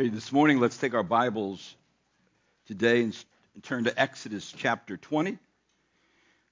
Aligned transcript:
Okay, 0.00 0.10
this 0.10 0.30
morning 0.30 0.60
let's 0.60 0.76
take 0.76 0.94
our 0.94 1.02
Bibles 1.02 1.74
today 2.68 3.02
and 3.02 3.16
turn 3.64 3.82
to 3.82 4.00
Exodus 4.00 4.54
chapter 4.56 4.96
20. 4.96 5.36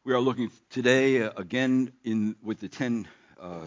We 0.03 0.15
are 0.15 0.19
looking 0.19 0.51
today 0.69 1.23
uh, 1.23 1.31
again 1.37 1.93
in 2.03 2.35
with 2.43 2.59
the 2.59 2.67
ten 2.69 3.07
uh, 3.41 3.67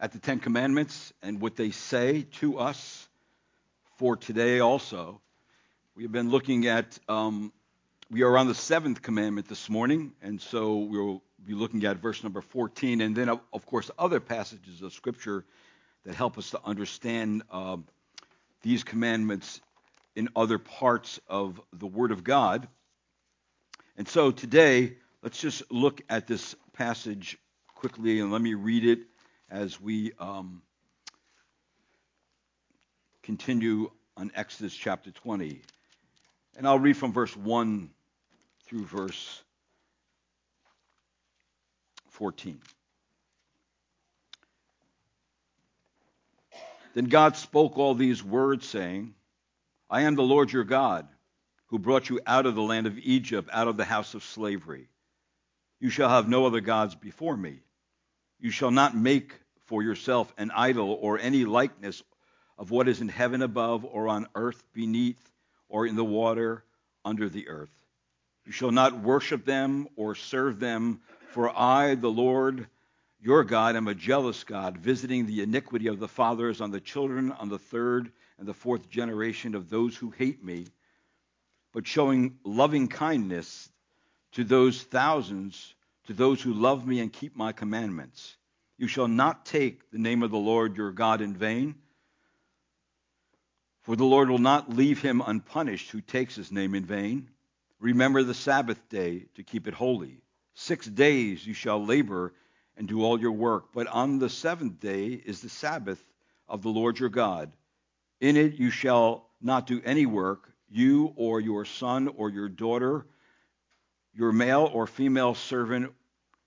at 0.00 0.10
the 0.10 0.18
Ten 0.18 0.40
Commandments 0.40 1.12
and 1.22 1.40
what 1.40 1.54
they 1.54 1.70
say 1.70 2.26
to 2.40 2.58
us 2.58 3.06
for 3.98 4.16
today. 4.16 4.58
Also, 4.58 5.20
we 5.94 6.02
have 6.02 6.10
been 6.10 6.30
looking 6.30 6.66
at 6.66 6.98
um, 7.08 7.52
we 8.10 8.22
are 8.22 8.36
on 8.36 8.48
the 8.48 8.54
seventh 8.56 9.00
commandment 9.00 9.46
this 9.46 9.70
morning, 9.70 10.12
and 10.22 10.40
so 10.40 10.78
we'll 10.78 11.22
be 11.46 11.54
looking 11.54 11.84
at 11.84 11.98
verse 11.98 12.24
number 12.24 12.40
14, 12.40 13.00
and 13.00 13.14
then 13.14 13.28
of 13.28 13.64
course 13.64 13.92
other 13.96 14.18
passages 14.18 14.82
of 14.82 14.92
Scripture 14.92 15.44
that 16.04 16.16
help 16.16 16.36
us 16.36 16.50
to 16.50 16.60
understand. 16.64 17.44
Uh, 17.48 17.76
these 18.62 18.84
commandments 18.84 19.60
in 20.14 20.28
other 20.36 20.58
parts 20.58 21.20
of 21.28 21.60
the 21.72 21.86
Word 21.86 22.12
of 22.12 22.24
God. 22.24 22.68
And 23.96 24.08
so 24.08 24.30
today, 24.30 24.96
let's 25.22 25.40
just 25.40 25.62
look 25.70 26.00
at 26.08 26.26
this 26.26 26.54
passage 26.72 27.38
quickly 27.74 28.20
and 28.20 28.30
let 28.30 28.40
me 28.40 28.54
read 28.54 28.84
it 28.84 29.00
as 29.50 29.80
we 29.80 30.12
um, 30.18 30.62
continue 33.22 33.90
on 34.16 34.30
Exodus 34.34 34.74
chapter 34.74 35.10
20. 35.10 35.60
And 36.56 36.66
I'll 36.66 36.78
read 36.78 36.96
from 36.96 37.12
verse 37.12 37.36
1 37.36 37.90
through 38.66 38.84
verse 38.84 39.42
14. 42.10 42.60
Then 46.94 47.06
God 47.06 47.36
spoke 47.36 47.78
all 47.78 47.94
these 47.94 48.22
words, 48.22 48.66
saying, 48.66 49.14
I 49.88 50.02
am 50.02 50.14
the 50.14 50.22
Lord 50.22 50.52
your 50.52 50.64
God, 50.64 51.08
who 51.66 51.78
brought 51.78 52.10
you 52.10 52.20
out 52.26 52.46
of 52.46 52.54
the 52.54 52.62
land 52.62 52.86
of 52.86 52.98
Egypt, 52.98 53.48
out 53.52 53.68
of 53.68 53.76
the 53.76 53.84
house 53.84 54.14
of 54.14 54.22
slavery. 54.22 54.88
You 55.80 55.90
shall 55.90 56.10
have 56.10 56.28
no 56.28 56.46
other 56.46 56.60
gods 56.60 56.94
before 56.94 57.36
me. 57.36 57.60
You 58.38 58.50
shall 58.50 58.70
not 58.70 58.96
make 58.96 59.34
for 59.66 59.82
yourself 59.82 60.32
an 60.36 60.50
idol 60.50 60.98
or 61.00 61.18
any 61.18 61.44
likeness 61.44 62.02
of 62.58 62.70
what 62.70 62.88
is 62.88 63.00
in 63.00 63.08
heaven 63.08 63.42
above, 63.42 63.84
or 63.84 64.08
on 64.08 64.28
earth 64.34 64.62
beneath, 64.74 65.32
or 65.68 65.86
in 65.86 65.96
the 65.96 66.04
water 66.04 66.62
under 67.04 67.28
the 67.28 67.48
earth. 67.48 67.72
You 68.44 68.52
shall 68.52 68.70
not 68.70 69.00
worship 69.00 69.44
them 69.44 69.88
or 69.96 70.14
serve 70.14 70.60
them, 70.60 71.00
for 71.30 71.48
I, 71.48 71.94
the 71.94 72.10
Lord, 72.10 72.66
your 73.22 73.44
God 73.44 73.76
am 73.76 73.86
a 73.86 73.94
jealous 73.94 74.42
God, 74.42 74.76
visiting 74.76 75.26
the 75.26 75.42
iniquity 75.42 75.86
of 75.86 76.00
the 76.00 76.08
fathers 76.08 76.60
on 76.60 76.72
the 76.72 76.80
children, 76.80 77.30
on 77.30 77.48
the 77.48 77.58
third 77.58 78.10
and 78.36 78.48
the 78.48 78.54
fourth 78.54 78.90
generation 78.90 79.54
of 79.54 79.70
those 79.70 79.96
who 79.96 80.10
hate 80.10 80.44
me, 80.44 80.66
but 81.72 81.86
showing 81.86 82.36
loving 82.44 82.88
kindness 82.88 83.70
to 84.32 84.42
those 84.42 84.82
thousands, 84.82 85.74
to 86.06 86.12
those 86.12 86.42
who 86.42 86.52
love 86.52 86.84
me 86.84 86.98
and 86.98 87.12
keep 87.12 87.36
my 87.36 87.52
commandments. 87.52 88.36
You 88.76 88.88
shall 88.88 89.06
not 89.06 89.46
take 89.46 89.90
the 89.92 89.98
name 89.98 90.24
of 90.24 90.32
the 90.32 90.38
Lord 90.38 90.76
your 90.76 90.90
God 90.90 91.20
in 91.20 91.34
vain, 91.34 91.76
for 93.82 93.94
the 93.94 94.04
Lord 94.04 94.30
will 94.30 94.38
not 94.38 94.68
leave 94.68 95.00
him 95.00 95.22
unpunished 95.24 95.92
who 95.92 96.00
takes 96.00 96.34
his 96.34 96.50
name 96.50 96.74
in 96.74 96.84
vain. 96.84 97.28
Remember 97.78 98.24
the 98.24 98.34
Sabbath 98.34 98.88
day 98.88 99.26
to 99.36 99.44
keep 99.44 99.68
it 99.68 99.74
holy. 99.74 100.22
Six 100.54 100.86
days 100.86 101.46
you 101.46 101.54
shall 101.54 101.84
labor 101.84 102.32
and 102.76 102.88
do 102.88 103.02
all 103.02 103.20
your 103.20 103.32
work. 103.32 103.66
But 103.74 103.86
on 103.86 104.18
the 104.18 104.30
seventh 104.30 104.80
day 104.80 105.08
is 105.08 105.40
the 105.40 105.48
Sabbath 105.48 106.02
of 106.48 106.62
the 106.62 106.68
Lord 106.68 106.98
your 106.98 107.08
God. 107.08 107.52
In 108.20 108.36
it 108.36 108.54
you 108.54 108.70
shall 108.70 109.28
not 109.40 109.66
do 109.66 109.80
any 109.84 110.06
work, 110.06 110.52
you 110.70 111.12
or 111.16 111.40
your 111.40 111.64
son 111.64 112.08
or 112.08 112.30
your 112.30 112.48
daughter, 112.48 113.06
your 114.14 114.32
male 114.32 114.70
or 114.72 114.86
female 114.86 115.34
servant, 115.34 115.92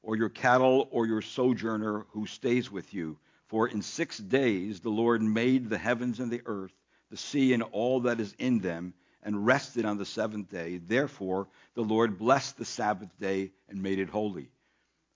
or 0.01 0.15
your 0.15 0.29
cattle 0.29 0.87
or 0.91 1.07
your 1.07 1.21
sojourner 1.21 2.05
who 2.11 2.27
stays 2.27 2.71
with 2.71 2.93
you. 2.93 3.17
For 3.47 3.67
in 3.67 3.81
six 3.81 4.17
days 4.17 4.79
the 4.79 4.89
Lord 4.89 5.21
made 5.21 5.69
the 5.69 5.77
heavens 5.77 6.19
and 6.19 6.31
the 6.31 6.41
earth, 6.45 6.73
the 7.09 7.17
sea 7.17 7.53
and 7.53 7.63
all 7.63 8.01
that 8.01 8.19
is 8.19 8.35
in 8.37 8.59
them, 8.59 8.93
and 9.23 9.45
rested 9.45 9.85
on 9.85 9.97
the 9.97 10.05
seventh 10.05 10.49
day. 10.49 10.77
Therefore 10.77 11.47
the 11.73 11.81
Lord 11.81 12.19
blessed 12.19 12.57
the 12.57 12.65
Sabbath 12.65 13.09
day 13.19 13.51
and 13.67 13.81
made 13.81 13.99
it 13.99 14.09
holy. 14.09 14.49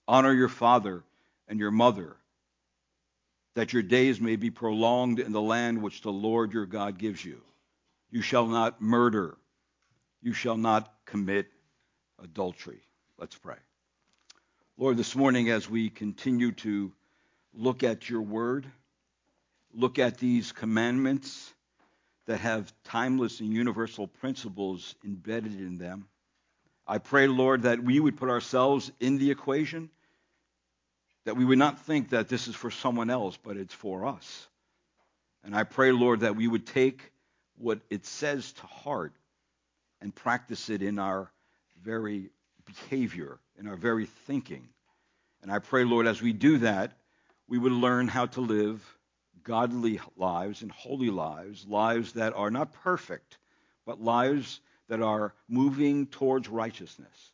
Honor 0.10 0.34
your 0.34 0.50
father 0.50 1.04
and 1.48 1.60
your 1.60 1.70
mother, 1.70 2.16
that 3.54 3.74
your 3.74 3.84
days 3.84 4.20
may 4.20 4.38
be 4.38 4.50
prolonged 4.50 5.20
in 5.20 5.32
the 5.32 5.40
land 5.40 5.84
which 5.84 6.02
the 6.02 6.12
Lord 6.12 6.52
your 6.52 6.66
God 6.66 6.98
gives 6.98 7.24
you. 7.24 7.40
You 8.10 8.24
shall 8.24 8.48
not 8.48 8.82
murder. 8.82 9.38
You 10.24 10.34
shall 10.34 10.58
not 10.58 10.92
commit 11.06 11.46
adultery. 12.24 12.80
Let's 13.20 13.36
pray. 13.36 13.58
Lord, 14.80 14.98
this 14.98 15.16
morning 15.16 15.52
as 15.52 15.70
we 15.70 15.92
continue 15.92 16.54
to 16.54 16.92
look 17.54 17.84
at 17.84 18.10
your 18.10 18.24
word, 18.24 18.66
look 19.76 20.00
at 20.00 20.18
these 20.18 20.52
commandments 20.52 21.54
that 22.26 22.40
have 22.40 22.74
timeless 22.84 23.42
and 23.42 23.54
universal 23.54 24.08
principles 24.08 24.96
embedded 25.06 25.54
in 25.54 25.78
them, 25.78 26.08
I 26.88 26.98
pray, 26.98 27.28
Lord, 27.28 27.62
that 27.62 27.84
we 27.84 28.00
would 28.00 28.18
put 28.18 28.30
ourselves 28.30 28.92
in 29.00 29.20
the 29.20 29.30
equation 29.30 29.92
that 31.26 31.36
we 31.36 31.46
would 31.46 31.58
not 31.58 31.80
think 31.86 32.10
that 32.10 32.30
this 32.30 32.48
is 32.48 32.56
for 32.56 32.72
someone 32.72 33.10
else, 33.10 33.38
but 33.42 33.58
it's 33.58 33.74
for 33.74 34.06
us. 34.06 34.48
And 35.44 35.56
I 35.56 35.64
pray, 35.64 35.92
Lord, 35.92 36.22
that 36.22 36.36
we 36.36 36.48
would 36.48 36.66
take 36.66 37.12
what 37.58 37.80
it 37.90 38.06
says 38.06 38.52
to 38.54 38.66
heart 38.66 39.14
and 40.02 40.14
practice 40.14 40.70
it 40.70 40.82
in 40.82 41.00
our 41.00 41.32
very 41.82 42.30
behavior, 42.66 43.40
in 43.58 43.68
our 43.68 43.76
very 43.76 44.06
thinking. 44.06 44.68
And 45.42 45.52
I 45.52 45.60
pray, 45.60 45.84
Lord, 45.84 46.08
as 46.08 46.22
we 46.22 46.34
do 46.34 46.60
that, 46.60 46.94
we 47.48 47.58
would 47.58 47.72
learn 47.72 48.08
how 48.08 48.28
to 48.28 48.42
live 48.42 48.84
godly 49.44 50.00
lives 50.18 50.62
and 50.62 50.72
holy 50.72 51.10
lives, 51.10 51.66
lives 51.68 52.14
that 52.14 52.34
are 52.34 52.52
not 52.52 52.74
perfect, 52.74 53.38
but 53.86 54.02
lives 54.02 54.60
that 54.90 55.02
are 55.02 55.34
moving 55.48 56.08
towards 56.08 56.48
righteousness 56.48 57.32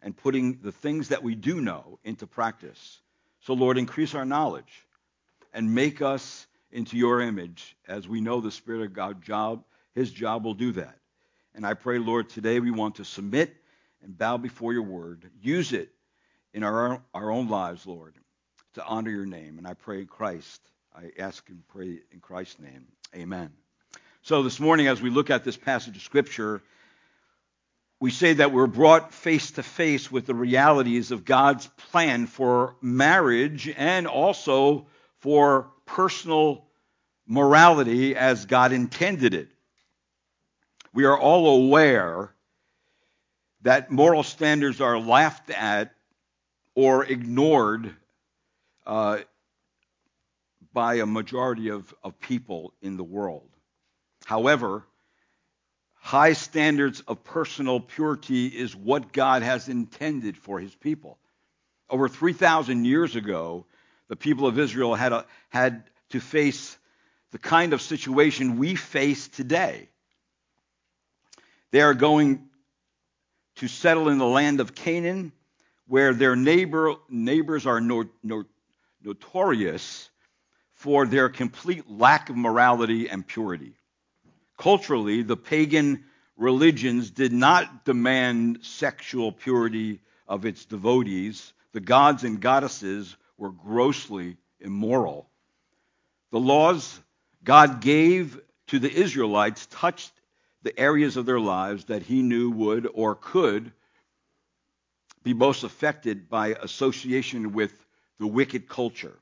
and 0.00 0.16
putting 0.16 0.58
the 0.62 0.72
things 0.72 1.08
that 1.08 1.22
we 1.22 1.34
do 1.34 1.60
know 1.60 1.98
into 2.04 2.26
practice. 2.26 3.00
So, 3.44 3.52
Lord, 3.52 3.76
increase 3.76 4.14
our 4.14 4.24
knowledge 4.24 4.86
and 5.52 5.74
make 5.74 6.00
us 6.00 6.46
into 6.72 6.96
your 6.96 7.20
image 7.20 7.76
as 7.86 8.08
we 8.08 8.22
know 8.22 8.40
the 8.40 8.50
Spirit 8.50 8.86
of 8.86 8.94
God 8.94 9.22
job, 9.22 9.62
his 9.94 10.10
job 10.10 10.44
will 10.44 10.54
do 10.54 10.72
that. 10.72 10.98
And 11.54 11.66
I 11.66 11.74
pray, 11.74 11.98
Lord, 11.98 12.30
today 12.30 12.58
we 12.58 12.70
want 12.70 12.94
to 12.96 13.04
submit 13.04 13.54
and 14.02 14.16
bow 14.16 14.38
before 14.38 14.72
your 14.72 14.82
word. 14.82 15.30
Use 15.42 15.74
it 15.74 15.90
in 16.54 16.64
our, 16.64 17.02
our 17.12 17.30
own 17.30 17.48
lives, 17.48 17.86
Lord, 17.86 18.14
to 18.74 18.84
honor 18.86 19.10
your 19.10 19.26
name. 19.26 19.58
And 19.58 19.66
I 19.66 19.74
pray 19.74 20.06
Christ. 20.06 20.62
I 20.96 21.10
ask 21.18 21.46
and 21.50 21.62
pray 21.68 22.00
in 22.12 22.20
Christ's 22.20 22.60
name. 22.60 22.86
Amen. 23.14 23.52
So 24.22 24.42
this 24.42 24.58
morning, 24.58 24.86
as 24.86 25.02
we 25.02 25.10
look 25.10 25.28
at 25.28 25.44
this 25.44 25.58
passage 25.58 25.96
of 25.96 26.02
Scripture, 26.02 26.62
we 28.04 28.10
say 28.10 28.34
that 28.34 28.52
we're 28.52 28.66
brought 28.66 29.14
face 29.14 29.52
to 29.52 29.62
face 29.62 30.12
with 30.12 30.26
the 30.26 30.34
realities 30.34 31.10
of 31.10 31.24
God's 31.24 31.66
plan 31.90 32.26
for 32.26 32.76
marriage 32.82 33.66
and 33.78 34.06
also 34.06 34.88
for 35.20 35.70
personal 35.86 36.66
morality 37.26 38.14
as 38.14 38.44
God 38.44 38.74
intended 38.74 39.32
it. 39.32 39.48
We 40.92 41.06
are 41.06 41.18
all 41.18 41.64
aware 41.64 42.34
that 43.62 43.90
moral 43.90 44.22
standards 44.22 44.82
are 44.82 44.98
laughed 44.98 45.48
at 45.48 45.94
or 46.74 47.06
ignored 47.06 47.96
uh, 48.84 49.20
by 50.74 50.96
a 50.96 51.06
majority 51.06 51.70
of, 51.70 51.94
of 52.02 52.20
people 52.20 52.74
in 52.82 52.98
the 52.98 53.02
world. 53.02 53.48
However, 54.26 54.84
high 56.04 56.34
standards 56.34 57.00
of 57.08 57.24
personal 57.24 57.80
purity 57.80 58.46
is 58.48 58.76
what 58.76 59.10
God 59.10 59.42
has 59.42 59.70
intended 59.70 60.36
for 60.36 60.60
his 60.60 60.74
people. 60.74 61.16
Over 61.88 62.10
3,000 62.10 62.84
years 62.84 63.16
ago, 63.16 63.64
the 64.08 64.14
people 64.14 64.46
of 64.46 64.58
Israel 64.58 64.94
had, 64.94 65.14
a, 65.14 65.24
had 65.48 65.84
to 66.10 66.20
face 66.20 66.76
the 67.30 67.38
kind 67.38 67.72
of 67.72 67.80
situation 67.80 68.58
we 68.58 68.74
face 68.74 69.28
today. 69.28 69.88
They 71.70 71.80
are 71.80 71.94
going 71.94 72.50
to 73.56 73.66
settle 73.66 74.10
in 74.10 74.18
the 74.18 74.26
land 74.26 74.60
of 74.60 74.74
Canaan, 74.74 75.32
where 75.86 76.12
their 76.12 76.36
neighbor, 76.36 76.96
neighbors 77.08 77.64
are 77.64 77.80
no, 77.80 78.04
no, 78.22 78.44
notorious 79.02 80.10
for 80.74 81.06
their 81.06 81.30
complete 81.30 81.90
lack 81.90 82.28
of 82.28 82.36
morality 82.36 83.08
and 83.08 83.26
purity. 83.26 83.74
Culturally, 84.56 85.22
the 85.22 85.36
pagan 85.36 86.04
religions 86.36 87.10
did 87.10 87.32
not 87.32 87.84
demand 87.84 88.60
sexual 88.62 89.32
purity 89.32 90.00
of 90.26 90.44
its 90.44 90.64
devotees. 90.64 91.52
The 91.72 91.80
gods 91.80 92.24
and 92.24 92.40
goddesses 92.40 93.16
were 93.36 93.50
grossly 93.50 94.36
immoral. 94.60 95.28
The 96.30 96.40
laws 96.40 97.00
God 97.42 97.80
gave 97.80 98.40
to 98.68 98.78
the 98.78 98.92
Israelites 98.92 99.66
touched 99.66 100.12
the 100.62 100.78
areas 100.78 101.16
of 101.16 101.26
their 101.26 101.40
lives 101.40 101.84
that 101.86 102.02
he 102.02 102.22
knew 102.22 102.50
would 102.50 102.88
or 102.94 103.14
could 103.14 103.72
be 105.22 105.34
most 105.34 105.62
affected 105.62 106.28
by 106.28 106.48
association 106.48 107.52
with 107.52 107.72
the 108.18 108.26
wicked 108.26 108.68
culture. 108.68 109.18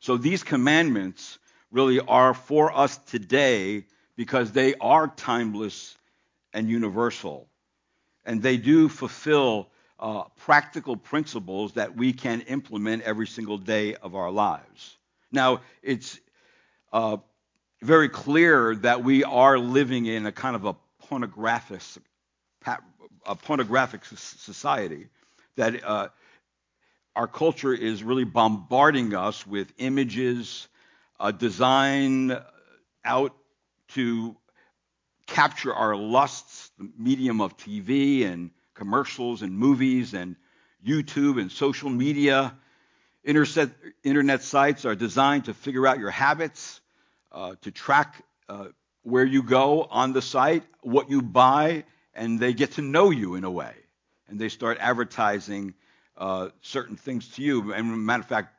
So 0.00 0.16
these 0.16 0.42
commandments 0.42 1.38
really 1.70 2.00
are 2.00 2.34
for 2.34 2.76
us 2.76 2.96
today 2.96 3.86
because 4.16 4.52
they 4.52 4.74
are 4.76 5.08
timeless 5.08 5.96
and 6.52 6.68
universal. 6.68 7.48
And 8.24 8.42
they 8.42 8.56
do 8.56 8.88
fulfill 8.88 9.68
uh, 9.98 10.24
practical 10.36 10.96
principles 10.96 11.72
that 11.74 11.96
we 11.96 12.12
can 12.12 12.40
implement 12.42 13.02
every 13.02 13.26
single 13.26 13.58
day 13.58 13.94
of 13.96 14.14
our 14.14 14.30
lives. 14.30 14.96
Now, 15.30 15.60
it's 15.82 16.18
uh, 16.92 17.18
very 17.82 18.08
clear 18.08 18.74
that 18.76 19.02
we 19.04 19.24
are 19.24 19.58
living 19.58 20.06
in 20.06 20.26
a 20.26 20.32
kind 20.32 20.56
of 20.56 20.64
a 20.64 20.76
pornographic, 21.08 21.82
a 23.26 23.34
pornographic 23.34 24.04
society, 24.04 25.08
that 25.56 25.84
uh, 25.84 26.08
our 27.16 27.26
culture 27.26 27.72
is 27.72 28.02
really 28.02 28.24
bombarding 28.24 29.14
us 29.14 29.46
with 29.46 29.72
images 29.78 30.68
uh, 31.20 31.30
designed 31.30 32.40
out 33.04 33.34
to 33.88 34.36
capture 35.26 35.74
our 35.74 35.96
lusts, 35.96 36.70
the 36.78 36.90
medium 36.98 37.40
of 37.40 37.56
TV 37.56 38.26
and 38.26 38.50
commercials 38.74 39.42
and 39.42 39.56
movies 39.56 40.14
and 40.14 40.36
YouTube 40.86 41.40
and 41.40 41.50
social 41.50 41.88
media. 41.88 42.54
Internet, 43.24 44.42
sites 44.42 44.84
are 44.84 44.94
designed 44.94 45.46
to 45.46 45.54
figure 45.54 45.86
out 45.86 45.98
your 45.98 46.10
habits, 46.10 46.80
uh, 47.32 47.54
to 47.62 47.70
track 47.70 48.22
uh, 48.48 48.66
where 49.02 49.24
you 49.24 49.42
go 49.42 49.82
on 49.90 50.12
the 50.12 50.20
site, 50.20 50.62
what 50.82 51.08
you 51.08 51.22
buy, 51.22 51.84
and 52.14 52.38
they 52.38 52.52
get 52.52 52.72
to 52.72 52.82
know 52.82 53.10
you 53.10 53.34
in 53.34 53.44
a 53.44 53.50
way. 53.50 53.74
And 54.28 54.38
they 54.38 54.48
start 54.48 54.78
advertising 54.80 55.74
uh, 56.16 56.48
certain 56.60 56.96
things 56.96 57.28
to 57.30 57.42
you. 57.42 57.72
And 57.72 58.04
matter 58.04 58.22
of 58.22 58.28
fact, 58.28 58.54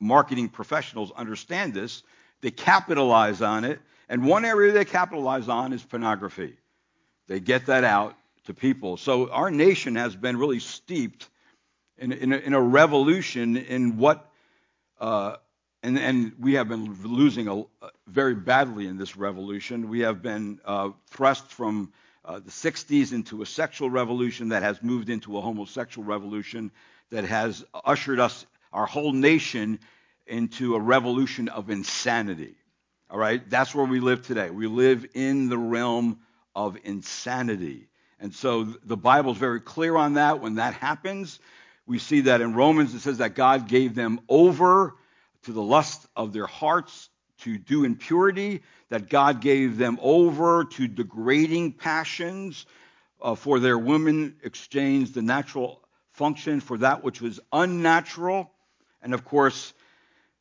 marketing 0.00 0.48
professionals 0.48 1.10
understand 1.16 1.74
this. 1.74 2.02
They 2.40 2.50
capitalize 2.50 3.42
on 3.42 3.64
it. 3.64 3.80
And 4.08 4.24
one 4.24 4.44
area 4.44 4.72
they 4.72 4.84
capitalize 4.84 5.48
on 5.48 5.72
is 5.72 5.82
pornography. 5.82 6.56
They 7.26 7.40
get 7.40 7.66
that 7.66 7.84
out 7.84 8.16
to 8.46 8.54
people. 8.54 8.96
So 8.96 9.30
our 9.30 9.50
nation 9.50 9.96
has 9.96 10.16
been 10.16 10.36
really 10.36 10.60
steeped 10.60 11.28
in, 11.98 12.12
in, 12.12 12.32
a, 12.32 12.36
in 12.36 12.54
a 12.54 12.60
revolution 12.60 13.56
in 13.56 13.98
what, 13.98 14.30
uh, 14.98 15.36
and, 15.82 15.98
and, 15.98 16.32
we 16.38 16.54
have 16.54 16.68
been 16.68 16.96
losing 17.02 17.48
a, 17.48 17.64
very 18.06 18.34
badly 18.34 18.86
in 18.86 18.96
this 18.96 19.16
revolution. 19.16 19.88
We 19.88 20.00
have 20.00 20.22
been 20.22 20.60
uh, 20.64 20.90
thrust 21.10 21.50
from 21.50 21.92
uh, 22.24 22.38
the 22.38 22.50
60s 22.50 23.12
into 23.12 23.42
a 23.42 23.46
sexual 23.46 23.90
revolution 23.90 24.50
that 24.50 24.62
has 24.62 24.82
moved 24.82 25.10
into 25.10 25.36
a 25.36 25.40
homosexual 25.40 26.06
revolution 26.06 26.70
that 27.10 27.24
has 27.24 27.64
ushered 27.84 28.20
us, 28.20 28.46
our 28.72 28.86
whole 28.86 29.12
nation, 29.12 29.80
into 30.26 30.74
a 30.74 30.80
revolution 30.80 31.48
of 31.48 31.70
insanity. 31.70 32.54
All 33.10 33.18
right? 33.18 33.48
That's 33.48 33.74
where 33.74 33.86
we 33.86 34.00
live 34.00 34.26
today. 34.26 34.50
We 34.50 34.66
live 34.66 35.06
in 35.14 35.48
the 35.48 35.58
realm 35.58 36.20
of 36.54 36.76
insanity. 36.84 37.88
And 38.20 38.34
so 38.34 38.64
the 38.64 38.96
Bible 38.96 39.32
is 39.32 39.38
very 39.38 39.60
clear 39.60 39.96
on 39.96 40.14
that. 40.14 40.40
When 40.40 40.56
that 40.56 40.74
happens, 40.74 41.38
we 41.86 41.98
see 41.98 42.22
that 42.22 42.40
in 42.40 42.54
Romans 42.54 42.94
it 42.94 43.00
says 43.00 43.18
that 43.18 43.34
God 43.34 43.68
gave 43.68 43.94
them 43.94 44.20
over 44.28 44.94
to 45.42 45.52
the 45.52 45.62
lust 45.62 46.06
of 46.16 46.32
their 46.32 46.46
hearts 46.46 47.08
to 47.38 47.56
do 47.56 47.84
impurity, 47.84 48.62
that 48.88 49.08
God 49.08 49.40
gave 49.40 49.78
them 49.78 49.98
over 50.02 50.64
to 50.64 50.88
degrading 50.88 51.74
passions, 51.74 52.66
uh, 53.22 53.34
for 53.34 53.60
their 53.60 53.78
women 53.78 54.36
exchanged 54.42 55.14
the 55.14 55.22
natural 55.22 55.82
function 56.12 56.60
for 56.60 56.78
that 56.78 57.04
which 57.04 57.20
was 57.20 57.40
unnatural. 57.52 58.50
And 59.00 59.14
of 59.14 59.24
course, 59.24 59.72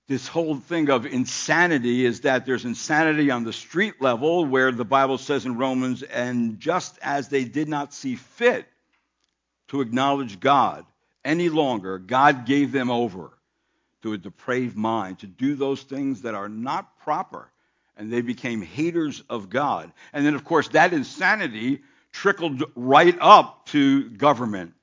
this 0.07 0.27
whole 0.27 0.56
thing 0.56 0.89
of 0.89 1.06
insanity 1.06 2.06
is 2.06 2.21
that 2.21 2.45
there's 2.45 2.63
insanity 2.63 3.30
on 3.30 3.44
the 3.44 3.51
street 3.51 4.01
level, 4.01 4.45
where 4.45 4.71
the 4.71 4.86
Bible 4.86 5.18
says 5.18 5.45
in 5.45 5.57
Romans, 5.57 6.01
and 6.01 6.59
just 6.59 6.98
as 7.01 7.27
they 7.27 7.44
did 7.44 7.68
not 7.68 7.94
see 7.94 8.15
fit 8.15 8.65
to 9.68 9.81
acknowledge 9.81 10.39
God 10.39 10.86
any 11.25 11.50
longer, 11.50 12.00
God 12.00 12.45
gave 12.45 12.71
them 12.71 12.89
over 12.89 13.31
to 14.04 14.13
a 14.13 14.18
depraved 14.18 14.77
mind 14.77 15.19
to 15.19 15.27
do 15.27 15.56
those 15.56 15.83
things 15.83 16.21
that 16.21 16.36
are 16.36 16.48
not 16.48 17.00
proper. 17.00 17.51
And 17.98 18.13
they 18.13 18.21
became 18.21 18.62
haters 18.62 19.24
of 19.30 19.50
God. 19.50 19.92
And 20.13 20.25
then, 20.25 20.36
of 20.36 20.45
course, 20.45 20.69
that 20.69 20.94
insanity 20.94 21.81
trickled 22.13 22.63
right 22.75 23.18
up 23.19 23.65
to 23.68 24.09
government. 24.12 24.74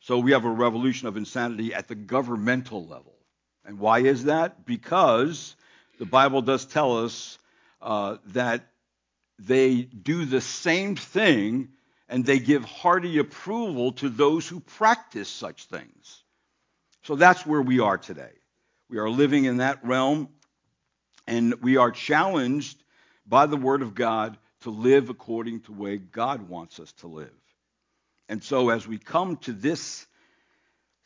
So 0.00 0.18
we 0.18 0.32
have 0.32 0.44
a 0.44 0.50
revolution 0.50 1.06
of 1.06 1.16
insanity 1.16 1.74
at 1.74 1.86
the 1.86 1.94
governmental 1.94 2.84
level. 2.86 3.17
And 3.68 3.78
why 3.78 3.98
is 3.98 4.24
that? 4.24 4.64
Because 4.64 5.54
the 5.98 6.06
Bible 6.06 6.40
does 6.40 6.64
tell 6.64 7.04
us 7.04 7.38
uh, 7.82 8.16
that 8.28 8.66
they 9.38 9.82
do 9.82 10.24
the 10.24 10.40
same 10.40 10.96
thing 10.96 11.68
and 12.08 12.24
they 12.24 12.38
give 12.38 12.64
hearty 12.64 13.18
approval 13.18 13.92
to 13.92 14.08
those 14.08 14.48
who 14.48 14.60
practice 14.60 15.28
such 15.28 15.66
things. 15.66 16.24
So 17.02 17.14
that's 17.14 17.44
where 17.44 17.60
we 17.60 17.78
are 17.78 17.98
today. 17.98 18.32
We 18.88 18.96
are 18.96 19.10
living 19.10 19.44
in 19.44 19.58
that 19.58 19.84
realm, 19.84 20.30
and 21.26 21.60
we 21.60 21.76
are 21.76 21.90
challenged 21.90 22.82
by 23.26 23.44
the 23.44 23.58
Word 23.58 23.82
of 23.82 23.94
God 23.94 24.38
to 24.62 24.70
live 24.70 25.10
according 25.10 25.60
to 25.60 25.72
the 25.72 25.78
way 25.78 25.98
God 25.98 26.48
wants 26.48 26.80
us 26.80 26.90
to 27.00 27.06
live. 27.06 27.28
And 28.30 28.42
so 28.42 28.70
as 28.70 28.88
we 28.88 28.96
come 28.96 29.36
to 29.38 29.52
this 29.52 30.06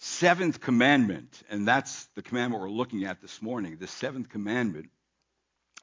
seventh 0.05 0.61
commandment, 0.61 1.45
and 1.49 1.67
that's 1.67 2.07
the 2.17 2.23
commandment 2.23 2.61
we're 2.61 2.69
looking 2.69 3.05
at 3.05 3.23
this 3.23 3.41
morning, 3.41 3.77
the 3.79 3.87
seventh 3.87 4.29
commandment 4.29 4.91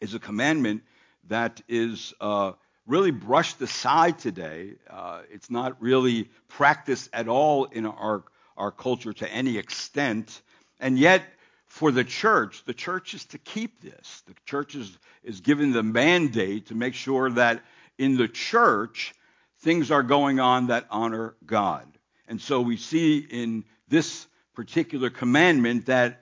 is 0.01 0.13
a 0.13 0.19
commandment 0.19 0.83
that 1.29 1.61
is 1.69 2.13
uh, 2.19 2.51
really 2.85 3.11
brushed 3.11 3.61
aside 3.61 4.19
today. 4.19 4.73
Uh, 4.89 5.21
it's 5.31 5.49
not 5.49 5.81
really 5.81 6.29
practiced 6.49 7.09
at 7.13 7.29
all 7.29 7.65
in 7.65 7.85
our 7.85 8.25
our 8.57 8.71
culture 8.71 9.13
to 9.13 9.31
any 9.31 9.57
extent. 9.57 10.41
And 10.81 10.99
yet, 10.99 11.23
for 11.67 11.89
the 11.89 12.03
church, 12.03 12.65
the 12.65 12.73
church 12.73 13.13
is 13.13 13.23
to 13.27 13.37
keep 13.37 13.79
this. 13.79 14.21
The 14.27 14.35
church 14.45 14.75
is, 14.75 14.97
is 15.23 15.39
given 15.39 15.71
the 15.71 15.81
mandate 15.81 16.65
to 16.65 16.75
make 16.75 16.93
sure 16.93 17.29
that 17.31 17.63
in 17.97 18.17
the 18.17 18.27
church, 18.27 19.13
things 19.59 19.91
are 19.91 20.03
going 20.03 20.41
on 20.41 20.67
that 20.67 20.87
honor 20.91 21.35
God. 21.45 21.87
And 22.27 22.41
so 22.41 22.59
we 22.59 22.75
see 22.75 23.19
in 23.19 23.63
this 23.89 24.27
particular 24.53 25.09
commandment 25.09 25.87
that 25.87 26.21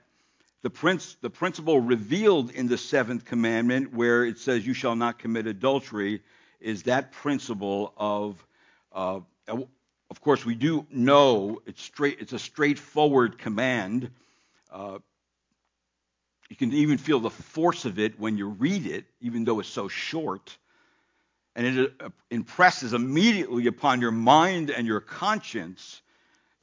the, 0.64 0.70
prince, 0.70 1.18
the 1.22 1.30
principle 1.30 1.80
revealed 1.80 2.52
in 2.52 2.68
the 2.68 2.78
seventh 2.78 3.26
commandment, 3.26 3.94
where 3.94 4.26
it 4.26 4.40
says, 4.40 4.66
You 4.66 4.74
shall 4.74 4.96
not 4.96 5.20
commit 5.20 5.48
adultery, 5.48 6.22
is 6.60 6.84
that 6.84 7.12
principle 7.12 7.94
of 7.98 8.44
uh, 8.94 9.20
of 10.10 10.22
course, 10.22 10.46
we 10.46 10.56
do 10.56 10.86
know 10.90 11.62
it's, 11.66 11.82
straight, 11.82 12.18
it's 12.22 12.34
a 12.34 12.40
straightforward 12.40 13.38
command. 13.38 14.10
Uh, 14.72 15.00
you 16.50 16.56
can 16.56 16.72
even 16.74 16.98
feel 16.98 17.20
the 17.20 17.30
force 17.30 17.86
of 17.86 18.00
it 18.00 18.20
when 18.20 18.38
you 18.38 18.48
read 18.48 18.86
it, 18.86 19.06
even 19.20 19.44
though 19.44 19.60
it's 19.60 19.70
so 19.70 19.88
short. 19.90 20.58
And 21.56 21.80
it 21.80 21.94
uh, 22.00 22.10
impresses 22.30 22.94
immediately 22.94 23.68
upon 23.68 24.00
your 24.00 24.12
mind 24.12 24.70
and 24.70 24.88
your 24.88 25.02
conscience 25.02 26.02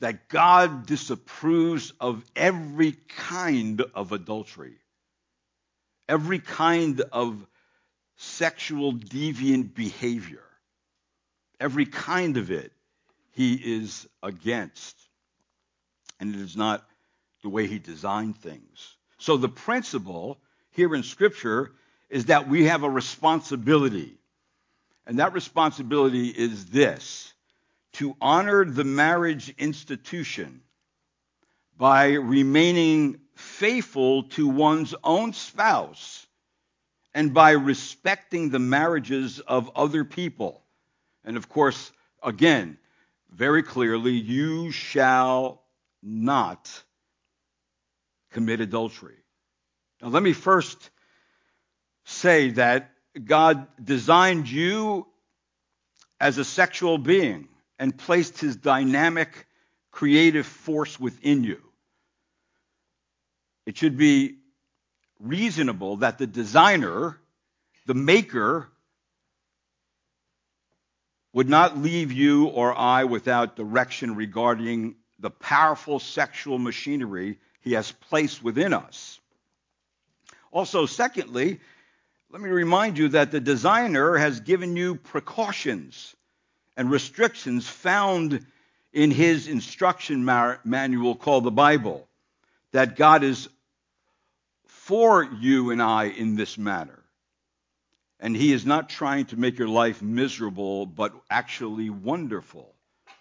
that 0.01 0.29
God 0.29 0.87
disapproves 0.87 1.93
of 2.01 2.25
every 2.35 2.93
kind 2.93 3.83
of 3.95 4.13
adultery, 4.13 4.77
every 6.09 6.39
kind 6.39 7.01
of 7.13 7.47
sexual 8.17 8.93
deviant 8.93 9.75
behavior, 9.75 10.45
every 11.61 11.87
kind 11.87 12.37
of 12.37 12.51
it 12.51 12.73
he 13.33 13.55
is 13.55 14.07
against. 14.23 14.97
And 16.21 16.35
it 16.35 16.41
is 16.41 16.57
not 16.57 16.87
the 17.43 17.49
way 17.49 17.67
he 17.67 17.79
designed 17.79 18.39
things. 18.39 18.97
So 19.19 19.37
the 19.37 19.49
principle 19.49 20.39
here 20.71 20.95
in 20.95 21.03
Scripture 21.03 21.73
is 22.09 22.27
that 22.27 22.49
we 22.49 22.65
have 22.65 22.83
a 22.83 22.91
responsibility. 22.91 24.17
And 25.07 25.19
that 25.19 25.33
responsibility 25.33 26.29
is 26.29 26.67
this 26.67 27.34
to 27.95 28.17
honor 28.21 28.65
the 28.65 28.85
marriage 28.85 29.55
institution 29.57 30.61
by 31.77 32.13
remaining 32.13 33.21
faithful 33.35 34.25
to 34.25 34.49
one's 34.49 34.95
own 35.03 35.33
spouse 35.33 36.27
and 37.15 37.33
by 37.33 37.53
respecting 37.53 38.51
the 38.51 38.59
marriages 38.59 39.41
of 39.41 39.71
other 39.77 40.05
people. 40.05 40.63
And 41.25 41.37
of 41.37 41.49
course, 41.49 41.93
again, 42.23 42.79
very 43.31 43.63
clearly, 43.63 44.13
you 44.13 44.71
shall 44.71 45.63
not 46.03 46.71
commit 48.33 48.61
adultery. 48.61 49.17
Now, 50.03 50.09
let 50.09 50.23
me 50.23 50.33
first 50.33 50.91
say 52.05 52.51
that 52.51 52.91
God 53.25 53.67
designed 53.83 54.49
you 54.49 55.07
as 56.21 56.39
a 56.39 56.45
sexual 56.45 56.99
being 56.99 57.49
and 57.79 57.97
placed 57.97 58.39
his 58.39 58.57
dynamic 58.57 59.47
creative 59.91 60.47
force 60.47 60.99
within 60.99 61.45
you. 61.45 61.61
It 63.67 63.77
should 63.77 63.97
be 63.97 64.37
reasonable 65.21 65.99
that 65.99 66.19
the 66.19 66.27
designer, 66.27 67.19
the 67.87 67.95
maker, 67.95 68.69
would 71.33 71.49
not 71.49 71.79
leave 71.79 72.13
you 72.13 72.47
or 72.47 72.77
I 72.77 73.05
without 73.05 73.57
direction 73.57 74.15
regarding 74.15 74.95
the 75.19 75.31
powerful 75.31 75.99
sexual 75.99 76.59
machinery 76.59 77.39
he 77.61 77.73
has 77.73 77.91
placed 77.91 78.43
within 78.43 78.73
us. 78.73 79.19
Also, 80.53 80.87
secondly, 80.87 81.61
let 82.31 82.41
me 82.41 82.51
remind 82.51 82.99
you 82.99 83.09
that 83.09 83.31
the 83.31 83.41
designer 83.41 84.17
has 84.17 84.41
given 84.41 84.77
you 84.77 84.97
precautions 84.97 86.15
and 86.77 86.91
restrictions 86.91 87.69
found 87.69 88.45
in 88.93 89.11
his 89.11 89.49
instruction 89.49 90.25
manual 90.65 91.17
called 91.17 91.45
the 91.45 91.51
Bible, 91.51 92.07
that 92.73 92.97
God 92.97 93.25
is 93.25 93.49
for 94.67 95.25
you 95.25 95.71
and 95.71 95.83
I 95.83 96.05
in 96.05 96.37
this 96.37 96.57
matter. 96.59 97.03
And 98.21 98.37
he 98.37 98.53
is 98.53 98.65
not 98.65 98.89
trying 98.89 99.27
to 99.27 99.37
make 99.37 99.59
your 99.59 99.69
life 99.69 100.01
miserable, 100.01 100.87
but 100.87 101.13
actually 101.29 101.91
wonderful. 101.91 102.73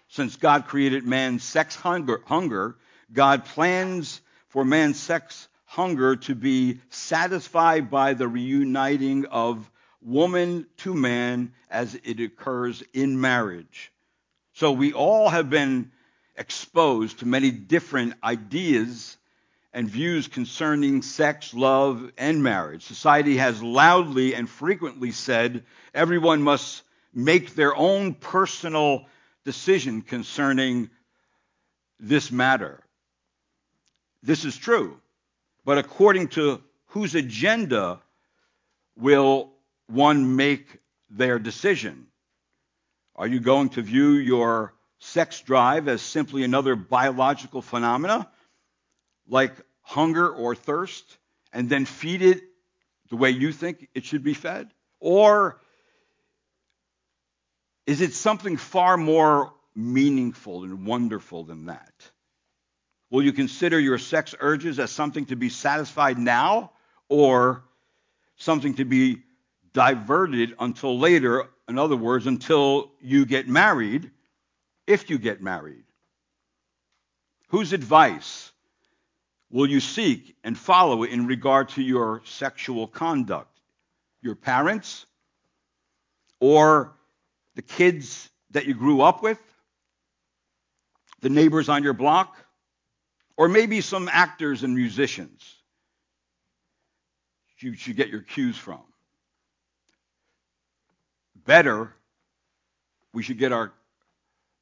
Since 0.09 0.35
God 0.35 0.67
created 0.67 1.05
man's 1.05 1.43
sex 1.43 1.75
hunger, 1.75 2.21
hunger 2.25 2.75
God 3.11 3.45
plans 3.45 4.21
for 4.49 4.63
man's 4.63 4.99
sex 4.99 5.47
hunger 5.65 6.15
to 6.15 6.35
be 6.35 6.79
satisfied 6.89 7.89
by 7.89 8.13
the 8.13 8.27
reuniting 8.27 9.25
of 9.25 9.69
woman 10.05 10.67
to 10.77 10.93
man 10.93 11.53
as 11.69 11.95
it 12.03 12.19
occurs 12.19 12.83
in 12.93 13.19
marriage. 13.19 13.91
So 14.53 14.71
we 14.71 14.93
all 14.93 15.29
have 15.29 15.49
been 15.49 15.91
exposed 16.35 17.19
to 17.19 17.27
many 17.27 17.51
different 17.51 18.15
ideas 18.23 19.17
and 19.73 19.89
views 19.89 20.27
concerning 20.27 21.01
sex, 21.01 21.53
love, 21.53 22.11
and 22.17 22.43
marriage. 22.43 22.83
Society 22.83 23.37
has 23.37 23.63
loudly 23.63 24.35
and 24.35 24.47
frequently 24.47 25.11
said 25.11 25.63
everyone 25.93 26.43
must 26.43 26.83
make 27.13 27.55
their 27.55 27.75
own 27.75 28.13
personal 28.13 29.05
decision 29.45 30.01
concerning 30.01 30.89
this 31.99 32.31
matter. 32.31 32.83
This 34.21 34.45
is 34.45 34.55
true. 34.55 34.99
But 35.65 35.77
according 35.77 36.29
to 36.29 36.61
whose 36.87 37.15
agenda 37.15 37.99
will 38.95 39.52
one 39.93 40.35
make 40.35 40.79
their 41.09 41.39
decision? 41.39 42.07
Are 43.15 43.27
you 43.27 43.39
going 43.39 43.69
to 43.69 43.81
view 43.81 44.11
your 44.11 44.73
sex 44.99 45.41
drive 45.41 45.87
as 45.87 46.01
simply 46.01 46.43
another 46.43 46.75
biological 46.75 47.61
phenomena 47.61 48.29
like 49.27 49.53
hunger 49.81 50.27
or 50.29 50.55
thirst 50.55 51.17
and 51.51 51.69
then 51.69 51.85
feed 51.85 52.21
it 52.21 52.41
the 53.09 53.15
way 53.15 53.29
you 53.29 53.51
think 53.51 53.87
it 53.93 54.05
should 54.05 54.23
be 54.23 54.33
fed? 54.33 54.71
Or 54.99 55.59
is 57.85 58.01
it 58.01 58.13
something 58.13 58.57
far 58.57 58.97
more 58.97 59.53
meaningful 59.75 60.63
and 60.63 60.85
wonderful 60.85 61.43
than 61.43 61.65
that? 61.65 61.93
Will 63.11 63.23
you 63.23 63.33
consider 63.33 63.79
your 63.79 63.99
sex 63.99 64.33
urges 64.39 64.79
as 64.79 64.89
something 64.89 65.25
to 65.27 65.35
be 65.35 65.49
satisfied 65.49 66.17
now 66.17 66.71
or 67.09 67.63
something 68.37 68.73
to 68.75 68.85
be 68.85 69.21
diverted 69.73 70.55
until 70.59 70.97
later? 70.97 71.47
In 71.67 71.77
other 71.77 71.95
words, 71.95 72.27
until 72.27 72.91
you 73.01 73.25
get 73.25 73.47
married, 73.47 74.11
if 74.87 75.09
you 75.09 75.17
get 75.17 75.41
married. 75.41 75.83
Whose 77.49 77.73
advice 77.73 78.51
will 79.49 79.67
you 79.67 79.79
seek 79.79 80.35
and 80.43 80.57
follow 80.57 81.03
in 81.03 81.27
regard 81.27 81.69
to 81.69 81.81
your 81.81 82.21
sexual 82.25 82.87
conduct? 82.87 83.59
Your 84.21 84.35
parents 84.35 85.05
or 86.39 86.93
the 87.55 87.61
kids 87.61 88.29
that 88.51 88.65
you 88.65 88.73
grew 88.73 89.01
up 89.01 89.21
with? 89.21 89.39
The 91.21 91.29
neighbors 91.29 91.69
on 91.69 91.83
your 91.83 91.93
block? 91.93 92.37
Or 93.37 93.47
maybe 93.47 93.81
some 93.81 94.09
actors 94.11 94.63
and 94.63 94.75
musicians 94.75 95.55
you 97.63 97.73
should 97.75 97.95
get 97.95 98.09
your 98.09 98.21
cues 98.21 98.57
from. 98.57 98.81
Better, 101.45 101.93
we 103.13 103.23
should 103.23 103.37
get 103.37 103.51
our 103.51 103.73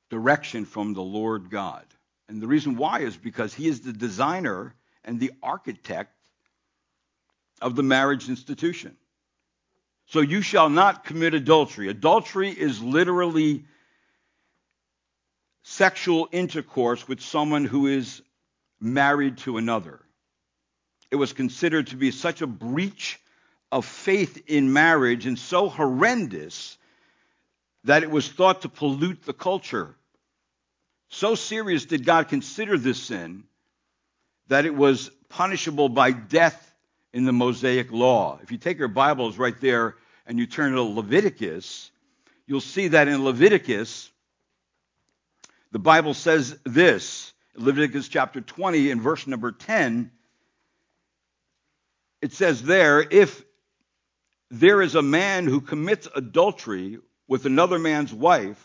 direction 0.09 0.65
from 0.65 0.93
the 0.93 1.01
Lord 1.01 1.49
God. 1.49 1.85
And 2.27 2.41
the 2.41 2.47
reason 2.47 2.75
why 2.75 2.99
is 2.99 3.15
because 3.15 3.53
He 3.53 3.67
is 3.67 3.81
the 3.81 3.93
designer 3.93 4.73
and 5.05 5.19
the 5.19 5.31
architect 5.41 6.15
of 7.61 7.75
the 7.75 7.83
marriage 7.83 8.27
institution. 8.27 8.95
So 10.07 10.19
you 10.19 10.41
shall 10.41 10.69
not 10.69 11.05
commit 11.05 11.33
adultery. 11.33 11.87
Adultery 11.87 12.49
is 12.49 12.81
literally 12.81 13.63
sexual 15.63 16.27
intercourse 16.31 17.07
with 17.07 17.21
someone 17.21 17.63
who 17.63 17.87
is 17.87 18.21
married 18.79 19.37
to 19.37 19.57
another. 19.57 20.01
It 21.11 21.15
was 21.15 21.31
considered 21.31 21.87
to 21.87 21.95
be 21.95 22.11
such 22.11 22.41
a 22.41 22.47
breach 22.47 23.20
of 23.71 23.85
faith 23.85 24.43
in 24.47 24.73
marriage 24.73 25.25
and 25.25 25.39
so 25.39 25.69
horrendous 25.69 26.77
that 27.85 28.03
it 28.03 28.11
was 28.11 28.27
thought 28.27 28.61
to 28.61 28.69
pollute 28.69 29.23
the 29.23 29.33
culture. 29.33 29.95
So 31.09 31.35
serious 31.35 31.85
did 31.85 32.05
God 32.05 32.27
consider 32.29 32.77
this 32.77 33.01
sin 33.01 33.43
that 34.47 34.65
it 34.65 34.75
was 34.75 35.09
punishable 35.29 35.89
by 35.89 36.11
death 36.11 36.73
in 37.13 37.25
the 37.25 37.33
Mosaic 37.33 37.91
law. 37.91 38.39
If 38.43 38.51
you 38.51 38.57
take 38.57 38.77
your 38.77 38.87
Bibles 38.87 39.37
right 39.37 39.59
there 39.59 39.95
and 40.25 40.37
you 40.37 40.45
turn 40.45 40.73
to 40.73 40.81
Leviticus, 40.81 41.91
you'll 42.45 42.61
see 42.61 42.89
that 42.89 43.07
in 43.07 43.23
Leviticus, 43.23 44.09
the 45.71 45.79
Bible 45.79 46.13
says 46.13 46.57
this 46.65 47.33
Leviticus 47.55 48.07
chapter 48.07 48.41
20 48.41 48.91
and 48.91 49.01
verse 49.01 49.27
number 49.27 49.51
10, 49.51 50.11
it 52.21 52.33
says 52.33 52.61
there, 52.63 53.01
if 53.01 53.43
there 54.51 54.81
is 54.81 54.95
a 54.95 55.01
man 55.01 55.45
who 55.47 55.61
commits 55.61 56.07
adultery 56.13 56.99
with 57.27 57.45
another 57.45 57.79
man's 57.79 58.13
wife, 58.13 58.61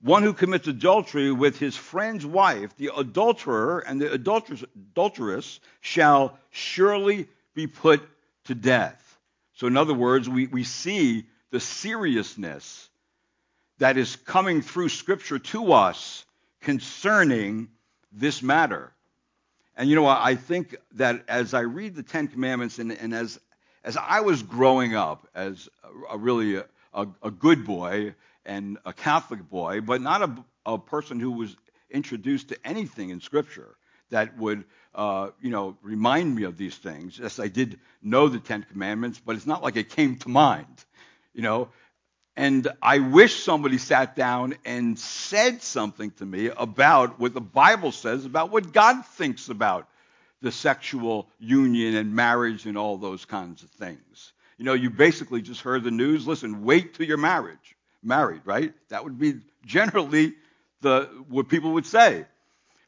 one 0.00 0.22
who 0.22 0.32
commits 0.32 0.68
adultery 0.68 1.32
with 1.32 1.58
his 1.58 1.76
friend's 1.76 2.24
wife, 2.24 2.76
the 2.76 2.90
adulterer 2.96 3.80
and 3.80 4.00
the 4.00 4.12
adulteress, 4.12 4.64
adulteress 4.74 5.60
shall 5.80 6.38
surely 6.50 7.28
be 7.54 7.66
put 7.66 8.08
to 8.44 8.54
death. 8.54 9.18
So, 9.54 9.66
in 9.66 9.76
other 9.76 9.94
words, 9.94 10.28
we, 10.28 10.46
we 10.46 10.64
see 10.64 11.26
the 11.50 11.60
seriousness 11.60 12.88
that 13.78 13.96
is 13.96 14.16
coming 14.16 14.62
through 14.62 14.88
Scripture 14.88 15.40
to 15.40 15.72
us 15.72 16.24
concerning 16.60 17.68
this 18.12 18.42
matter. 18.42 18.92
And 19.76 19.88
you 19.88 19.96
know, 19.96 20.06
I 20.06 20.36
think 20.36 20.76
that 20.92 21.24
as 21.28 21.54
I 21.54 21.60
read 21.60 21.94
the 21.94 22.02
Ten 22.02 22.28
Commandments 22.28 22.78
and, 22.78 22.92
and 22.92 23.12
as, 23.14 23.40
as 23.84 23.96
I 23.96 24.20
was 24.20 24.42
growing 24.42 24.94
up 24.94 25.28
as 25.34 25.68
a, 25.82 26.14
a 26.14 26.18
really 26.18 26.56
a, 26.56 26.66
a, 26.94 27.06
a, 27.22 27.30
good 27.30 27.64
boy 27.64 28.14
and 28.44 28.78
a 28.84 28.92
Catholic 28.92 29.48
boy, 29.48 29.80
but 29.80 30.00
not 30.00 30.22
a, 30.66 30.78
person 30.78 31.18
who 31.18 31.32
was 31.32 31.56
introduced 31.90 32.48
to 32.48 32.58
anything 32.64 33.10
in 33.10 33.20
Scripture 33.20 33.74
that 34.10 34.38
would, 34.38 34.64
uh, 34.94 35.30
you 35.40 35.50
know, 35.50 35.76
remind 35.82 36.34
me 36.34 36.44
of 36.44 36.56
these 36.56 36.76
things. 36.76 37.18
Yes, 37.18 37.38
I 37.38 37.48
did 37.48 37.80
know 38.02 38.28
the 38.28 38.38
Ten 38.38 38.64
Commandments, 38.70 39.20
but 39.24 39.36
it's 39.36 39.46
not 39.46 39.62
like 39.62 39.76
it 39.76 39.88
came 39.90 40.16
to 40.18 40.28
mind. 40.28 40.84
You 41.34 41.42
know, 41.42 41.68
and 42.36 42.68
I 42.80 42.98
wish 43.00 43.42
somebody 43.42 43.78
sat 43.78 44.16
down 44.16 44.54
and 44.64 44.98
said 44.98 45.62
something 45.62 46.10
to 46.12 46.26
me 46.26 46.48
about 46.48 47.18
what 47.20 47.34
the 47.34 47.40
Bible 47.40 47.92
says 47.92 48.24
about 48.24 48.50
what 48.50 48.72
God 48.72 49.04
thinks 49.04 49.48
about 49.48 49.88
the 50.42 50.52
sexual 50.52 51.28
union 51.38 51.94
and 51.94 52.14
marriage 52.14 52.66
and 52.66 52.76
all 52.76 52.98
those 52.98 53.24
kinds 53.24 53.62
of 53.62 53.70
things. 53.70 54.32
You 54.58 54.64
know, 54.64 54.74
you 54.74 54.90
basically 54.90 55.40
just 55.40 55.62
heard 55.62 55.84
the 55.84 55.90
news. 55.90 56.26
Listen, 56.26 56.64
wait 56.64 56.94
till 56.94 57.06
you're 57.06 57.16
marriage, 57.16 57.76
married, 58.02 58.42
right? 58.44 58.74
That 58.90 59.04
would 59.04 59.18
be 59.18 59.40
generally 59.64 60.34
the 60.82 61.08
what 61.28 61.48
people 61.48 61.72
would 61.72 61.86
say. 61.86 62.26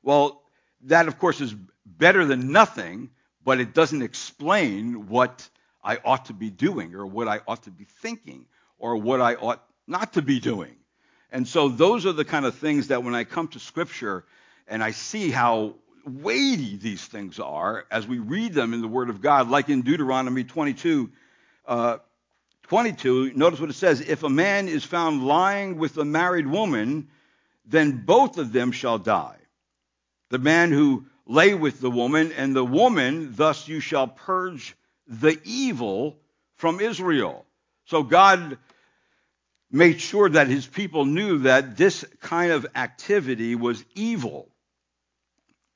Well, 0.03 0.43
that 0.83 1.09
of 1.09 1.19
course 1.19 1.41
is 1.41 1.55
better 1.87 2.25
than 2.25 2.53
nothing, 2.53 3.11
but 3.45 3.61
it 3.61 3.73
doesn't 3.73 4.03
explain 4.03 5.09
what 5.09 5.49
I 5.83 5.99
ought 6.05 6.27
to 6.27 6.35
be 6.35 6.51
doing 6.51 6.95
or 6.95 7.07
what 7.07 7.29
I 7.29 7.41
ought 7.47 7.63
to 7.65 7.71
be 7.71 7.85
thinking 7.85 8.47
or 8.79 8.97
what 8.97 9.21
I 9.21 9.35
ought 9.37 9.63
not 9.87 10.15
to 10.15 10.23
be 10.23 10.41
doing. 10.41 10.77
And 11.31 11.47
so 11.47 11.69
those 11.69 12.07
are 12.07 12.13
the 12.13 12.25
kind 12.25 12.47
of 12.47 12.55
things 12.55 12.89
that 12.89 13.03
when 13.03 13.15
I 13.15 13.25
come 13.25 13.49
to 13.49 13.61
Scripture 13.61 14.25
and 14.67 14.83
I 14.83 14.93
see 14.93 15.31
how 15.31 15.75
weighty 16.07 16.77
these 16.77 17.05
things 17.05 17.41
are 17.41 17.85
as 17.91 18.07
we 18.07 18.19
read 18.19 18.53
them 18.53 18.75
in 18.75 18.81
the 18.81 18.89
Word 18.89 19.11
of 19.11 19.21
God, 19.21 19.49
like 19.49 19.69
in 19.69 19.83
Deuteronomy 19.83 20.45
22 20.45 21.11
uh, 21.67 21.99
22, 22.65 23.33
notice 23.35 23.61
what 23.61 23.71
it 23.71 23.75
says 23.75 24.01
If 24.01 24.23
a 24.23 24.29
man 24.29 24.69
is 24.69 24.85
found 24.85 25.27
lying 25.27 25.79
with 25.79 25.97
a 25.99 26.05
married 26.05 26.47
woman, 26.47 27.09
then 27.67 28.05
both 28.05 28.39
of 28.39 28.53
them 28.53 28.73
shall 28.73 28.99
die. 28.99 29.37
The 30.31 30.39
man 30.39 30.73
who 30.73 31.07
lay 31.27 31.55
with 31.55 31.81
the 31.81 31.91
woman, 31.91 32.33
and 32.33 32.55
the 32.55 32.65
woman, 32.65 33.35
thus 33.35 33.69
you 33.69 33.81
shall 33.81 34.09
purge 34.09 34.77
the 35.07 35.39
evil 35.45 36.19
from 36.57 36.81
Israel. 36.81 37.45
So 37.87 38.03
God 38.03 38.59
made 39.71 40.01
sure 40.01 40.29
that 40.29 40.49
his 40.49 40.67
people 40.67 41.05
knew 41.05 41.39
that 41.41 41.77
this 41.77 42.05
kind 42.21 42.53
of 42.53 42.67
activity 42.75 43.55
was 43.55 43.85
evil. 43.95 44.49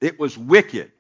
It 0.00 0.19
was 0.19 0.37
wicked. 0.37 0.93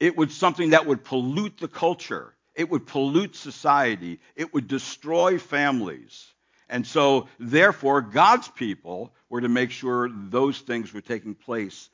It 0.00 0.16
was 0.16 0.34
something 0.34 0.70
that 0.70 0.86
would 0.86 1.04
pollute 1.04 1.58
the 1.58 1.68
culture. 1.68 2.34
It 2.54 2.70
would 2.70 2.86
pollute 2.86 3.36
society. 3.36 4.20
It 4.36 4.54
would 4.54 4.68
destroy 4.68 5.38
families. 5.38 6.26
And 6.68 6.86
so, 6.86 7.28
therefore, 7.38 8.00
God's 8.00 8.48
people 8.48 9.12
were 9.28 9.40
to 9.40 9.48
make 9.48 9.70
sure 9.70 10.08
those 10.10 10.58
things 10.58 10.92
were 10.92 11.00
taking 11.00 11.34
place, 11.34 11.90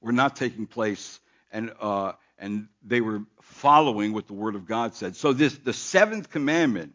were 0.00 0.12
not 0.12 0.36
taking 0.36 0.66
place, 0.66 1.18
and, 1.50 1.72
uh, 1.80 2.12
and 2.38 2.68
they 2.82 3.00
were 3.00 3.24
following 3.40 4.12
what 4.12 4.26
the 4.26 4.34
Word 4.34 4.54
of 4.54 4.66
God 4.66 4.94
said. 4.94 5.16
So, 5.16 5.32
this, 5.32 5.56
the 5.58 5.72
seventh 5.72 6.30
commandment 6.30 6.94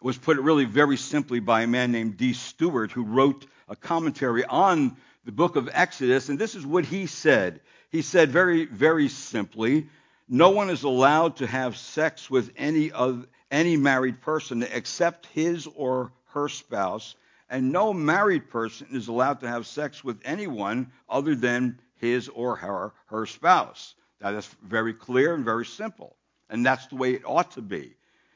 was 0.00 0.18
put 0.18 0.38
really 0.38 0.64
very 0.64 0.96
simply 0.96 1.38
by 1.38 1.62
a 1.62 1.66
man 1.66 1.92
named 1.92 2.16
D. 2.16 2.32
Stuart, 2.32 2.90
who 2.90 3.04
wrote 3.04 3.46
a 3.68 3.76
commentary 3.76 4.44
on 4.44 4.96
the 5.24 5.32
book 5.32 5.56
of 5.56 5.68
Exodus. 5.72 6.28
And 6.28 6.38
this 6.38 6.54
is 6.54 6.66
what 6.66 6.84
he 6.84 7.06
said. 7.06 7.60
He 7.90 8.02
said 8.02 8.30
very, 8.30 8.64
very 8.66 9.08
simply 9.08 9.88
no 10.28 10.50
one 10.50 10.70
is 10.70 10.82
allowed 10.82 11.36
to 11.36 11.46
have 11.46 11.76
sex 11.76 12.30
with 12.30 12.52
any, 12.56 12.90
of, 12.90 13.26
any 13.50 13.76
married 13.76 14.20
person 14.20 14.62
except 14.62 15.26
his 15.26 15.66
or 15.66 16.12
her 16.32 16.48
spouse, 16.48 17.14
and 17.50 17.70
no 17.70 17.92
married 17.92 18.48
person 18.48 18.88
is 18.92 19.08
allowed 19.08 19.40
to 19.40 19.48
have 19.48 19.66
sex 19.66 20.02
with 20.02 20.18
anyone 20.24 20.90
other 21.08 21.34
than 21.34 21.78
his 21.96 22.28
or 22.28 22.56
her, 22.56 22.92
her 23.06 23.26
spouse. 23.26 23.94
That's 24.20 24.46
very 24.62 24.94
clear 24.94 25.34
and 25.34 25.44
very 25.44 25.66
simple. 25.66 26.16
And 26.48 26.64
that's 26.64 26.86
the 26.86 26.96
way 26.96 27.12
it 27.12 27.22
ought 27.26 27.50
to 27.52 27.62
be. 27.62 27.94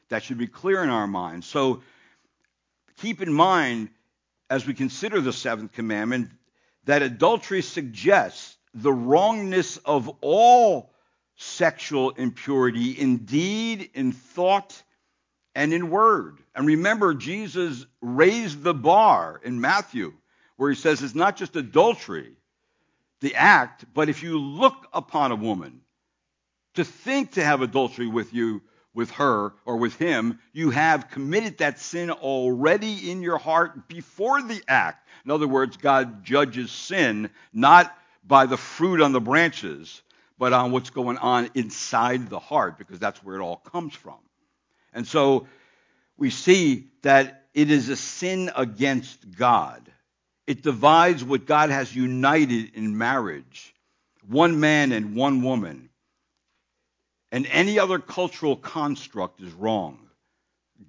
That 0.09 0.23
should 0.23 0.37
be 0.37 0.47
clear 0.47 0.83
in 0.83 0.89
our 0.89 1.07
minds. 1.07 1.47
So 1.47 1.81
keep 2.97 3.21
in 3.21 3.33
mind, 3.33 3.89
as 4.49 4.67
we 4.67 4.73
consider 4.73 5.19
the 5.19 5.33
seventh 5.33 5.71
commandment, 5.71 6.29
that 6.87 7.01
adultery 7.01 7.61
suggests 7.61 8.57
the 8.73 8.91
wrongness 8.91 9.77
of 9.77 10.09
all 10.21 10.93
sexual 11.35 12.11
impurity 12.11 12.91
in 12.91 13.17
deed, 13.17 13.89
in 13.93 14.13
thought, 14.13 14.81
and 15.53 15.73
in 15.73 15.89
word. 15.89 16.39
And 16.55 16.65
remember, 16.65 17.13
Jesus 17.13 17.85
raised 18.01 18.63
the 18.63 18.73
bar 18.73 19.39
in 19.43 19.59
Matthew, 19.59 20.13
where 20.55 20.69
he 20.69 20.75
says 20.75 21.03
it's 21.03 21.13
not 21.13 21.35
just 21.35 21.55
adultery, 21.57 22.33
the 23.19 23.35
act, 23.35 23.85
but 23.93 24.07
if 24.07 24.23
you 24.23 24.39
look 24.39 24.87
upon 24.93 25.31
a 25.31 25.35
woman 25.35 25.81
to 26.75 26.85
think 26.85 27.33
to 27.33 27.43
have 27.43 27.61
adultery 27.61 28.07
with 28.07 28.33
you, 28.33 28.61
with 28.97 29.11
her 29.11 29.53
or 29.63 29.77
with 29.77 29.95
him, 29.95 30.39
you 30.53 30.71
have 30.71 31.11
committed 31.11 31.59
that 31.59 31.79
sin 31.79 32.09
already 32.09 33.11
in 33.11 33.21
your 33.21 33.37
heart 33.37 33.87
before 33.87 34.41
the 34.41 34.59
act. 34.67 35.07
In 35.23 35.29
other 35.29 35.47
words, 35.47 35.77
God 35.77 36.25
judges 36.25 36.71
sin 36.71 37.29
not 37.53 37.95
by 38.25 38.47
the 38.47 38.57
fruit 38.57 38.99
on 38.99 39.11
the 39.11 39.21
branches, 39.21 40.01
but 40.39 40.51
on 40.51 40.71
what's 40.71 40.89
going 40.89 41.19
on 41.19 41.51
inside 41.53 42.27
the 42.27 42.39
heart, 42.39 42.79
because 42.79 42.97
that's 42.97 43.23
where 43.23 43.35
it 43.35 43.41
all 43.43 43.57
comes 43.57 43.93
from. 43.93 44.17
And 44.93 45.07
so 45.07 45.47
we 46.17 46.31
see 46.31 46.87
that 47.03 47.45
it 47.53 47.69
is 47.69 47.89
a 47.89 47.95
sin 47.95 48.49
against 48.55 49.37
God. 49.37 49.91
It 50.47 50.63
divides 50.63 51.23
what 51.23 51.45
God 51.45 51.69
has 51.69 51.95
united 51.95 52.73
in 52.73 52.97
marriage 52.97 53.75
one 54.27 54.59
man 54.59 54.91
and 54.91 55.15
one 55.15 55.43
woman 55.43 55.89
and 57.31 57.47
any 57.47 57.79
other 57.79 57.99
cultural 57.99 58.55
construct 58.55 59.41
is 59.41 59.53
wrong. 59.53 59.99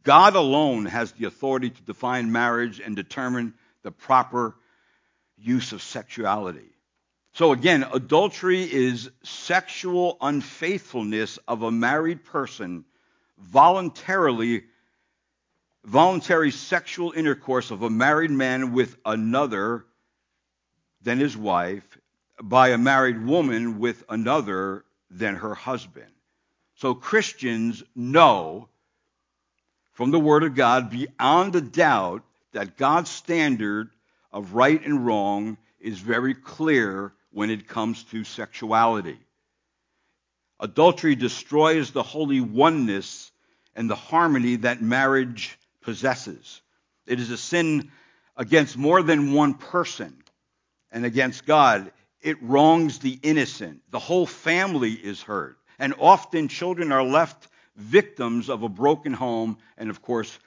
God 0.03 0.37
alone 0.37 0.87
has 0.87 1.13
the 1.13 1.27
authority 1.27 1.71
to 1.71 1.83
define 1.83 2.31
marriage 2.31 2.81
and 2.81 2.95
determine 2.95 3.55
the 3.83 3.91
proper 3.91 4.55
use 5.37 5.73
of 5.73 5.83
sexuality. 5.83 6.69
So 7.35 7.53
again, 7.53 7.87
adultery 7.93 8.63
is 8.63 9.11
sexual 9.23 10.17
unfaithfulness 10.21 11.39
of 11.49 11.63
a 11.63 11.71
married 11.71 12.25
person 12.25 12.85
voluntarily 13.39 14.65
voluntary 15.85 16.51
sexual 16.51 17.13
intercourse 17.13 17.71
of 17.71 17.83
a 17.83 17.91
married 17.91 18.31
man 18.31 18.73
with 18.73 18.97
another 19.05 19.87
than 21.03 21.19
his 21.19 21.37
wife 21.37 21.99
by 22.43 22.71
a 22.71 22.79
married 22.79 23.25
woman 23.25 23.79
with 23.79 24.05
another 24.09 24.85
than 25.11 25.37
her 25.37 25.55
husband. 25.55 26.11
So 26.79 26.95
Christians 26.95 27.83
know 27.97 28.69
from 29.95 30.13
the 30.13 30.21
Word 30.21 30.45
of 30.45 30.55
God 30.55 30.91
beyond 30.91 31.57
a 31.57 31.61
doubt 31.61 32.23
that 32.53 32.77
God's 32.77 33.11
standard 33.11 33.91
of 34.33 34.55
right 34.55 34.81
and 34.85 35.05
wrong 35.05 35.59
is 35.81 35.99
very 35.99 36.35
clear 36.35 37.13
when 37.33 37.51
it 37.51 37.67
comes 37.67 38.05
to 38.05 38.23
sexuality. 38.23 39.19
Adultery 40.61 41.17
destroys 41.17 41.91
the 41.91 42.05
holy 42.05 42.41
oneness 42.41 43.33
and 43.75 43.91
the 43.91 43.97
harmony 43.97 44.55
that 44.57 44.81
marriage 44.81 45.59
possesses. 45.81 46.61
It 47.09 47.19
is 47.19 47.31
a 47.31 47.37
sin 47.37 47.91
against 48.37 48.77
more 48.77 49.03
than 49.03 49.33
one 49.33 49.55
person 49.55 50.17
and 50.93 51.05
against 51.05 51.45
God. 51.45 51.91
It 52.23 52.41
wrongs 52.41 53.01
the 53.01 53.19
innocent. 53.21 53.81
The 53.91 53.99
whole 53.99 54.27
family 54.27 54.93
is 54.93 55.21
hurt. 55.21 55.58
And 55.79 55.95
often 55.99 56.49
children 56.49 56.93
are 56.93 57.05
left 57.05 57.49
victims 57.77 58.49
of 58.49 58.63
a 58.63 58.69
broken 58.69 59.13
home, 59.13 59.59
and 59.77 59.91
of 59.91 60.03
course, 60.03 60.39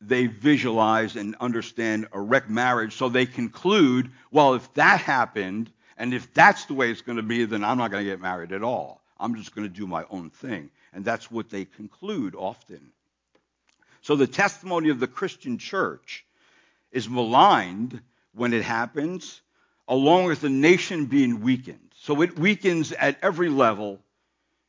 they 0.00 0.26
visualize 0.26 1.16
and 1.16 1.34
understand 1.40 2.08
a 2.12 2.20
wrecked 2.20 2.50
marriage, 2.50 2.94
so 2.94 3.08
they 3.08 3.26
conclude, 3.26 4.10
well, 4.30 4.54
if 4.54 4.72
that 4.74 5.00
happened, 5.00 5.70
and 5.96 6.12
if 6.12 6.32
that's 6.34 6.66
the 6.66 6.74
way 6.74 6.90
it's 6.90 7.02
going 7.02 7.16
to 7.16 7.22
be, 7.22 7.44
then 7.44 7.64
I'm 7.64 7.78
not 7.78 7.90
going 7.90 8.04
to 8.04 8.10
get 8.10 8.20
married 8.20 8.52
at 8.52 8.62
all. 8.62 9.00
I'm 9.18 9.36
just 9.36 9.54
going 9.54 9.66
to 9.66 9.72
do 9.72 9.86
my 9.86 10.04
own 10.10 10.30
thing. 10.30 10.70
And 10.92 11.04
that's 11.04 11.30
what 11.30 11.50
they 11.50 11.64
conclude 11.64 12.34
often. 12.34 12.90
So 14.02 14.16
the 14.16 14.26
testimony 14.26 14.90
of 14.90 15.00
the 15.00 15.06
Christian 15.06 15.56
church 15.56 16.26
is 16.92 17.08
maligned 17.08 18.00
when 18.34 18.52
it 18.52 18.62
happens, 18.62 19.40
along 19.88 20.24
with 20.24 20.40
the 20.40 20.48
nation 20.48 21.06
being 21.06 21.40
weakened. 21.40 21.92
So 21.96 22.22
it 22.22 22.38
weakens 22.38 22.92
at 22.92 23.18
every 23.22 23.48
level 23.48 24.00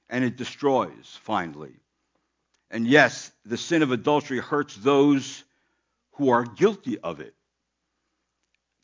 and 0.10 0.24
it 0.24 0.38
destroys 0.38 1.18
finally. 1.24 1.74
And 2.72 2.88
yes, 2.88 3.32
the 3.46 3.58
sin 3.58 3.84
of 3.84 3.92
adultery 3.92 4.40
hurts 4.40 4.76
those 4.76 5.44
who 6.14 6.30
are 6.30 6.44
guilty 6.44 7.00
of 7.00 7.20
it. 7.20 7.34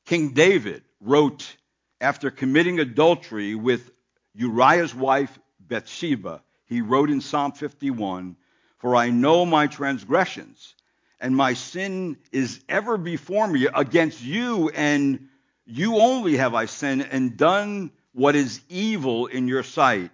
King 0.05 0.33
David 0.33 0.83
wrote 0.99 1.55
after 1.99 2.31
committing 2.31 2.79
adultery 2.79 3.55
with 3.55 3.91
Uriah's 4.33 4.93
wife 4.95 5.37
Bathsheba, 5.59 6.41
he 6.65 6.81
wrote 6.81 7.09
in 7.09 7.21
Psalm 7.21 7.51
51 7.51 8.35
For 8.79 8.95
I 8.95 9.09
know 9.09 9.45
my 9.45 9.67
transgressions, 9.67 10.75
and 11.19 11.35
my 11.35 11.53
sin 11.53 12.17
is 12.31 12.59
ever 12.67 12.97
before 12.97 13.47
me. 13.47 13.67
Against 13.73 14.21
you 14.21 14.69
and 14.69 15.29
you 15.65 15.97
only 15.97 16.37
have 16.37 16.53
I 16.53 16.65
sinned 16.65 17.07
and 17.11 17.37
done 17.37 17.91
what 18.13 18.35
is 18.35 18.61
evil 18.69 19.27
in 19.27 19.47
your 19.47 19.63
sight, 19.63 20.11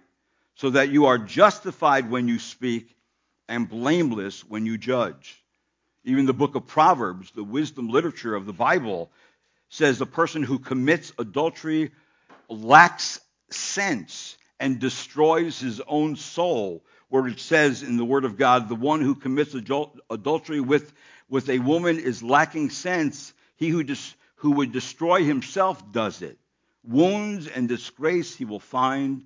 so 0.54 0.70
that 0.70 0.90
you 0.90 1.06
are 1.06 1.18
justified 1.18 2.10
when 2.10 2.28
you 2.28 2.38
speak 2.38 2.94
and 3.48 3.68
blameless 3.68 4.44
when 4.44 4.66
you 4.66 4.78
judge. 4.78 5.42
Even 6.04 6.26
the 6.26 6.34
book 6.34 6.54
of 6.54 6.66
Proverbs, 6.66 7.30
the 7.32 7.44
wisdom 7.44 7.88
literature 7.88 8.34
of 8.34 8.46
the 8.46 8.52
Bible, 8.52 9.10
says 9.68 9.98
the 9.98 10.06
person 10.06 10.42
who 10.42 10.58
commits 10.58 11.12
adultery 11.18 11.90
lacks 12.48 13.20
sense 13.50 14.36
and 14.60 14.78
destroys 14.78 15.60
his 15.60 15.80
own 15.86 16.16
soul. 16.16 16.82
Where 17.10 17.26
it 17.26 17.40
says 17.40 17.82
in 17.82 17.96
the 17.96 18.04
Word 18.04 18.26
of 18.26 18.36
God, 18.36 18.68
the 18.68 18.74
one 18.74 19.00
who 19.00 19.14
commits 19.14 19.54
adultery 19.54 20.60
with, 20.60 20.92
with 21.30 21.48
a 21.48 21.58
woman 21.58 21.98
is 21.98 22.22
lacking 22.22 22.68
sense. 22.68 23.32
He 23.56 23.70
who, 23.70 23.82
dis, 23.82 24.14
who 24.38 24.52
would 24.52 24.72
destroy 24.72 25.24
himself 25.24 25.92
does 25.92 26.22
it. 26.22 26.38
Wounds 26.84 27.46
and 27.46 27.68
disgrace 27.68 28.34
he 28.34 28.44
will 28.44 28.60
find, 28.60 29.24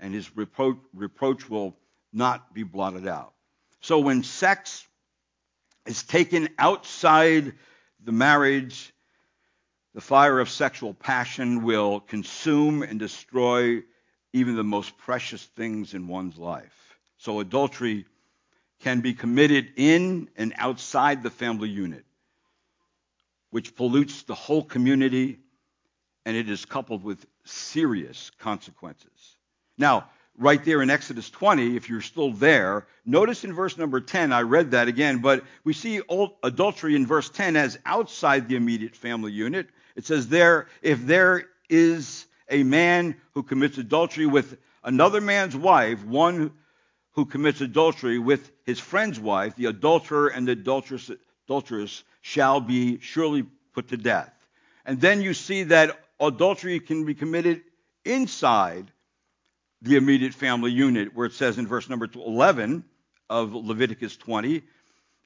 and 0.00 0.14
his 0.14 0.36
reproach, 0.36 0.78
reproach 0.94 1.48
will 1.50 1.76
not 2.12 2.54
be 2.54 2.62
blotted 2.62 3.06
out. 3.06 3.34
So 3.80 3.98
when 4.00 4.22
sex 4.22 4.86
is 5.86 6.02
taken 6.02 6.48
outside 6.58 7.52
the 8.04 8.12
marriage, 8.12 8.92
the 9.94 10.00
fire 10.00 10.38
of 10.38 10.48
sexual 10.48 10.94
passion 10.94 11.62
will 11.62 12.00
consume 12.00 12.82
and 12.82 12.98
destroy 12.98 13.82
even 14.32 14.56
the 14.56 14.64
most 14.64 14.96
precious 14.98 15.44
things 15.44 15.94
in 15.94 16.06
one's 16.06 16.38
life. 16.38 16.96
So 17.16 17.40
adultery 17.40 18.06
can 18.80 19.00
be 19.00 19.14
committed 19.14 19.72
in 19.76 20.28
and 20.36 20.54
outside 20.56 21.22
the 21.22 21.30
family 21.30 21.68
unit, 21.68 22.04
which 23.50 23.74
pollutes 23.74 24.22
the 24.22 24.34
whole 24.34 24.62
community, 24.62 25.38
and 26.24 26.36
it 26.36 26.50
is 26.50 26.64
coupled 26.64 27.02
with 27.02 27.24
serious 27.44 28.30
consequences. 28.38 29.36
Now, 29.78 30.10
right 30.36 30.62
there 30.64 30.82
in 30.82 30.90
Exodus 30.90 31.30
20, 31.30 31.76
if 31.76 31.88
you're 31.88 32.00
still 32.00 32.32
there, 32.32 32.86
notice 33.06 33.44
in 33.44 33.52
verse 33.52 33.78
number 33.78 34.00
10, 34.00 34.32
I 34.32 34.42
read 34.42 34.72
that 34.72 34.88
again, 34.88 35.18
but 35.18 35.44
we 35.64 35.72
see 35.72 36.00
adultery 36.42 36.94
in 36.94 37.06
verse 37.06 37.30
10 37.30 37.56
as 37.56 37.78
outside 37.86 38.48
the 38.48 38.56
immediate 38.56 38.94
family 38.94 39.32
unit. 39.32 39.68
It 39.96 40.04
says 40.06 40.28
there, 40.28 40.68
if 40.82 41.06
there 41.06 41.46
is 41.68 42.26
a 42.48 42.62
man 42.62 43.16
who 43.32 43.42
commits 43.42 43.78
adultery 43.78 44.26
with 44.26 44.58
another 44.84 45.20
man's 45.20 45.56
wife, 45.56 46.04
one 46.04 46.52
who 47.12 47.24
commits 47.24 47.60
adultery 47.60 48.18
with 48.18 48.50
his 48.64 48.78
friend's 48.78 49.18
wife, 49.18 49.56
the 49.56 49.66
adulterer 49.66 50.28
and 50.28 50.46
the 50.46 50.52
adulteress, 50.52 51.10
adulteress 51.48 52.04
shall 52.20 52.60
be 52.60 53.00
surely 53.00 53.44
put 53.72 53.88
to 53.88 53.96
death. 53.96 54.32
And 54.84 55.00
then 55.00 55.22
you 55.22 55.32
see 55.32 55.64
that 55.64 55.98
adultery 56.20 56.78
can 56.78 57.06
be 57.06 57.14
committed 57.14 57.62
inside 58.04 58.90
the 59.80 59.96
immediate 59.96 60.34
family 60.34 60.72
unit, 60.72 61.14
where 61.14 61.26
it 61.26 61.32
says 61.32 61.56
in 61.56 61.66
verse 61.66 61.88
number 61.88 62.08
11 62.14 62.84
of 63.30 63.54
Leviticus 63.54 64.16
20, 64.16 64.62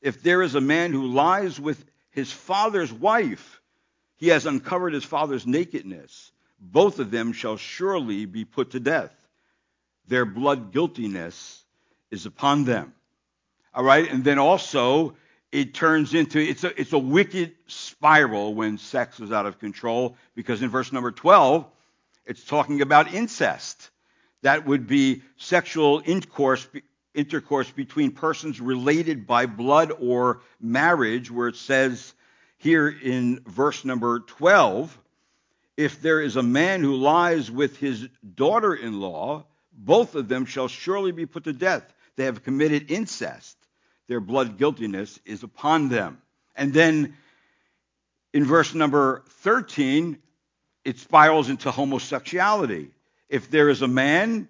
if 0.01 0.23
there 0.23 0.43
is 0.43 0.55
a 0.55 0.61
man 0.61 0.93
who 0.93 1.07
lies 1.07 1.59
with 1.59 1.85
his 2.11 2.31
father's 2.31 2.93
wife, 2.93 3.61
he 4.17 4.29
has 4.29 4.47
uncovered 4.47 4.93
his 4.93 5.05
father's 5.05 5.47
nakedness. 5.47 6.31
Both 6.61 6.99
of 6.99 7.11
them 7.11 7.33
shall 7.33 7.57
surely 7.57 8.27
be 8.27 8.45
put 8.45 8.73
to 8.73 8.81
death. 8.81 9.13
Their 10.07 10.25
blood 10.25 10.73
guiltiness 10.73 11.65
is 12.11 12.27
upon 12.27 12.65
them. 12.65 12.93
All 13.75 13.83
right, 13.83 14.09
and 14.09 14.23
then 14.23 14.39
also 14.39 15.17
it 15.53 15.75
turns 15.75 16.15
into 16.15 16.41
it's 16.41 16.65
a 16.65 16.81
it's 16.81 16.93
a 16.93 16.99
wicked 16.99 17.53
spiral 17.67 18.55
when 18.55 18.79
sex 18.79 19.21
is 19.21 19.31
out 19.31 19.47
of 19.47 19.59
control 19.59 20.17
because 20.35 20.63
in 20.63 20.71
verse 20.71 20.93
number 20.93 21.13
12 21.13 21.67
it's 22.27 22.45
talking 22.45 22.81
about 22.81 23.13
incest 23.13 23.91
that 24.43 24.67
would 24.67 24.87
be 24.87 25.23
sexual 25.37 26.03
intercourse, 26.05 26.67
intercourse 27.15 27.71
between 27.71 28.11
persons 28.11 28.61
related 28.61 29.27
by 29.27 29.47
blood 29.47 29.93
or 29.99 30.41
marriage, 30.61 31.31
where 31.31 31.49
it 31.49 31.57
says 31.57 32.13
here 32.59 32.89
in 32.89 33.41
verse 33.47 33.85
number 33.85 34.21
12, 34.21 34.97
if 35.77 36.03
there 36.03 36.21
is 36.21 36.37
a 36.37 36.43
man 36.43 36.83
who 36.83 36.97
lies 36.97 37.51
with 37.51 37.77
his 37.79 38.09
daughter 38.35 38.75
in 38.75 39.01
law, 39.01 39.47
both 39.73 40.17
of 40.17 40.29
them 40.29 40.45
shall 40.45 40.69
surely 40.69 41.13
be 41.13 41.27
put 41.27 41.45
to 41.45 41.53
death. 41.53 41.95
They 42.17 42.25
have 42.25 42.45
committed 42.45 42.91
incest. 42.91 43.57
Their 44.09 44.21
blood 44.21 44.59
guiltiness 44.59 45.19
is 45.25 45.43
upon 45.43 45.89
them. 45.89 46.21
And 46.55 46.73
then 46.73 47.17
in 48.33 48.45
verse 48.45 48.75
number 48.75 49.25
13, 49.29 50.19
it 50.85 50.99
spirals 50.99 51.49
into 51.49 51.71
homosexuality 51.71 52.91
if 53.33 53.51
there 53.51 53.71
is 53.71 53.81
a 53.81 53.89
man 53.89 54.47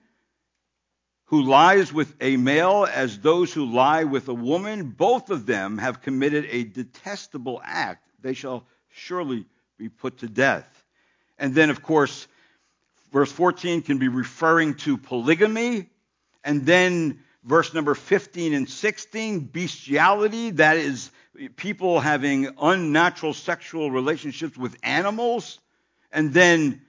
who 1.27 1.43
lies 1.45 1.93
with 1.93 2.15
a 2.21 2.37
male 2.37 2.87
as 2.93 3.21
those 3.21 3.53
who 3.53 3.65
lie 3.65 4.03
with 4.05 4.29
a 4.29 4.35
woman, 4.35 4.91
both 4.91 5.31
of 5.31 5.47
them 5.47 5.79
have 5.79 6.03
committed 6.03 6.47
a 6.51 6.65
detestable 6.65 7.62
act. 7.65 8.07
They 8.21 8.35
shall 8.35 8.67
surely 8.91 9.47
be 9.79 9.88
put 9.88 10.19
to 10.19 10.27
death. 10.27 10.67
And 11.38 11.55
then, 11.55 11.71
of 11.71 11.81
course, 11.81 12.27
verse 13.12 13.31
14 13.31 13.83
can 13.83 13.99
be 13.99 14.09
referring 14.09 14.75
to 14.79 14.99
polygamy. 14.99 15.88
And 16.43 16.67
then 16.67 17.21
verse 17.45 17.75
number 17.75 17.95
15 17.95 18.55
and 18.55 18.69
16, 18.69 19.41
bestiality, 19.41 20.51
that 20.51 20.77
is 20.77 21.11
people 21.57 22.01
having 22.01 22.55
unnatural 22.61 23.33
sexual 23.33 23.91
relationships 23.91 24.57
with 24.57 24.77
animals. 24.83 25.59
And 26.13 26.33
then 26.33 26.83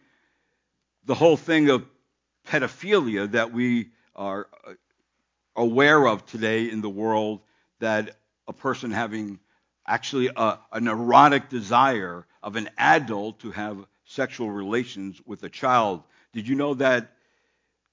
the 1.06 1.16
whole 1.16 1.38
thing 1.38 1.70
of 1.70 1.86
pedophilia 2.48 3.32
that 3.32 3.54
we 3.54 3.92
are 4.16 4.48
uh, 4.68 4.74
aware 5.56 6.08
of 6.08 6.26
today 6.26 6.70
in 6.70 6.82
the 6.82 6.90
world 6.90 7.42
that 7.80 8.18
a 8.48 8.54
person 8.54 8.92
having 8.92 9.40
actually 9.88 10.30
a, 10.36 10.60
an 10.72 10.88
erotic 10.88 11.50
desire 11.50 12.26
of 12.42 12.56
an 12.56 12.70
adult 12.78 13.40
to 13.40 13.52
have 13.52 13.86
sexual 14.06 14.52
relations 14.52 15.22
with 15.26 15.44
a 15.44 15.50
child. 15.50 16.04
Did 16.34 16.48
you 16.48 16.56
know 16.56 16.74
that 16.76 17.12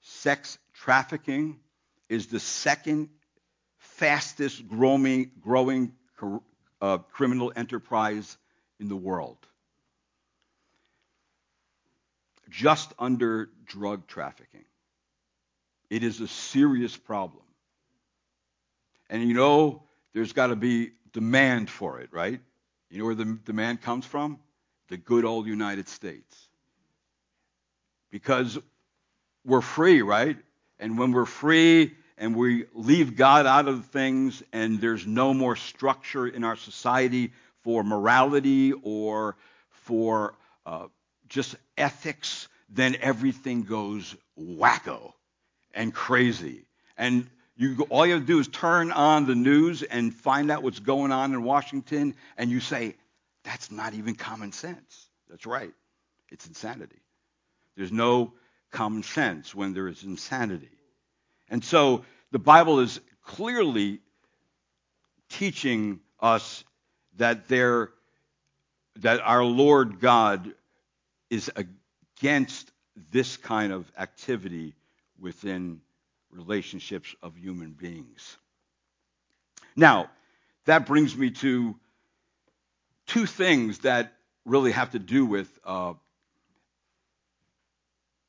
sex 0.01 0.57
trafficking 0.73 1.59
is 2.11 2.27
the 2.27 2.39
second 2.39 3.09
fastest 3.77 4.67
growing, 4.67 5.31
growing 5.41 5.93
uh, 6.81 6.99
criminal 6.99 7.51
enterprise 7.55 8.37
in 8.79 8.87
the 8.87 8.95
world? 8.95 9.37
just 12.51 12.93
under 12.99 13.49
drug 13.65 14.05
trafficking. 14.05 14.65
It 15.89 16.03
is 16.03 16.21
a 16.21 16.27
serious 16.27 16.95
problem. 16.95 17.43
And 19.09 19.23
you 19.23 19.33
know, 19.33 19.83
there's 20.13 20.33
got 20.33 20.47
to 20.47 20.55
be 20.55 20.91
demand 21.13 21.69
for 21.69 21.99
it, 22.01 22.09
right? 22.11 22.39
You 22.89 22.99
know 22.99 23.05
where 23.05 23.15
the 23.15 23.39
demand 23.45 23.81
comes 23.81 24.05
from? 24.05 24.39
The 24.89 24.97
good 24.97 25.25
old 25.25 25.47
United 25.47 25.87
States. 25.87 26.47
Because 28.11 28.57
we're 29.45 29.61
free, 29.61 30.01
right? 30.01 30.37
And 30.79 30.97
when 30.97 31.13
we're 31.13 31.25
free 31.25 31.93
and 32.21 32.35
we 32.35 32.65
leave 32.75 33.17
God 33.17 33.47
out 33.47 33.67
of 33.67 33.87
things 33.87 34.43
and 34.53 34.79
there's 34.79 35.07
no 35.07 35.33
more 35.33 35.55
structure 35.55 36.27
in 36.27 36.43
our 36.43 36.55
society 36.55 37.33
for 37.63 37.83
morality 37.83 38.73
or 38.83 39.35
for 39.71 40.35
uh, 40.67 40.85
just 41.27 41.55
ethics, 41.79 42.47
then 42.69 42.95
everything 43.01 43.63
goes 43.63 44.15
wacko 44.39 45.13
and 45.73 45.91
crazy. 45.91 46.65
And 46.95 47.27
you, 47.57 47.87
all 47.89 48.05
you 48.05 48.13
have 48.13 48.21
to 48.21 48.27
do 48.27 48.39
is 48.39 48.47
turn 48.47 48.91
on 48.91 49.25
the 49.25 49.35
news 49.35 49.81
and 49.81 50.13
find 50.13 50.51
out 50.51 50.61
what's 50.61 50.79
going 50.79 51.11
on 51.11 51.33
in 51.33 51.41
Washington, 51.41 52.13
and 52.37 52.51
you 52.51 52.59
say, 52.59 52.95
that's 53.43 53.71
not 53.71 53.95
even 53.95 54.13
common 54.13 54.51
sense. 54.51 55.07
That's 55.27 55.47
right. 55.47 55.73
It's 56.29 56.45
insanity. 56.45 57.01
There's 57.75 57.91
no 57.91 58.33
common 58.69 59.01
sense 59.01 59.55
when 59.55 59.73
there 59.73 59.87
is 59.87 60.03
insanity. 60.03 60.69
And 61.51 61.63
so 61.63 62.05
the 62.31 62.39
Bible 62.39 62.79
is 62.79 62.99
clearly 63.23 63.99
teaching 65.29 65.99
us 66.19 66.63
that 67.17 67.47
there 67.47 67.91
that 68.97 69.21
our 69.21 69.43
Lord 69.43 69.99
God 69.99 70.53
is 71.29 71.51
against 71.55 72.71
this 73.11 73.37
kind 73.37 73.71
of 73.71 73.89
activity 73.97 74.73
within 75.19 75.81
relationships 76.29 77.15
of 77.21 77.37
human 77.37 77.71
beings. 77.71 78.37
Now, 79.75 80.09
that 80.65 80.85
brings 80.85 81.15
me 81.15 81.31
to 81.31 81.75
two 83.07 83.25
things 83.25 83.79
that 83.79 84.13
really 84.45 84.71
have 84.71 84.91
to 84.91 84.99
do 84.99 85.25
with 85.25 85.49
uh, 85.65 85.93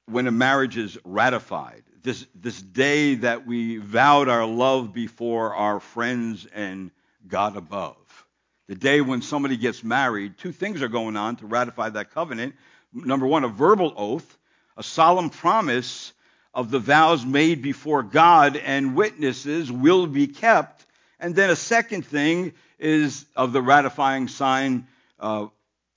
when 0.07 0.27
a 0.27 0.33
marriage 0.33 0.77
is 0.77 0.97
ratified. 1.05 1.83
This, 2.03 2.27
this 2.35 2.61
day 2.61 3.15
that 3.17 3.47
we 3.47 3.77
vowed 3.77 4.29
our 4.29 4.47
love 4.47 4.93
before 4.93 5.55
our 5.55 5.79
friends 5.81 6.47
and 6.53 6.91
God 7.29 7.57
above. 7.57 7.97
The 8.69 8.75
day 8.75 9.01
when 9.01 9.23
somebody 9.23 9.57
gets 9.57 9.85
married, 9.85 10.39
two 10.39 10.53
things 10.53 10.83
are 10.83 10.89
going 10.89 11.17
on 11.17 11.37
to 11.37 11.47
ratify 11.47 11.91
that 11.91 12.13
covenant 12.13 12.55
number 12.93 13.27
one, 13.27 13.45
a 13.45 13.49
verbal 13.49 13.93
oath, 13.97 14.39
a 14.77 14.83
solemn 14.83 15.31
promise 15.31 16.13
of 16.55 16.71
the 16.71 16.79
vows 16.79 17.25
made 17.25 17.63
before 17.63 18.03
God 18.03 18.57
and 18.57 18.95
witnesses 18.95 19.73
will 19.73 20.07
be 20.07 20.27
kept. 20.27 20.85
And 21.19 21.35
then 21.35 21.51
a 21.51 21.57
second 21.57 22.05
thing 22.05 22.53
is 22.79 23.25
of 23.37 23.53
the 23.53 23.63
ratifying 23.63 24.29
sign. 24.29 24.87
Uh, 25.19 25.47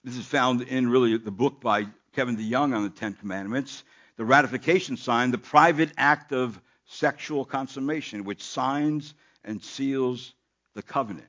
this 0.03 0.15
is 0.15 0.25
found 0.25 0.61
in 0.61 0.89
really 0.89 1.17
the 1.17 1.31
book 1.31 1.61
by 1.61 1.87
Kevin 2.13 2.37
DeYoung 2.37 2.75
on 2.75 2.83
the 2.83 2.89
Ten 2.89 3.13
Commandments. 3.13 3.83
The 4.17 4.25
ratification 4.25 4.97
sign, 4.97 5.31
the 5.31 5.37
private 5.37 5.91
act 5.97 6.31
of 6.31 6.59
sexual 6.85 7.45
consummation, 7.45 8.23
which 8.23 8.43
signs 8.43 9.13
and 9.43 9.61
seals 9.63 10.33
the 10.73 10.83
covenant. 10.83 11.27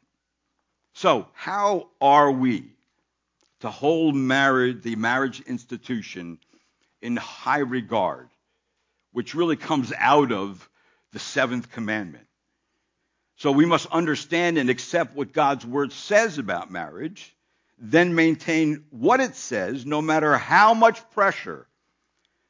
So, 0.92 1.28
how 1.34 1.88
are 2.00 2.30
we 2.30 2.76
to 3.60 3.70
hold 3.70 4.14
marriage, 4.14 4.82
the 4.82 4.96
marriage 4.96 5.40
institution 5.40 6.38
in 7.00 7.16
high 7.16 7.58
regard, 7.58 8.28
which 9.12 9.34
really 9.34 9.56
comes 9.56 9.92
out 9.96 10.32
of 10.32 10.68
the 11.12 11.18
seventh 11.18 11.70
commandment. 11.70 12.26
So 13.36 13.52
we 13.52 13.66
must 13.66 13.86
understand 13.86 14.58
and 14.58 14.70
accept 14.70 15.14
what 15.14 15.32
God's 15.32 15.64
word 15.64 15.92
says 15.92 16.38
about 16.38 16.70
marriage, 16.70 17.34
then 17.78 18.14
maintain 18.14 18.84
what 18.90 19.20
it 19.20 19.36
says, 19.36 19.84
no 19.84 20.00
matter 20.00 20.36
how 20.36 20.74
much 20.74 21.10
pressure 21.10 21.66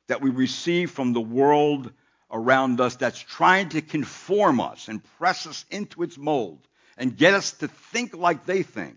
that 0.08 0.20
we 0.20 0.30
receive 0.30 0.90
from 0.90 1.12
the 1.12 1.20
world 1.20 1.92
around 2.30 2.80
us 2.80 2.96
that's 2.96 3.18
trying 3.18 3.68
to 3.70 3.80
conform 3.80 4.60
us 4.60 4.88
and 4.88 5.02
press 5.18 5.46
us 5.46 5.64
into 5.70 6.02
its 6.02 6.18
mold 6.18 6.58
and 6.96 7.16
get 7.16 7.34
us 7.34 7.52
to 7.52 7.68
think 7.68 8.16
like 8.16 8.46
they 8.46 8.62
think, 8.62 8.96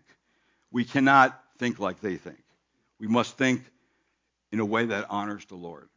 we 0.71 0.85
cannot 0.85 1.39
think 1.57 1.79
like 1.79 1.99
they 2.01 2.15
think. 2.15 2.41
We 2.99 3.07
must 3.07 3.37
think 3.37 3.63
in 4.51 4.59
a 4.59 4.65
way 4.65 4.85
that 4.85 5.07
honors 5.09 5.45
the 5.45 5.55
Lord. 5.55 5.89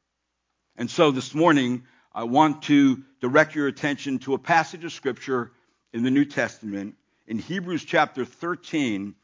And 0.76 0.90
so 0.90 1.10
this 1.10 1.34
morning, 1.34 1.84
I 2.12 2.24
want 2.24 2.62
to 2.64 3.02
direct 3.20 3.54
your 3.54 3.66
attention 3.66 4.18
to 4.20 4.34
a 4.34 4.38
passage 4.38 4.84
of 4.84 4.92
Scripture 4.92 5.52
in 5.92 6.02
the 6.02 6.10
New 6.10 6.24
Testament 6.24 6.96
in 7.26 7.38
Hebrews 7.38 7.84
chapter 7.84 8.24
13 8.24 9.14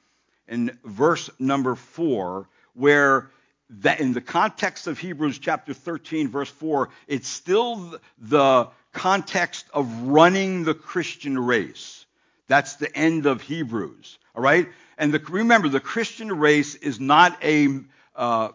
and 0.47 0.79
verse 0.85 1.29
number 1.39 1.75
4, 1.75 2.49
where 2.75 3.31
that 3.71 4.01
in 4.01 4.13
the 4.13 4.21
context 4.21 4.87
of 4.87 4.99
Hebrews 4.99 5.39
chapter 5.39 5.75
13, 5.75 6.29
verse 6.29 6.49
4, 6.51 6.89
it's 7.07 7.29
still 7.29 7.99
the 8.19 8.69
context 8.93 9.67
of 9.75 10.03
running 10.03 10.65
the 10.65 10.75
Christian 10.75 11.39
race. 11.39 12.07
That's 12.47 12.77
the 12.77 12.95
end 12.97 13.27
of 13.27 13.43
Hebrews. 13.43 14.19
All 14.35 14.43
right? 14.43 14.69
And 14.97 15.13
the, 15.13 15.19
remember, 15.19 15.69
the 15.69 15.81
Christian 15.81 16.39
race 16.39 16.75
is 16.75 16.99
not 16.99 17.43
a 17.45 17.81
uh, 18.17 18.49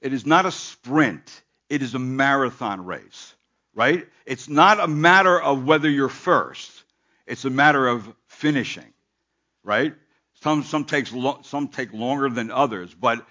it 0.00 0.12
is 0.12 0.26
not 0.26 0.46
a 0.46 0.50
sprint. 0.50 1.42
It 1.68 1.82
is 1.82 1.94
a 1.94 1.98
marathon 1.98 2.84
race. 2.84 3.34
Right? 3.74 4.08
It's 4.26 4.48
not 4.48 4.80
a 4.80 4.88
matter 4.88 5.40
of 5.40 5.64
whether 5.64 5.88
you're 5.88 6.08
first. 6.08 6.72
It's 7.26 7.44
a 7.44 7.50
matter 7.50 7.86
of 7.86 8.12
finishing. 8.26 8.92
Right? 9.62 9.94
Some 10.42 10.64
some 10.64 10.84
takes 10.84 11.12
lo- 11.12 11.40
some 11.42 11.68
take 11.68 11.92
longer 11.92 12.28
than 12.28 12.50
others, 12.50 12.94
but 12.94 13.26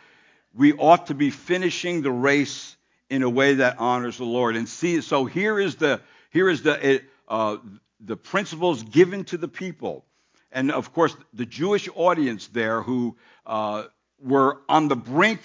we 0.57 0.73
ought 0.73 1.07
to 1.07 1.13
be 1.13 1.29
finishing 1.29 2.01
the 2.01 2.11
race 2.11 2.75
in 3.09 3.23
a 3.23 3.29
way 3.29 3.55
that 3.55 3.79
honors 3.79 4.17
the 4.17 4.25
Lord. 4.25 4.55
And 4.55 4.67
see, 4.67 5.01
so 5.01 5.25
here 5.25 5.59
is 5.59 5.75
the 5.75 6.01
here 6.31 6.49
is 6.49 6.63
the 6.63 7.01
uh, 7.27 7.57
the 7.99 8.17
principles 8.17 8.83
given 8.83 9.23
to 9.25 9.37
the 9.37 9.47
people, 9.47 10.05
and 10.51 10.71
of 10.71 10.93
course 10.93 11.15
the 11.33 11.45
Jewish 11.45 11.87
audience 11.95 12.47
there 12.47 12.81
who 12.81 13.15
uh, 13.45 13.83
were 14.19 14.61
on 14.67 14.87
the 14.87 14.95
brink. 14.95 15.41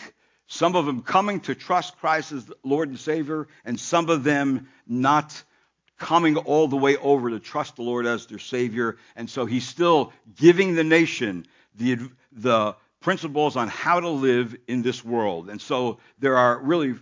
Some 0.46 0.76
of 0.76 0.84
them 0.84 1.02
coming 1.02 1.40
to 1.40 1.54
trust 1.54 1.96
Christ 1.98 2.32
as 2.32 2.50
Lord 2.62 2.88
and 2.88 2.98
Savior, 2.98 3.48
and 3.64 3.80
some 3.80 4.10
of 4.10 4.22
them 4.22 4.68
not 4.86 5.42
coming 5.98 6.36
all 6.36 6.68
the 6.68 6.76
way 6.76 6.96
over 6.96 7.30
to 7.30 7.38
trust 7.38 7.76
the 7.76 7.82
Lord 7.82 8.06
as 8.06 8.26
their 8.26 8.40
Savior. 8.40 8.98
And 9.16 9.30
so 9.30 9.46
he's 9.46 9.66
still 9.66 10.12
giving 10.36 10.74
the 10.74 10.84
nation 10.84 11.46
the, 11.76 12.10
the 12.32 12.74
principles 13.02 13.56
on 13.56 13.68
how 13.68 14.00
to 14.00 14.08
live 14.08 14.56
in 14.66 14.82
this 14.82 15.04
world. 15.04 15.50
And 15.50 15.60
so 15.60 15.98
there 16.18 16.38
are 16.38 16.58
really 16.58 16.94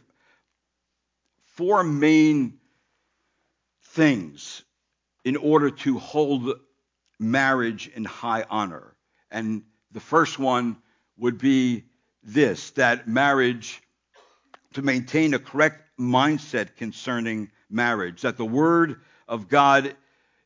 four 1.44 1.84
main 1.84 2.58
things 3.82 4.62
in 5.24 5.36
order 5.36 5.70
to 5.70 5.98
hold 5.98 6.58
marriage 7.18 7.88
in 7.94 8.04
high 8.04 8.44
honor. 8.48 8.96
And 9.30 9.62
the 9.92 10.00
first 10.00 10.38
one 10.38 10.78
would 11.18 11.38
be 11.38 11.84
this 12.22 12.70
that 12.72 13.06
marriage, 13.06 13.82
to 14.74 14.82
maintain 14.82 15.34
a 15.34 15.38
correct 15.38 15.82
mindset 15.98 16.76
concerning 16.76 17.50
marriage, 17.68 18.22
that 18.22 18.36
the 18.36 18.44
Word 18.44 19.00
of 19.28 19.48
God 19.48 19.94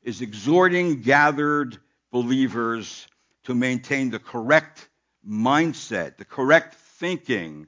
is 0.02 0.20
exhorting 0.20 1.00
gathered 1.02 1.78
believers 2.10 3.06
to 3.44 3.54
maintain 3.54 4.10
the 4.10 4.18
correct 4.18 4.88
mindset, 5.28 6.16
the 6.16 6.24
correct 6.24 6.74
thinking 6.74 7.66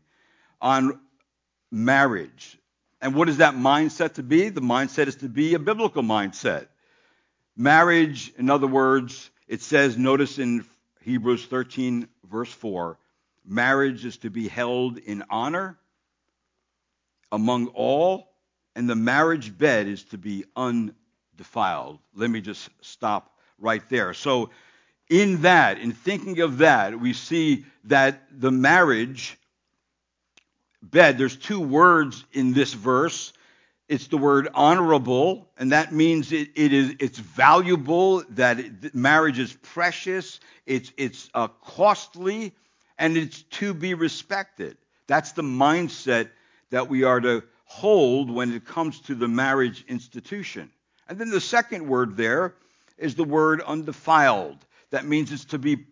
on 0.61 1.01
marriage. 1.71 2.59
And 3.01 3.15
what 3.15 3.29
is 3.29 3.39
that 3.39 3.55
mindset 3.55 4.15
to 4.15 4.23
be? 4.23 4.49
The 4.49 4.61
mindset 4.61 5.07
is 5.07 5.17
to 5.17 5.29
be 5.29 5.55
a 5.55 5.59
biblical 5.59 6.03
mindset. 6.03 6.69
Marriage, 7.57 8.33
in 8.37 8.51
other 8.51 8.67
words, 8.67 9.31
it 9.49 9.63
says, 9.63 9.97
notice 9.97 10.39
in 10.39 10.65
Hebrews 11.03 11.47
13, 11.47 12.09
verse 12.29 12.53
4, 12.53 12.99
marriage 13.45 14.05
is 14.05 14.19
to 14.19 14.31
be 14.31 14.49
held 14.49 14.99
in 14.99 15.23
honor 15.31 15.79
among 17.31 17.69
all, 17.69 18.29
and 18.75 18.89
the 18.89 18.97
marriage 18.97 19.57
bed 19.57 19.87
is 19.87 20.03
to 20.05 20.19
be 20.19 20.45
undefiled. 20.55 21.99
Let 22.15 22.31
me 22.31 22.41
just 22.41 22.69
stop 22.81 23.39
right 23.59 23.83
there. 23.89 24.15
So 24.15 24.51
in 25.09 25.43
that, 25.43 25.79
in 25.79 25.93
thinking 25.93 26.41
of 26.41 26.59
that, 26.59 26.99
we 26.99 27.13
see 27.13 27.65
that 27.85 28.23
the 28.41 28.51
marriage 28.51 29.39
bed, 30.83 31.19
there's 31.19 31.37
two 31.37 31.61
words 31.61 32.25
in 32.33 32.53
this 32.53 32.73
verse. 32.73 33.33
It's 33.89 34.09
the 34.09 34.19
word 34.19 34.49
honorable, 34.53 35.49
and 35.59 35.71
that 35.71 35.93
means 35.93 36.33
it, 36.33 36.51
it 36.57 36.73
is 36.73 36.97
it's 36.99 37.19
valuable, 37.19 38.25
that 38.31 38.59
it, 38.59 38.95
marriage 38.95 39.39
is 39.39 39.53
precious, 39.63 40.41
it's 40.67 40.93
it's 40.97 41.31
uh, 41.35 41.49
costly, 41.65 42.53
and 42.99 43.17
it's 43.17 43.43
to 43.43 43.73
be 43.73 43.95
respected. 43.95 44.77
That's 45.07 45.33
the 45.33 45.43
mindset 45.43 46.31
that 46.71 46.89
we 46.89 47.05
are 47.05 47.21
to 47.21 47.45
hold 47.65 48.29
when 48.29 48.53
it 48.53 48.65
comes 48.65 49.01
to 49.03 49.15
the 49.15 49.29
marriage 49.29 49.85
institution. 49.87 50.71
And 51.09 51.17
then 51.17 51.31
the 51.31 51.41
second 51.41 51.87
word 51.87 52.17
there 52.17 52.55
is 52.99 53.15
the 53.15 53.25
word 53.25 53.61
undefiled. 53.61 54.66
That 54.91 55.05
means 55.05 55.33
it's 55.33 55.47
to 55.47 55.59
be 55.59 55.87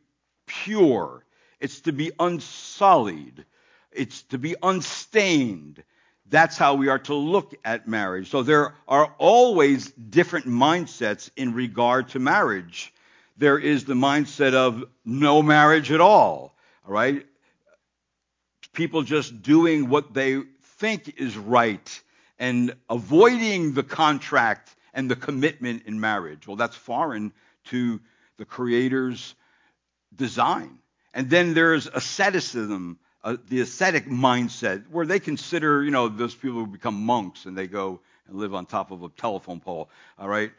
pure, 0.46 1.24
it's 1.61 1.80
to 1.83 1.92
be 1.92 2.12
unsullied, 2.18 3.44
it's 3.92 4.22
to 4.24 4.38
be 4.38 4.54
unstained. 4.62 5.83
That's 6.26 6.57
how 6.57 6.74
we 6.74 6.88
are 6.88 6.98
to 7.00 7.14
look 7.14 7.54
at 7.64 7.87
marriage. 7.87 8.30
So 8.30 8.42
there 8.42 8.74
are 8.88 9.14
always 9.18 9.90
different 9.90 10.46
mindsets 10.46 11.30
in 11.37 11.52
regard 11.52 12.09
to 12.11 12.18
marriage. 12.18 12.92
There 13.37 13.59
is 13.59 13.85
the 13.85 13.94
mindset 13.94 14.54
of 14.54 14.85
no 15.04 15.42
marriage 15.42 15.92
at 15.92 16.00
all, 16.00 16.54
all 16.87 16.92
right? 16.92 17.26
People 18.72 19.02
just 19.02 19.42
doing 19.42 19.88
what 19.88 20.14
they 20.14 20.42
think 20.78 21.14
is 21.18 21.37
right 21.37 22.02
and 22.38 22.74
avoiding 22.88 23.74
the 23.74 23.83
contract 23.83 24.74
and 24.92 25.11
the 25.11 25.16
commitment 25.16 25.85
in 25.87 26.00
marriage. 26.00 26.46
Well, 26.46 26.57
that's 26.57 26.76
foreign 26.76 27.33
to 27.66 28.00
the 28.37 28.44
Creator's 28.44 29.35
design. 30.14 30.79
And 31.12 31.31
then 31.31 31.55
there's 31.55 31.87
asceticism, 31.87 32.99
uh, 33.23 33.37
the 33.49 33.61
ascetic 33.61 34.07
mindset, 34.07 34.88
where 34.90 35.07
they 35.07 35.20
consider, 35.20 35.83
you 35.83 35.90
know, 35.90 36.09
those 36.09 36.35
people 36.35 36.59
who 36.59 36.66
become 36.66 36.94
monks 36.94 37.47
and 37.47 37.57
they 37.57 37.66
go 37.66 38.01
and 38.27 38.37
live 38.37 38.55
on 38.55 38.66
top 38.66 38.90
of 38.90 39.03
a 39.03 39.09
telephone 39.11 39.61
pole. 39.61 39.90
All 40.18 40.29
right? 40.29 40.51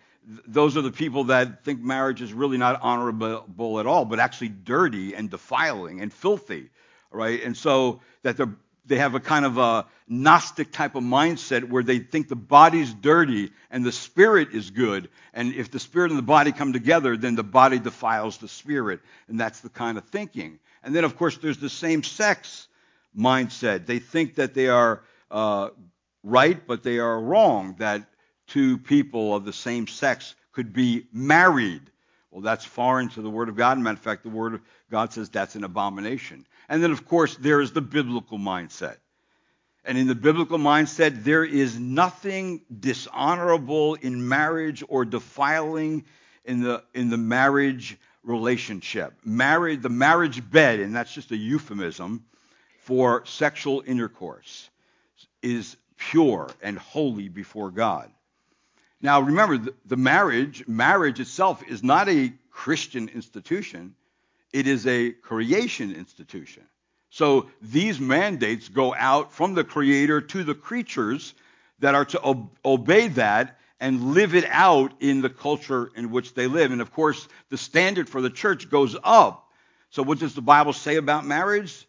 Those 0.47 0.75
are 0.77 0.81
the 0.81 0.91
people 0.91 1.25
that 1.25 1.63
think 1.63 1.81
marriage 1.81 2.21
is 2.21 2.33
really 2.33 2.57
not 2.57 2.79
honorable 2.81 3.79
at 3.79 3.85
all, 3.85 4.05
but 4.05 4.19
actually 4.19 4.49
dirty 4.49 5.13
and 5.13 5.29
defiling 5.29 6.01
and 6.01 6.11
filthy. 6.11 6.69
All 7.11 7.19
right? 7.19 7.43
And 7.43 7.55
so 7.55 8.01
that 8.23 8.37
they're 8.37 8.55
they 8.87 8.97
have 8.97 9.15
a 9.15 9.19
kind 9.19 9.45
of 9.45 9.57
a 9.57 9.85
Gnostic 10.07 10.71
type 10.71 10.95
of 10.95 11.03
mindset 11.03 11.67
where 11.67 11.83
they 11.83 11.99
think 11.99 12.27
the 12.27 12.35
body's 12.35 12.93
dirty 12.93 13.51
and 13.71 13.83
the 13.83 13.91
spirit 13.91 14.49
is 14.53 14.69
good. 14.69 15.09
And 15.33 15.53
if 15.53 15.71
the 15.71 15.79
spirit 15.79 16.11
and 16.11 16.17
the 16.17 16.23
body 16.23 16.51
come 16.51 16.73
together, 16.73 17.17
then 17.17 17.35
the 17.35 17.43
body 17.43 17.79
defiles 17.79 18.37
the 18.37 18.47
spirit. 18.47 18.99
And 19.27 19.39
that's 19.39 19.61
the 19.61 19.69
kind 19.69 19.97
of 19.97 20.05
thinking. 20.05 20.59
And 20.83 20.95
then, 20.95 21.03
of 21.03 21.17
course, 21.17 21.37
there's 21.37 21.57
the 21.57 21.69
same 21.69 22.03
sex 22.03 22.67
mindset. 23.17 23.87
They 23.87 23.99
think 23.99 24.35
that 24.35 24.53
they 24.53 24.67
are 24.67 25.01
uh, 25.31 25.69
right, 26.23 26.65
but 26.67 26.83
they 26.83 26.99
are 26.99 27.19
wrong, 27.19 27.75
that 27.79 28.07
two 28.47 28.77
people 28.77 29.35
of 29.35 29.45
the 29.45 29.53
same 29.53 29.87
sex 29.87 30.35
could 30.51 30.71
be 30.71 31.07
married. 31.11 31.81
Well, 32.29 32.41
that's 32.41 32.65
foreign 32.65 33.09
to 33.09 33.21
the 33.21 33.29
Word 33.29 33.49
of 33.49 33.55
God. 33.55 33.79
Matter 33.79 33.93
of 33.93 33.99
fact, 33.99 34.23
the 34.23 34.29
Word 34.29 34.55
of 34.55 34.61
God 34.91 35.13
says 35.13 35.29
that's 35.29 35.55
an 35.55 35.63
abomination. 35.63 36.45
And 36.69 36.83
then, 36.83 36.91
of 36.91 37.07
course, 37.07 37.35
there 37.35 37.61
is 37.61 37.71
the 37.71 37.81
biblical 37.81 38.37
mindset. 38.37 38.97
And 39.83 39.97
in 39.97 40.07
the 40.07 40.15
biblical 40.15 40.57
mindset, 40.57 41.23
there 41.23 41.43
is 41.43 41.79
nothing 41.79 42.61
dishonorable 42.79 43.95
in 43.95 44.27
marriage 44.27 44.83
or 44.87 45.05
defiling 45.05 46.05
in 46.43 46.61
the, 46.61 46.83
in 46.93 47.09
the 47.09 47.17
marriage 47.17 47.97
relationship. 48.23 49.13
Married, 49.23 49.83
the 49.83 49.89
marriage 49.89 50.49
bed, 50.49 50.79
and 50.79 50.95
that's 50.95 51.13
just 51.13 51.31
a 51.31 51.37
euphemism 51.37 52.25
for 52.79 53.23
sexual 53.25 53.83
intercourse, 53.85 54.69
is 55.41 55.77
pure 55.97 56.49
and 56.61 56.77
holy 56.77 57.29
before 57.29 57.71
God. 57.71 58.11
Now, 59.01 59.21
remember, 59.21 59.71
the, 59.85 59.97
marriage, 59.97 60.67
marriage 60.67 61.19
itself 61.19 61.63
is 61.67 61.83
not 61.83 62.09
a 62.09 62.33
Christian 62.49 63.09
institution. 63.09 63.95
It 64.55 64.67
is 64.67 64.87
a 64.87 65.11
creation 65.11 65.93
institution. 65.93 66.63
So 67.09 67.49
these 67.61 67.99
mandates 67.99 68.69
go 68.69 68.95
out 68.95 69.33
from 69.33 69.53
the 69.53 69.65
Creator 69.65 70.21
to 70.21 70.45
the 70.45 70.55
creatures 70.55 71.33
that 71.79 71.93
are 71.93 72.05
to 72.05 72.21
ob- 72.23 72.57
obey 72.63 73.09
that 73.09 73.59
and 73.81 74.13
live 74.13 74.33
it 74.33 74.45
out 74.47 74.93
in 75.01 75.19
the 75.19 75.29
culture 75.29 75.91
in 75.97 76.09
which 76.09 76.35
they 76.35 76.47
live. 76.47 76.71
And 76.71 76.79
of 76.79 76.93
course, 76.93 77.27
the 77.49 77.57
standard 77.57 78.07
for 78.07 78.21
the 78.21 78.29
church 78.29 78.69
goes 78.69 78.95
up. 79.03 79.51
So 79.89 80.01
what 80.03 80.19
does 80.19 80.35
the 80.35 80.41
Bible 80.41 80.71
say 80.71 80.95
about 80.95 81.25
marriage? 81.25 81.85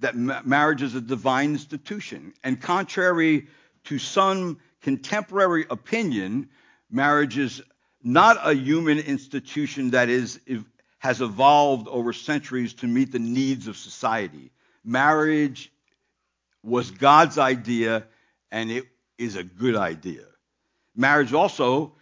That 0.00 0.16
ma- 0.16 0.42
marriage 0.44 0.82
is 0.82 0.96
a 0.96 1.00
divine 1.00 1.52
institution. 1.52 2.34
And 2.42 2.60
contrary 2.60 3.46
to 3.84 4.00
some 4.00 4.58
contemporary 4.82 5.66
opinion, 5.70 6.48
marriage 6.90 7.38
is 7.38 7.62
not 8.02 8.38
a 8.42 8.54
human 8.54 8.98
institution 8.98 9.90
that 9.90 10.08
is 10.08 10.40
has 10.98 11.20
evolved 11.20 11.88
over 11.88 12.12
centuries 12.12 12.74
to 12.74 12.86
meet 12.86 13.12
the 13.12 13.18
needs 13.18 13.68
of 13.68 13.76
society. 13.76 14.50
Marriage 14.84 15.72
was 16.62 16.90
God's 16.90 17.38
idea 17.38 18.04
and 18.50 18.70
it 18.70 18.84
is 19.16 19.36
a 19.36 19.44
good 19.44 19.76
idea. 19.76 20.24
Marriage 20.96 21.32
also 21.32 21.92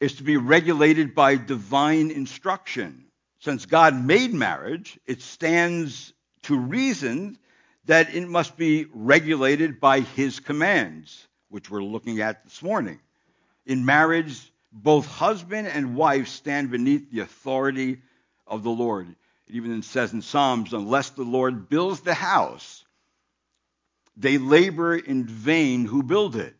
is 0.00 0.14
to 0.14 0.22
be 0.22 0.36
regulated 0.36 1.14
by 1.14 1.36
divine 1.36 2.10
instruction. 2.10 3.04
Since 3.40 3.66
God 3.66 3.94
made 3.94 4.32
marriage, 4.32 4.98
it 5.06 5.20
stands 5.20 6.12
to 6.42 6.58
reason 6.58 7.38
that 7.84 8.14
it 8.14 8.28
must 8.28 8.56
be 8.56 8.86
regulated 8.92 9.80
by 9.80 10.00
his 10.00 10.40
commands, 10.40 11.26
which 11.48 11.70
we're 11.70 11.82
looking 11.82 12.20
at 12.20 12.44
this 12.44 12.62
morning. 12.62 13.00
In 13.66 13.84
marriage, 13.84 14.49
both 14.72 15.06
husband 15.06 15.68
and 15.68 15.96
wife 15.96 16.28
stand 16.28 16.70
beneath 16.70 17.10
the 17.10 17.20
authority 17.20 17.98
of 18.46 18.62
the 18.62 18.70
Lord. 18.70 19.08
It 19.48 19.54
even 19.54 19.82
says 19.82 20.12
in 20.12 20.22
Psalms, 20.22 20.72
unless 20.72 21.10
the 21.10 21.22
Lord 21.22 21.68
builds 21.68 22.00
the 22.00 22.14
house, 22.14 22.84
they 24.16 24.38
labor 24.38 24.96
in 24.96 25.24
vain 25.24 25.86
who 25.86 26.02
build 26.02 26.36
it. 26.36 26.54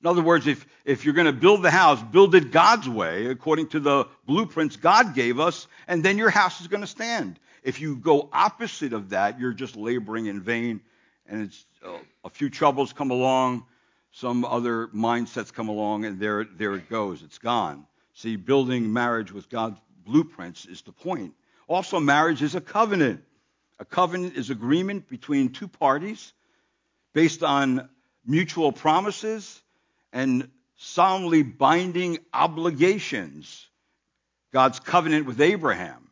In 0.00 0.08
other 0.08 0.22
words, 0.22 0.46
if, 0.46 0.66
if 0.84 1.04
you're 1.04 1.14
going 1.14 1.26
to 1.26 1.32
build 1.32 1.62
the 1.62 1.70
house, 1.70 2.02
build 2.02 2.34
it 2.34 2.50
God's 2.50 2.88
way, 2.88 3.26
according 3.26 3.68
to 3.68 3.80
the 3.80 4.06
blueprints 4.26 4.76
God 4.76 5.14
gave 5.14 5.40
us, 5.40 5.66
and 5.88 6.02
then 6.02 6.18
your 6.18 6.30
house 6.30 6.60
is 6.60 6.66
going 6.66 6.82
to 6.82 6.86
stand. 6.86 7.38
If 7.62 7.80
you 7.80 7.96
go 7.96 8.28
opposite 8.32 8.92
of 8.92 9.10
that, 9.10 9.40
you're 9.40 9.54
just 9.54 9.76
laboring 9.76 10.26
in 10.26 10.42
vain, 10.42 10.82
and 11.26 11.42
it's 11.42 11.64
uh, 11.82 11.96
a 12.22 12.28
few 12.28 12.50
troubles 12.50 12.92
come 12.92 13.10
along, 13.10 13.64
some 14.14 14.44
other 14.44 14.86
mindsets 14.88 15.52
come 15.52 15.68
along, 15.68 16.04
and 16.04 16.20
there, 16.20 16.44
there 16.44 16.74
it 16.74 16.88
goes. 16.88 17.22
It's 17.24 17.38
gone. 17.38 17.84
See, 18.12 18.36
building 18.36 18.92
marriage 18.92 19.32
with 19.32 19.50
God's 19.50 19.78
blueprints 20.06 20.66
is 20.66 20.82
the 20.82 20.92
point. 20.92 21.34
Also, 21.66 21.98
marriage 21.98 22.40
is 22.40 22.54
a 22.54 22.60
covenant. 22.60 23.24
A 23.80 23.84
covenant 23.84 24.36
is 24.36 24.50
agreement 24.50 25.08
between 25.08 25.50
two 25.50 25.66
parties 25.66 26.32
based 27.12 27.42
on 27.42 27.88
mutual 28.24 28.70
promises 28.70 29.60
and 30.12 30.48
solemnly 30.76 31.42
binding 31.42 32.18
obligations. 32.32 33.66
God's 34.52 34.78
covenant 34.78 35.26
with 35.26 35.40
Abraham 35.40 36.08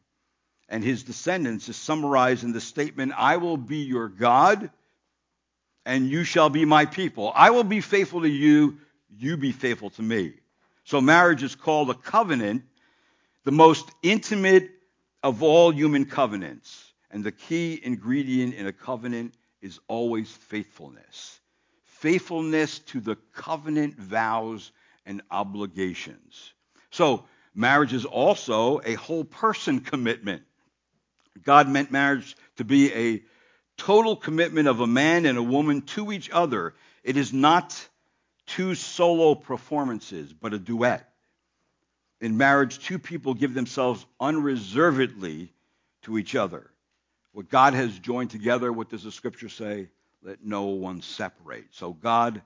and 0.69 0.83
his 0.83 1.05
descendants 1.05 1.69
is 1.69 1.77
summarized 1.77 2.43
in 2.43 2.51
the 2.51 2.61
statement 2.61 3.13
I 3.17 3.37
will 3.37 3.57
be 3.57 3.79
your 3.79 4.09
God, 4.09 4.71
and 5.85 6.09
you 6.09 6.25
shall 6.25 6.49
be 6.49 6.65
my 6.65 6.87
people. 6.87 7.33
I 7.35 7.51
will 7.51 7.65
be 7.65 7.81
faithful 7.81 8.23
to 8.23 8.29
you, 8.29 8.79
you 9.17 9.37
be 9.37 9.53
faithful 9.53 9.91
to 9.91 10.03
me. 10.03 10.35
So 10.85 11.01
marriage 11.01 11.43
is 11.43 11.55
called 11.55 11.91
a 11.91 11.95
covenant, 11.95 12.63
the 13.45 13.53
most 13.53 13.91
intimate 14.03 14.71
of 15.23 15.43
all 15.43 15.73
human 15.73 16.05
covenants. 16.07 16.93
And 17.11 17.23
the 17.23 17.33
key 17.33 17.79
ingredient 17.83 18.55
in 18.55 18.67
a 18.67 18.73
covenant 18.73 19.35
is 19.61 19.79
always 19.89 20.31
faithfulness 20.31 21.41
faithfulness 22.03 22.81
to 22.81 23.01
the 23.01 23.15
covenant 23.33 23.97
vows 23.97 24.73
and 25.07 25.23
obligations. 25.31 26.53
So, 26.91 27.27
marriage 27.55 27.93
is 27.93 28.05
also 28.05 28.81
a 28.85 28.95
whole 28.95 29.23
person 29.23 29.79
commitment. 29.79 30.43
God 31.45 31.69
meant 31.69 31.93
marriage 31.93 32.37
to 32.57 32.65
be 32.65 32.93
a 32.93 33.23
total 33.83 34.17
commitment 34.17 34.69
of 34.69 34.81
a 34.81 34.87
man 34.87 35.27
and 35.27 35.37
a 35.37 35.43
woman 35.43 35.83
to 35.83 36.13
each 36.13 36.31
other. 36.31 36.75
It 37.03 37.17
is 37.17 37.33
not 37.33 37.89
two 38.47 38.75
solo 38.75 39.35
performances, 39.35 40.33
but 40.33 40.55
a 40.55 40.59
duet. 40.59 41.09
In 42.21 42.37
marriage, 42.37 42.79
two 42.79 42.99
people 42.99 43.35
give 43.35 43.55
themselves 43.55 44.07
unreservedly 44.21 45.53
to 46.03 46.17
each 46.17 46.35
other. 46.37 46.71
What 47.33 47.49
God 47.49 47.75
has 47.75 47.99
joined 47.99 48.31
together, 48.31 48.73
what 48.73 48.89
does 48.89 49.03
the 49.03 49.13
scripture 49.13 49.49
say? 49.49 49.89
let 50.25 50.45
no 50.45 50.67
one 50.67 51.03
separate. 51.03 51.67
So 51.73 51.93
God 51.93 52.43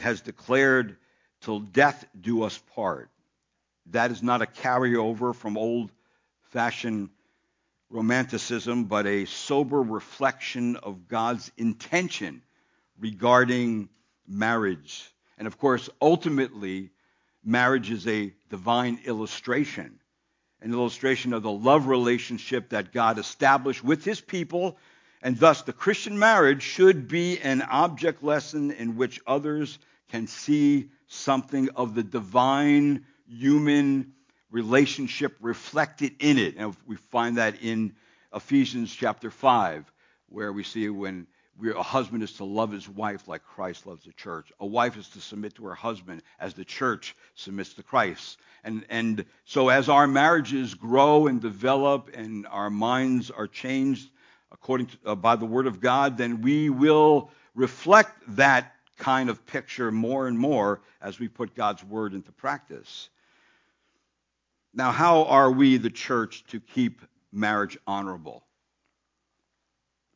has 0.00 0.20
declared, 0.20 0.96
till 1.40 1.60
death 1.60 2.04
do 2.18 2.42
us 2.42 2.58
part. 2.74 3.10
That 3.86 4.10
is 4.10 4.22
not 4.22 4.42
a 4.42 4.46
carryover 4.46 5.34
from 5.34 5.56
old 5.56 5.90
fashioned 6.50 7.08
romanticism, 7.92 8.84
but 8.84 9.06
a 9.06 9.26
sober 9.26 9.80
reflection 9.80 10.76
of 10.76 11.06
God's 11.06 11.52
intention 11.56 12.42
regarding 12.98 13.88
marriage. 14.26 15.08
And 15.38 15.46
of 15.46 15.58
course, 15.58 15.88
ultimately, 16.00 16.90
marriage 17.44 17.90
is 17.90 18.06
a 18.08 18.32
divine 18.50 19.00
illustration, 19.04 20.00
an 20.60 20.72
illustration 20.72 21.32
of 21.32 21.42
the 21.42 21.52
love 21.52 21.86
relationship 21.86 22.70
that 22.70 22.92
God 22.92 23.18
established 23.18 23.84
with 23.84 24.04
his 24.04 24.20
people 24.20 24.78
and 25.22 25.38
thus, 25.38 25.62
the 25.62 25.72
Christian 25.72 26.18
marriage 26.18 26.62
should 26.62 27.06
be 27.06 27.38
an 27.38 27.62
object 27.62 28.24
lesson 28.24 28.72
in 28.72 28.96
which 28.96 29.20
others 29.24 29.78
can 30.10 30.26
see 30.26 30.90
something 31.06 31.70
of 31.76 31.94
the 31.94 32.02
divine 32.02 33.06
human 33.28 34.14
relationship 34.52 35.34
reflected 35.40 36.14
in 36.20 36.38
it. 36.38 36.54
And 36.56 36.76
we 36.86 36.96
find 36.96 37.38
that 37.38 37.62
in 37.62 37.94
Ephesians 38.32 38.94
chapter 38.94 39.30
5, 39.30 39.90
where 40.28 40.52
we 40.52 40.62
see 40.62 40.88
when 40.88 41.26
a 41.74 41.82
husband 41.82 42.22
is 42.22 42.32
to 42.34 42.44
love 42.44 42.70
his 42.70 42.88
wife 42.88 43.28
like 43.28 43.42
Christ 43.42 43.86
loves 43.86 44.04
the 44.04 44.12
church. 44.12 44.52
A 44.60 44.66
wife 44.66 44.96
is 44.96 45.08
to 45.10 45.20
submit 45.20 45.54
to 45.56 45.66
her 45.66 45.74
husband 45.74 46.22
as 46.38 46.54
the 46.54 46.64
church 46.64 47.14
submits 47.34 47.74
to 47.74 47.82
Christ. 47.82 48.38
And, 48.64 48.84
and 48.88 49.24
so 49.44 49.68
as 49.68 49.88
our 49.88 50.06
marriages 50.06 50.74
grow 50.74 51.26
and 51.26 51.40
develop 51.40 52.10
and 52.14 52.46
our 52.46 52.70
minds 52.70 53.30
are 53.30 53.46
changed 53.46 54.08
according 54.50 54.86
to, 54.86 54.96
uh, 55.06 55.14
by 55.14 55.36
the 55.36 55.46
Word 55.46 55.66
of 55.66 55.80
God, 55.80 56.16
then 56.16 56.42
we 56.42 56.70
will 56.70 57.30
reflect 57.54 58.18
that 58.36 58.74
kind 58.98 59.30
of 59.30 59.44
picture 59.46 59.90
more 59.90 60.26
and 60.26 60.38
more 60.38 60.80
as 61.00 61.18
we 61.18 61.28
put 61.28 61.54
God's 61.54 61.82
Word 61.84 62.14
into 62.14 62.32
practice. 62.32 63.08
Now, 64.74 64.90
how 64.90 65.24
are 65.24 65.50
we, 65.50 65.76
the 65.76 65.90
church, 65.90 66.44
to 66.48 66.60
keep 66.60 67.02
marriage 67.30 67.78
honorable? 67.86 68.42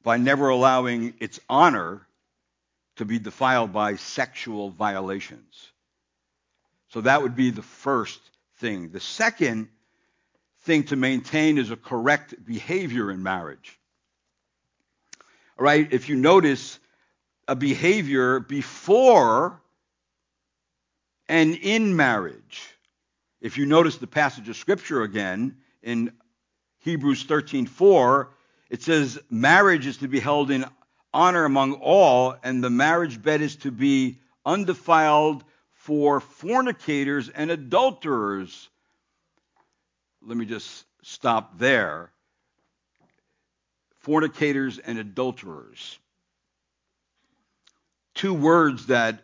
By 0.03 0.17
never 0.17 0.49
allowing 0.49 1.15
its 1.21 1.41
honor 1.49 2.07
to 2.97 3.05
be 3.05 3.19
defiled 3.19 3.73
by 3.73 3.97
sexual 3.97 4.71
violations. 4.71 5.71
So 6.89 7.03
that 7.03 7.23
would 7.23 7.37
be 7.37 7.51
the 7.51 7.63
first 7.63 8.21
thing. 8.59 8.91
The 8.91 9.01
second 9.01 9.69
thing 10.61 10.85
to 10.85 10.97
maintain 10.97 11.59
is 11.59 11.71
a 11.71 11.77
correct 11.77 12.35
behavior 12.45 13.11
in 13.11 13.23
marriage. 13.23 13.79
All 15.59 15.65
right, 15.65 15.91
if 15.93 16.09
you 16.09 16.17
notice 16.17 16.79
a 17.49 17.55
behavior 17.55 18.41
before 18.41 19.61
and 21.29 21.55
in 21.55 21.97
marriage, 21.97 22.76
if 23.47 23.57
you 23.57 23.65
notice 23.65 23.99
the 23.99 24.09
passage 24.09 24.49
of 24.49 24.57
scripture 24.57 25.03
again 25.03 25.57
in 25.81 26.13
Hebrews 26.79 27.27
13:4, 27.27 28.31
it 28.71 28.83
says 28.83 29.21
marriage 29.31 29.87
is 29.87 29.99
to 29.99 30.09
be 30.09 30.19
held 30.19 30.51
in 30.51 30.65
honor 31.15 31.45
among 31.45 31.75
all, 31.75 32.35
and 32.43 32.63
the 32.63 32.71
marriage 32.71 33.23
bed 33.23 33.43
is 33.43 33.55
to 33.59 33.71
be 33.71 34.19
undefiled 34.45 35.45
for 35.71 36.19
fornicators 36.19 37.29
and 37.29 37.53
adulterers. 37.53 38.69
Let 40.23 40.37
me 40.37 40.45
just 40.45 40.85
stop 41.03 41.57
there 41.57 42.11
fornicators 44.01 44.81
and 44.81 44.99
adulterers. 44.99 46.01
Two 48.15 48.35
words 48.35 48.87
that 48.87 49.23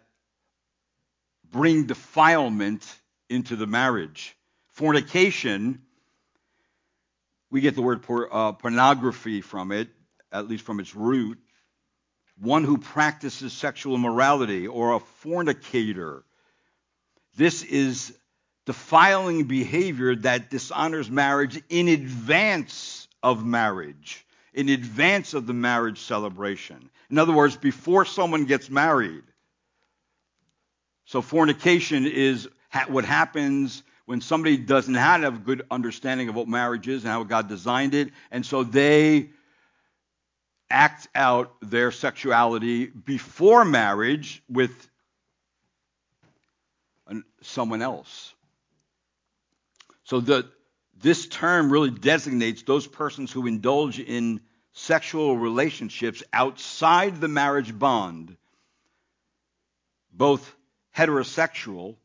bring 1.51 1.87
defilement 1.87 3.02
into 3.33 3.57
the 3.57 3.67
marriage. 3.67 4.37
Fornication, 4.69 5.83
we 7.51 7.61
get 7.61 7.75
the 7.75 7.83
word 7.83 8.03
por- 8.03 8.33
uh, 8.33 8.53
pornography 8.53 9.41
from 9.41 9.73
it, 9.73 9.89
at 10.31 10.49
least 10.49 10.65
from 10.65 10.81
its 10.81 10.95
root. 10.95 11.39
One 12.39 12.65
who 12.65 12.79
practices 12.79 13.53
sexual 13.53 13.95
immorality 13.95 14.67
or 14.67 14.95
a 14.95 15.01
fornicator. 15.01 16.25
This 17.37 17.63
is 17.63 18.17
defiling 18.65 19.45
behavior 19.45 20.15
that 20.17 20.51
dishonors 20.51 21.11
marriage 21.11 21.61
in 21.69 21.89
advance 21.89 23.09
of 23.23 23.45
marriage 23.45 24.25
in 24.53 24.69
advance 24.69 25.35
of 25.35 25.47
the 25.47 25.55
marriage 25.55 26.01
celebration. 26.01 26.91
In 27.11 27.19
other 27.19 27.33
words, 27.33 27.57
before 27.57 28.05
someone 28.05 28.45
gets 28.45 28.71
married. 28.71 29.23
So 31.05 31.23
fornication 31.23 32.07
is 32.07 32.49
what 32.89 33.05
happens 33.05 33.83
when 34.07 34.21
somebody 34.21 34.57
doesn't 34.57 34.95
have 34.95 35.23
a 35.23 35.39
good 35.39 35.63
understanding 35.71 36.29
of 36.29 36.35
what 36.35 36.49
marriage 36.49 36.89
is 36.89 37.05
and 37.05 37.13
how 37.13 37.23
God 37.23 37.49
designed 37.49 37.95
it, 37.95 38.11
and 38.31 38.45
so 38.45 38.65
they 38.65 39.31
act 40.71 41.07
out 41.15 41.55
their 41.61 41.91
sexuality 41.91 42.87
before 42.87 43.65
marriage 43.65 44.43
with 44.49 44.89
someone 47.43 47.83
else. 47.83 48.35
So 50.05 50.21
the, 50.21 50.49
this 51.01 51.27
term 51.27 51.71
really 51.71 51.91
designates 51.91 52.63
those 52.63 52.87
persons 52.87 53.31
who 53.31 53.47
indulge 53.47 53.99
in 53.99 54.41
sexual 54.73 55.37
relationships 55.37 56.23
outside 56.33 57.21
the 57.21 57.29
marriage 57.29 57.79
bond, 57.79 58.37
both 60.13 60.55
heterosexual 60.97 61.97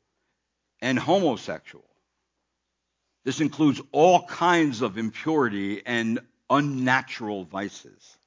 and 0.81 0.97
homosexual. 0.97 1.85
This 3.23 3.41
includes 3.41 3.81
all 3.91 4.25
kinds 4.25 4.81
of 4.81 4.97
impurity 4.97 5.81
and 5.85 6.19
unnatural 6.49 7.43
vices. 7.43 8.17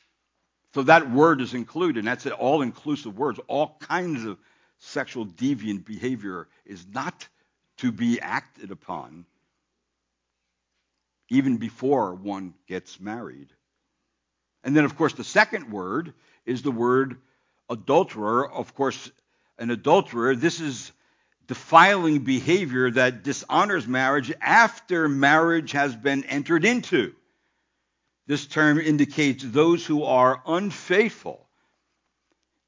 So 0.74 0.82
that 0.84 1.10
word 1.10 1.40
is 1.40 1.54
included, 1.54 1.98
and 2.00 2.08
that's 2.08 2.26
an 2.26 2.32
all 2.32 2.62
inclusive 2.62 3.18
word. 3.18 3.40
All 3.48 3.76
kinds 3.80 4.24
of 4.24 4.38
sexual 4.78 5.26
deviant 5.26 5.84
behavior 5.84 6.48
is 6.64 6.86
not 6.92 7.26
to 7.78 7.90
be 7.90 8.20
acted 8.20 8.70
upon 8.70 9.24
even 11.30 11.56
before 11.56 12.14
one 12.14 12.54
gets 12.66 13.00
married. 13.00 13.48
And 14.64 14.76
then, 14.76 14.84
of 14.84 14.96
course, 14.96 15.14
the 15.14 15.24
second 15.24 15.70
word 15.70 16.12
is 16.44 16.62
the 16.62 16.72
word 16.72 17.16
adulterer. 17.70 18.50
Of 18.50 18.74
course, 18.74 19.10
an 19.58 19.70
adulterer, 19.70 20.34
this 20.34 20.60
is 20.60 20.92
defiling 21.50 22.20
behavior 22.20 22.92
that 22.92 23.24
dishonors 23.24 23.84
marriage 23.84 24.32
after 24.40 25.08
marriage 25.08 25.72
has 25.72 25.96
been 25.96 26.22
entered 26.26 26.64
into. 26.64 27.12
This 28.28 28.46
term 28.46 28.78
indicates 28.78 29.42
those 29.42 29.84
who 29.84 30.04
are 30.04 30.40
unfaithful 30.46 31.48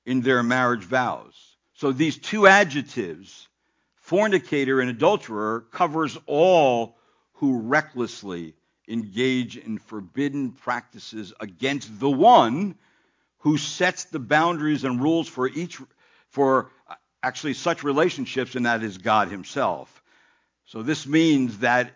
in 0.05 0.21
their 0.21 0.43
marriage 0.43 0.83
vows. 0.83 1.33
So 1.75 1.93
these 1.93 2.19
two 2.19 2.49
adjectives, 2.49 3.47
fornicator 3.95 4.81
and 4.81 4.91
adulterer, 4.91 5.61
covers 5.71 6.19
all 6.27 6.97
who 7.35 7.61
recklessly 7.61 8.57
engage 8.89 9.57
in 9.57 9.79
forbidden 9.79 10.51
practices 10.51 11.33
against 11.39 12.01
the 12.01 12.11
one 12.11 12.75
who 13.39 13.59
sets 13.59 14.07
the 14.07 14.19
boundaries 14.19 14.83
and 14.83 15.01
rules 15.01 15.29
for 15.29 15.47
each 15.47 15.79
for 16.31 16.73
actually 17.23 17.55
such 17.55 17.85
relationships 17.85 18.55
and 18.55 18.67
that 18.67 18.83
is 18.83 18.99
God 18.99 19.29
himself. 19.29 20.03
So 20.67 20.83
this 20.83 21.07
means 21.07 21.59
that 21.59 21.93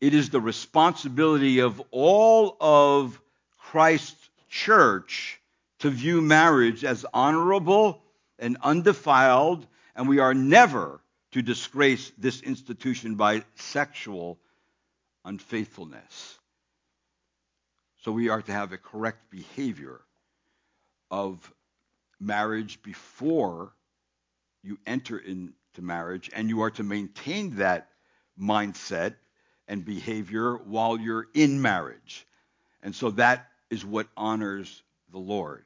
it 0.00 0.14
is 0.14 0.30
the 0.30 0.40
responsibility 0.40 1.60
of 1.60 1.80
all 1.90 2.56
of 2.60 3.20
Christ's 3.58 4.28
church 4.48 5.40
to 5.80 5.90
view 5.90 6.20
marriage 6.20 6.84
as 6.84 7.06
honorable 7.12 8.02
and 8.38 8.56
undefiled, 8.62 9.66
and 9.94 10.08
we 10.08 10.18
are 10.18 10.34
never 10.34 11.00
to 11.32 11.42
disgrace 11.42 12.12
this 12.18 12.40
institution 12.42 13.14
by 13.16 13.44
sexual 13.54 14.38
unfaithfulness. 15.24 16.38
So 18.02 18.12
we 18.12 18.28
are 18.28 18.42
to 18.42 18.52
have 18.52 18.72
a 18.72 18.78
correct 18.78 19.30
behavior 19.30 20.00
of 21.10 21.52
marriage 22.20 22.82
before 22.82 23.72
you 24.64 24.78
enter 24.86 25.18
into 25.18 25.52
marriage, 25.80 26.30
and 26.34 26.48
you 26.48 26.62
are 26.62 26.70
to 26.70 26.82
maintain 26.82 27.56
that 27.56 27.88
mindset 28.40 29.14
and 29.68 29.84
behavior 29.84 30.56
while 30.56 30.98
you're 30.98 31.26
in 31.34 31.60
marriage. 31.60 32.26
And 32.82 32.94
so 32.94 33.10
that 33.12 33.46
is 33.70 33.84
what 33.84 34.08
honors 34.16 34.82
the 35.12 35.18
Lord. 35.18 35.64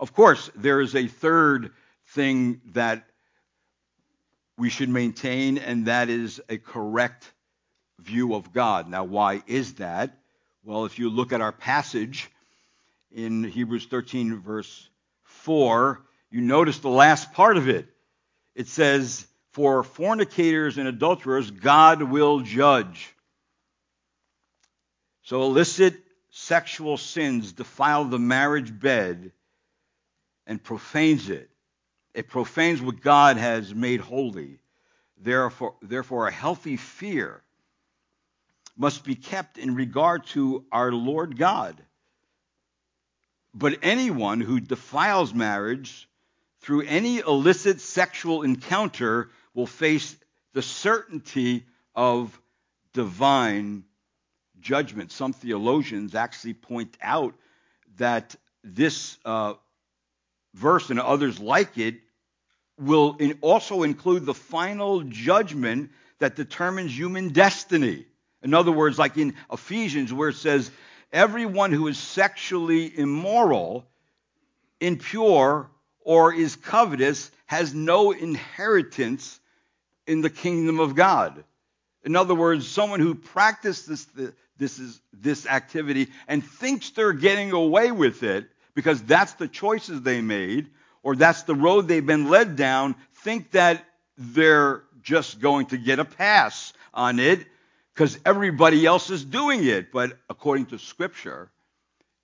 Of 0.00 0.12
course, 0.12 0.50
there 0.54 0.80
is 0.80 0.94
a 0.94 1.06
third 1.06 1.72
thing 2.08 2.60
that 2.72 3.04
we 4.56 4.70
should 4.70 4.88
maintain, 4.88 5.58
and 5.58 5.86
that 5.86 6.08
is 6.08 6.40
a 6.48 6.58
correct 6.58 7.32
view 8.00 8.34
of 8.34 8.52
God. 8.52 8.88
Now, 8.88 9.04
why 9.04 9.42
is 9.46 9.74
that? 9.74 10.18
Well, 10.64 10.84
if 10.84 10.98
you 10.98 11.10
look 11.10 11.32
at 11.32 11.40
our 11.40 11.52
passage 11.52 12.30
in 13.12 13.44
Hebrews 13.44 13.86
13, 13.86 14.40
verse 14.40 14.88
4, 15.24 16.00
you 16.34 16.40
notice 16.40 16.80
the 16.80 16.88
last 16.88 17.32
part 17.32 17.56
of 17.56 17.68
it. 17.68 17.86
It 18.56 18.66
says, 18.66 19.24
for 19.52 19.84
fornicators 19.84 20.78
and 20.78 20.88
adulterers, 20.88 21.48
God 21.52 22.02
will 22.02 22.40
judge. 22.40 23.14
So 25.22 25.42
illicit 25.42 25.94
sexual 26.30 26.96
sins 26.96 27.52
defile 27.52 28.06
the 28.06 28.18
marriage 28.18 28.76
bed 28.76 29.30
and 30.44 30.60
profanes 30.60 31.30
it. 31.30 31.48
It 32.14 32.26
profanes 32.26 32.82
what 32.82 33.00
God 33.00 33.36
has 33.36 33.72
made 33.72 34.00
holy. 34.00 34.58
Therefore, 35.16 35.76
therefore, 35.82 36.26
a 36.26 36.32
healthy 36.32 36.76
fear 36.76 37.44
must 38.76 39.04
be 39.04 39.14
kept 39.14 39.56
in 39.56 39.76
regard 39.76 40.26
to 40.26 40.64
our 40.72 40.90
Lord 40.90 41.38
God. 41.38 41.80
But 43.54 43.78
anyone 43.82 44.40
who 44.40 44.58
defiles 44.58 45.32
marriage 45.32 46.08
through 46.64 46.80
any 46.82 47.18
illicit 47.18 47.78
sexual 47.78 48.42
encounter 48.42 49.28
will 49.52 49.66
face 49.66 50.16
the 50.54 50.62
certainty 50.62 51.66
of 51.94 52.40
divine 52.94 53.84
judgment. 54.60 55.12
Some 55.12 55.34
theologians 55.34 56.14
actually 56.14 56.54
point 56.54 56.96
out 57.02 57.34
that 57.98 58.34
this 58.62 59.18
uh, 59.26 59.54
verse 60.54 60.88
and 60.88 60.98
others 60.98 61.38
like 61.38 61.76
it 61.76 61.96
will 62.78 63.16
in 63.18 63.38
also 63.42 63.82
include 63.82 64.24
the 64.24 64.32
final 64.32 65.02
judgment 65.02 65.90
that 66.18 66.34
determines 66.34 66.96
human 66.96 67.28
destiny. 67.28 68.06
In 68.42 68.54
other 68.54 68.72
words, 68.72 68.98
like 68.98 69.18
in 69.18 69.34
Ephesians, 69.52 70.14
where 70.14 70.30
it 70.30 70.36
says, 70.36 70.70
everyone 71.12 71.72
who 71.72 71.88
is 71.88 71.98
sexually 71.98 72.98
immoral, 72.98 73.86
impure, 74.80 75.70
or 76.04 76.32
is 76.32 76.54
covetous 76.54 77.30
has 77.46 77.74
no 77.74 78.12
inheritance 78.12 79.40
in 80.06 80.20
the 80.20 80.30
kingdom 80.30 80.78
of 80.78 80.94
God. 80.94 81.42
In 82.04 82.14
other 82.14 82.34
words, 82.34 82.68
someone 82.68 83.00
who 83.00 83.14
practices 83.14 84.06
this, 84.14 84.32
this, 84.58 84.78
is, 84.78 85.00
this 85.12 85.46
activity 85.46 86.08
and 86.28 86.44
thinks 86.44 86.90
they're 86.90 87.14
getting 87.14 87.52
away 87.52 87.90
with 87.90 88.22
it 88.22 88.46
because 88.74 89.02
that's 89.02 89.32
the 89.34 89.48
choices 89.48 90.02
they 90.02 90.20
made 90.20 90.68
or 91.02 91.16
that's 91.16 91.42
the 91.44 91.54
road 91.54 91.88
they've 91.88 92.04
been 92.04 92.28
led 92.28 92.56
down, 92.56 92.94
think 93.16 93.50
that 93.52 93.84
they're 94.16 94.82
just 95.02 95.40
going 95.40 95.66
to 95.66 95.78
get 95.78 95.98
a 95.98 96.04
pass 96.04 96.72
on 96.92 97.18
it 97.18 97.46
because 97.94 98.18
everybody 98.24 98.84
else 98.84 99.10
is 99.10 99.24
doing 99.24 99.64
it. 99.64 99.92
But 99.92 100.18
according 100.28 100.66
to 100.66 100.78
Scripture, 100.78 101.50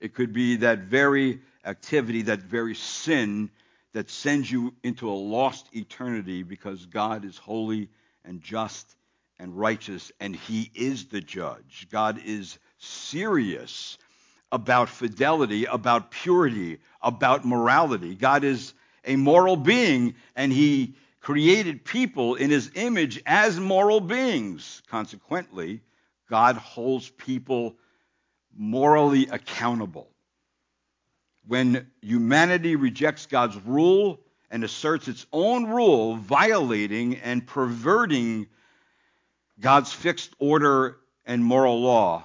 it 0.01 0.15
could 0.15 0.33
be 0.33 0.57
that 0.57 0.81
very 0.81 1.41
activity, 1.65 2.23
that 2.23 2.41
very 2.41 2.75
sin 2.75 3.51
that 3.93 4.11
sends 4.11 4.51
you 4.51 4.75
into 4.83 5.11
a 5.11 5.13
lost 5.13 5.69
eternity 5.73 6.43
because 6.43 6.87
God 6.87 7.25
is 7.25 7.37
holy 7.37 7.89
and 8.25 8.41
just 8.41 8.97
and 9.39 9.57
righteous 9.59 10.13
and 10.21 10.37
he 10.37 10.71
is 10.75 11.07
the 11.07 11.21
judge. 11.21 11.89
God 11.91 12.21
is 12.25 12.59
serious 12.79 13.99
about 14.53 14.89
fidelity, 14.89 15.65
about 15.65 16.11
purity, 16.11 16.79
about 17.03 17.45
morality. 17.45 18.15
God 18.15 18.45
is 18.45 18.75
a 19.05 19.17
moral 19.17 19.57
being 19.57 20.15
and 20.37 20.53
he 20.53 20.95
created 21.21 21.85
people 21.85 22.35
in 22.35 22.51
his 22.51 22.71
image 22.75 23.23
as 23.27 23.59
moral 23.59 24.01
beings. 24.01 24.83
Consequently, 24.89 25.81
God 26.29 26.57
holds 26.57 27.11
people 27.11 27.77
morally 28.57 29.27
accountable 29.31 30.11
when 31.47 31.91
humanity 32.01 32.77
rejects 32.77 33.27
God's 33.27 33.57
rule 33.57 34.21
and 34.51 34.65
asserts 34.65 35.09
its 35.09 35.27
own 35.33 35.67
rule, 35.67 36.17
violating 36.17 37.17
and 37.17 37.47
perverting 37.47 38.47
God's 39.61 39.93
fixed 39.93 40.35
order 40.39 40.97
and 41.25 41.45
moral 41.45 41.81
law, 41.81 42.25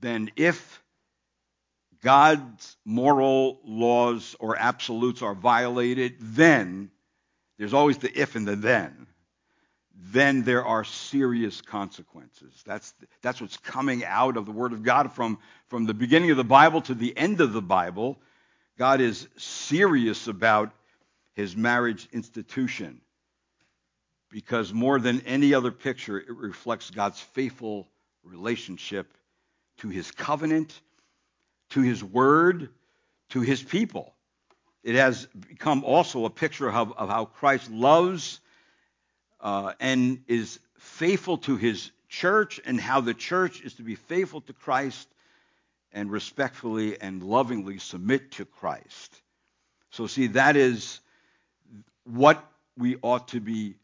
then 0.00 0.30
if 0.36 0.82
God's 2.02 2.76
moral 2.84 3.60
laws 3.64 4.36
or 4.38 4.56
absolutes 4.56 5.22
are 5.22 5.34
violated, 5.34 6.16
then 6.20 6.90
there's 7.58 7.74
always 7.74 7.98
the 7.98 8.16
if 8.18 8.36
and 8.36 8.46
the 8.46 8.56
then. 8.56 9.06
Then 9.98 10.42
there 10.42 10.64
are 10.64 10.84
serious 10.84 11.60
consequences. 11.62 12.62
That's, 12.66 12.94
that's 13.22 13.40
what's 13.40 13.56
coming 13.56 14.04
out 14.04 14.36
of 14.36 14.46
the 14.46 14.52
Word 14.52 14.72
of 14.72 14.82
God 14.82 15.12
from, 15.12 15.38
from 15.68 15.86
the 15.86 15.94
beginning 15.94 16.30
of 16.30 16.36
the 16.36 16.44
Bible 16.44 16.82
to 16.82 16.94
the 16.94 17.16
end 17.16 17.40
of 17.40 17.52
the 17.52 17.62
Bible. 17.62 18.18
God 18.78 19.00
is 19.00 19.26
serious 19.36 20.28
about 20.28 20.70
his 21.32 21.56
marriage 21.56 22.08
institution 22.12 23.00
because 24.30 24.72
more 24.72 24.98
than 24.98 25.22
any 25.22 25.54
other 25.54 25.70
picture, 25.70 26.18
it 26.18 26.30
reflects 26.30 26.90
God's 26.90 27.20
faithful 27.20 27.88
relationship 28.22 29.06
to 29.78 29.88
his 29.88 30.10
covenant, 30.10 30.80
to 31.70 31.80
his 31.80 32.02
word, 32.02 32.68
to 33.30 33.40
his 33.40 33.62
people. 33.62 34.12
It 34.82 34.94
has 34.94 35.26
become 35.26 35.84
also 35.84 36.24
a 36.24 36.30
picture 36.30 36.70
of, 36.70 36.92
of 36.92 37.08
how 37.08 37.24
Christ 37.24 37.70
loves 37.70 38.40
uh, 39.40 39.72
and 39.80 40.22
is 40.28 40.58
faithful 40.78 41.38
to 41.38 41.56
his 41.56 41.90
church 42.08 42.60
and 42.64 42.80
how 42.80 43.00
the 43.00 43.14
church 43.14 43.62
is 43.62 43.74
to 43.74 43.82
be 43.82 43.94
faithful 43.94 44.42
to 44.42 44.52
Christ 44.52 45.08
and 45.96 46.10
respectfully 46.10 47.00
and 47.00 47.22
lovingly 47.22 47.78
submit 47.78 48.32
to 48.32 48.44
Christ. 48.44 49.22
So, 49.90 50.06
see, 50.06 50.26
that 50.28 50.54
is 50.54 51.00
what 52.04 52.44
we 52.76 52.98
ought 53.00 53.28
to 53.28 53.40
be 53.40 53.76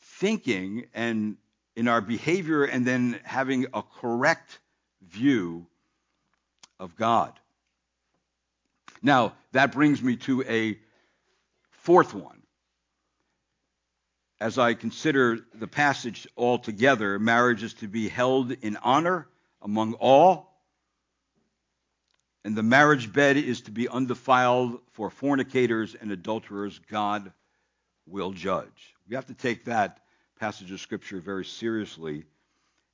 thinking 0.00 0.86
and 0.92 1.36
in 1.76 1.86
our 1.86 2.00
behavior 2.00 2.64
and 2.64 2.84
then 2.84 3.20
having 3.22 3.66
a 3.72 3.82
correct 4.00 4.58
view 5.08 5.64
of 6.80 6.96
God. 6.96 7.38
Now, 9.00 9.34
that 9.52 9.70
brings 9.70 10.02
me 10.02 10.16
to 10.16 10.42
a 10.42 10.76
fourth 11.70 12.12
one. 12.14 12.42
As 14.40 14.58
I 14.58 14.74
consider 14.74 15.38
the 15.54 15.68
passage 15.68 16.26
altogether, 16.36 17.20
marriage 17.20 17.62
is 17.62 17.74
to 17.74 17.86
be 17.86 18.08
held 18.08 18.50
in 18.50 18.76
honor 18.78 19.28
among 19.62 19.94
all, 19.94 20.49
and 22.44 22.56
the 22.56 22.62
marriage 22.62 23.12
bed 23.12 23.36
is 23.36 23.62
to 23.62 23.70
be 23.70 23.88
undefiled 23.88 24.80
for 24.92 25.10
fornicators 25.10 25.94
and 25.94 26.10
adulterers. 26.10 26.80
God 26.90 27.32
will 28.06 28.32
judge. 28.32 28.94
We 29.08 29.14
have 29.14 29.26
to 29.26 29.34
take 29.34 29.66
that 29.66 30.00
passage 30.38 30.72
of 30.72 30.80
Scripture 30.80 31.20
very 31.20 31.44
seriously 31.44 32.24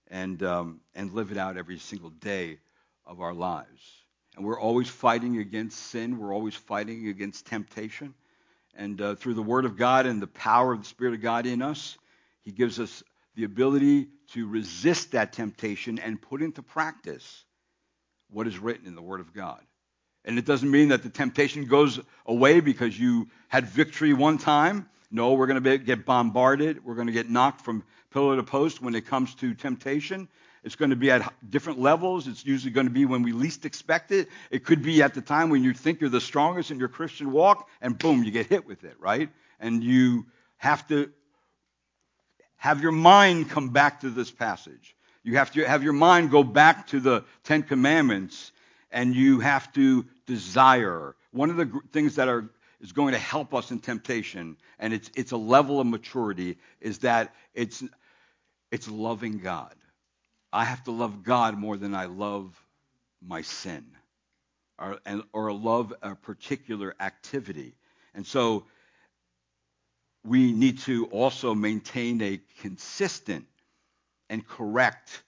and, 0.09 0.43
um, 0.43 0.81
and 0.95 1.13
live 1.13 1.31
it 1.31 1.39
out 1.39 1.57
every 1.57 1.79
single 1.79 2.11
day 2.11 2.59
of 3.07 3.21
our 3.21 3.35
lives. 3.35 4.05
And 4.37 4.45
we're 4.45 4.61
always 4.61 4.89
fighting 4.89 5.39
against 5.39 5.79
sin, 5.79 6.19
we're 6.19 6.35
always 6.35 6.55
fighting 6.55 7.09
against 7.09 7.47
temptation. 7.47 8.15
And 8.75 9.01
uh, 9.01 9.15
through 9.15 9.35
the 9.35 9.43
Word 9.43 9.65
of 9.65 9.77
God 9.77 10.05
and 10.05 10.21
the 10.21 10.27
power 10.27 10.73
of 10.73 10.81
the 10.81 10.89
Spirit 10.89 11.15
of 11.15 11.23
God 11.23 11.47
in 11.47 11.63
us, 11.63 11.97
He 12.43 12.51
gives 12.51 12.79
us 12.79 13.03
the 13.37 13.45
ability 13.45 14.09
to 14.33 14.47
resist 14.47 15.13
that 15.13 15.33
temptation 15.33 15.99
and 15.99 16.21
put 16.21 16.43
into 16.43 16.63
practice 16.63 17.46
what 18.31 18.47
is 18.47 18.59
written 18.59 18.87
in 18.87 18.95
the 18.95 19.03
Word 19.03 19.21
of 19.21 19.33
God. 19.33 19.61
And 20.25 20.39
it 20.39 20.45
doesn't 20.45 20.71
mean 20.71 20.89
that 20.89 21.03
the 21.03 21.09
temptation 21.09 21.67
goes 21.67 22.01
away 22.27 22.61
because 22.61 22.99
you 22.99 23.29
had 23.49 23.67
victory 23.67 24.13
one 24.13 24.39
time. 24.39 24.89
No, 25.11 25.35
we're 25.35 25.47
going 25.47 25.63
to 25.63 25.79
get 25.79 26.05
bombarded. 26.05 26.85
We're 26.85 26.97
going 26.97 27.07
to 27.07 27.13
get 27.13 27.31
knocked 27.31 27.61
from 27.61 27.85
pillar 28.11 28.37
to 28.37 28.43
post 28.43 28.83
when 28.83 28.95
it 28.95 29.07
comes 29.07 29.35
to 29.37 29.55
temptation. 29.55 30.29
It's 30.65 30.75
going 30.75 30.91
to 30.91 30.97
be 30.97 31.13
at 31.13 31.33
different 31.49 31.79
levels. 31.79 32.27
It's 32.27 32.45
usually 32.45 32.73
going 32.73 32.89
to 32.89 32.93
be 32.93 33.05
when 33.05 33.23
we 33.23 33.31
least 33.31 33.65
expect 33.65 34.11
it. 34.11 34.29
It 34.51 34.65
could 34.65 34.83
be 34.83 35.01
at 35.01 35.15
the 35.15 35.21
time 35.21 35.49
when 35.49 35.63
you 35.63 35.73
think 35.73 36.01
you're 36.01 36.11
the 36.11 36.21
strongest 36.21 36.73
in 36.73 36.81
your 36.81 36.89
Christian 36.89 37.31
walk, 37.31 37.69
and 37.81 37.97
boom, 37.97 38.25
you 38.25 38.33
get 38.33 38.47
hit 38.47 38.67
with 38.67 38.83
it, 38.83 38.97
right? 38.99 39.29
And 39.61 39.85
you 39.85 40.27
have 40.57 40.85
to 40.89 41.13
have 42.57 42.83
your 42.83 42.91
mind 42.91 43.49
come 43.49 43.69
back 43.69 44.01
to 44.01 44.11
this 44.11 44.33
passage. 44.33 44.96
You 45.27 45.39
have 45.39 45.51
to 45.55 45.65
have 45.65 45.83
your 45.83 45.93
mind 45.93 46.31
go 46.31 46.45
back 46.45 46.87
to 46.89 47.01
the 47.01 47.25
Ten 47.43 47.65
Commandments, 47.65 48.53
and 48.93 49.13
you 49.13 49.41
have 49.41 49.73
to 49.73 50.07
desire. 50.25 51.17
One 51.33 51.51
of 51.51 51.57
the 51.57 51.81
things 51.93 52.15
that 52.15 52.29
are 52.29 52.49
is 52.81 52.93
going 52.93 53.13
to 53.13 53.19
help 53.19 53.53
us 53.53 53.73
in 53.73 53.81
temptation, 53.81 54.57
and 54.79 54.95
it's 54.95 55.11
it's 55.17 55.33
a 55.33 55.37
level 55.37 55.81
of 55.81 55.89
maturity, 55.89 56.59
is 56.81 57.01
that 57.01 57.35
it's 57.55 57.83
it's 58.71 58.89
loving 58.89 59.39
God. 59.41 59.75
I 60.53 60.65
have 60.65 60.85
to 60.85 60.93
love 60.93 61.25
God 61.25 61.59
more 61.59 61.77
than 61.77 61.93
I 61.93 62.05
love 62.05 62.55
my 63.21 63.43
sin 63.43 63.85
or, 64.79 65.01
or 65.33 65.53
love 65.53 65.93
a 66.03 66.15
particular 66.15 66.95
activity. 67.01 67.75
And 68.15 68.25
so 68.25 68.67
we 70.25 70.53
need 70.53 70.79
to 70.81 71.07
also 71.07 71.53
maintain 71.53 72.23
a 72.23 72.41
consistent 72.61 73.47
and 74.29 74.47
correct 74.47 75.23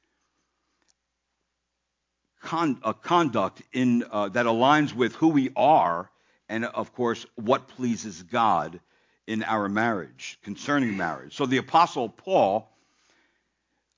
con- 2.43 2.81
conduct 3.03 3.63
in, 3.73 4.05
uh, 4.11 4.29
that 4.31 4.47
aligns 4.47 4.95
with 4.95 5.15
who 5.17 5.29
we 5.29 5.51
are 5.57 6.11
and, 6.49 6.65
of 6.65 6.93
course, 6.95 7.27
what 7.35 7.69
pleases 7.69 8.23
God 8.23 8.81
in 9.27 9.43
our 9.43 9.69
marriage, 9.69 10.39
concerning 10.43 10.97
marriage. 10.97 11.37
So 11.37 11.45
the 11.45 11.59
Apostle 11.59 12.09
Paul 12.09 12.69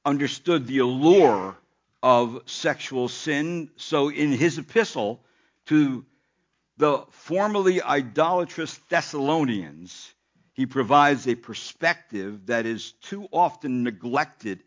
understood 0.05 0.67
the 0.67 0.79
allure 0.79 1.57
of 2.03 2.43
sexual 2.47 3.09
sin. 3.09 3.71
So 3.77 4.09
in 4.09 4.33
his 4.33 4.59
epistle 4.59 5.21
to 5.67 6.05
the 6.79 7.05
formerly 7.11 7.81
idolatrous 7.83 8.81
Thessalonians, 8.89 10.13
he 10.55 10.67
provides 10.67 11.29
a 11.29 11.35
perspective 11.35 12.47
that 12.47 12.67
is 12.67 12.93
too 13.03 13.29
often 13.31 13.85
neglected 13.85 14.65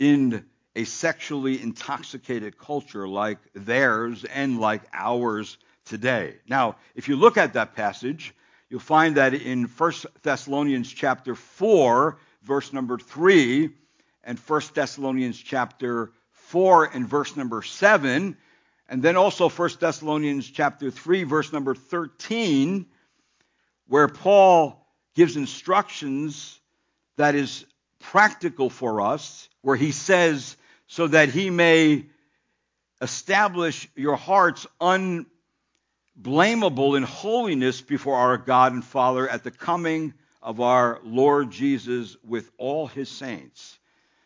in 0.00 0.44
a 0.74 0.82
sexually 0.84 1.62
intoxicated 1.62 2.58
culture 2.58 3.06
like 3.06 3.38
theirs 3.54 4.24
and 4.24 4.58
like 4.58 4.82
ours 4.92 5.58
today. 5.84 6.36
Now, 6.48 6.76
if 6.96 7.08
you 7.08 7.14
look 7.14 7.36
at 7.36 7.52
that 7.52 7.76
passage, 7.76 8.34
you'll 8.68 8.80
find 8.80 9.16
that 9.16 9.34
in 9.34 9.64
1 9.64 9.92
Thessalonians 10.22 10.90
chapter 10.90 11.34
4, 11.36 12.18
verse 12.42 12.72
number 12.72 12.98
3, 12.98 13.70
and 14.24 14.38
1 14.38 14.62
Thessalonians 14.74 15.38
chapter 15.38 16.12
4 16.32 16.86
and 16.94 17.06
verse 17.06 17.36
number 17.36 17.62
7, 17.62 18.36
and 18.88 19.02
then 19.02 19.16
also 19.16 19.48
1 19.48 19.70
Thessalonians 19.78 20.50
chapter 20.50 20.90
3 20.90 21.22
verse 21.24 21.52
number 21.52 21.74
13 21.74 22.86
where 23.86 24.08
Paul 24.08 24.86
gives 25.14 25.36
instructions 25.36 26.60
that 27.16 27.34
is 27.34 27.64
practical 28.10 28.68
for 28.68 29.00
us 29.00 29.48
where 29.62 29.76
he 29.76 29.92
says 29.92 30.56
so 30.88 31.06
that 31.06 31.28
he 31.28 31.48
may 31.48 32.04
establish 33.00 33.88
your 33.94 34.16
hearts 34.16 34.66
unblameable 34.80 36.96
in 36.96 37.04
holiness 37.04 37.80
before 37.80 38.16
our 38.16 38.36
God 38.36 38.72
and 38.72 38.84
Father 38.84 39.28
at 39.28 39.44
the 39.44 39.52
coming 39.52 40.12
of 40.42 40.60
our 40.60 40.98
Lord 41.04 41.52
Jesus 41.52 42.16
with 42.26 42.50
all 42.58 42.88
his 42.88 43.08
saints. 43.08 43.78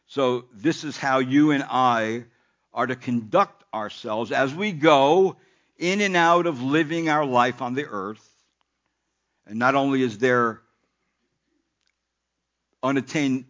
So, 0.06 0.46
this 0.54 0.84
is 0.84 0.96
how 0.96 1.18
you 1.18 1.50
and 1.50 1.62
I 1.68 2.24
are 2.72 2.86
to 2.86 2.96
conduct 2.96 3.64
ourselves 3.74 4.32
as 4.32 4.54
we 4.54 4.72
go 4.72 5.36
in 5.76 6.00
and 6.00 6.16
out 6.16 6.46
of 6.46 6.62
living 6.62 7.10
our 7.10 7.26
life 7.26 7.60
on 7.60 7.74
the 7.74 7.84
earth. 7.84 8.26
And 9.46 9.58
not 9.58 9.74
only 9.74 10.00
is 10.00 10.16
there 10.16 10.62
unattained 12.82 13.44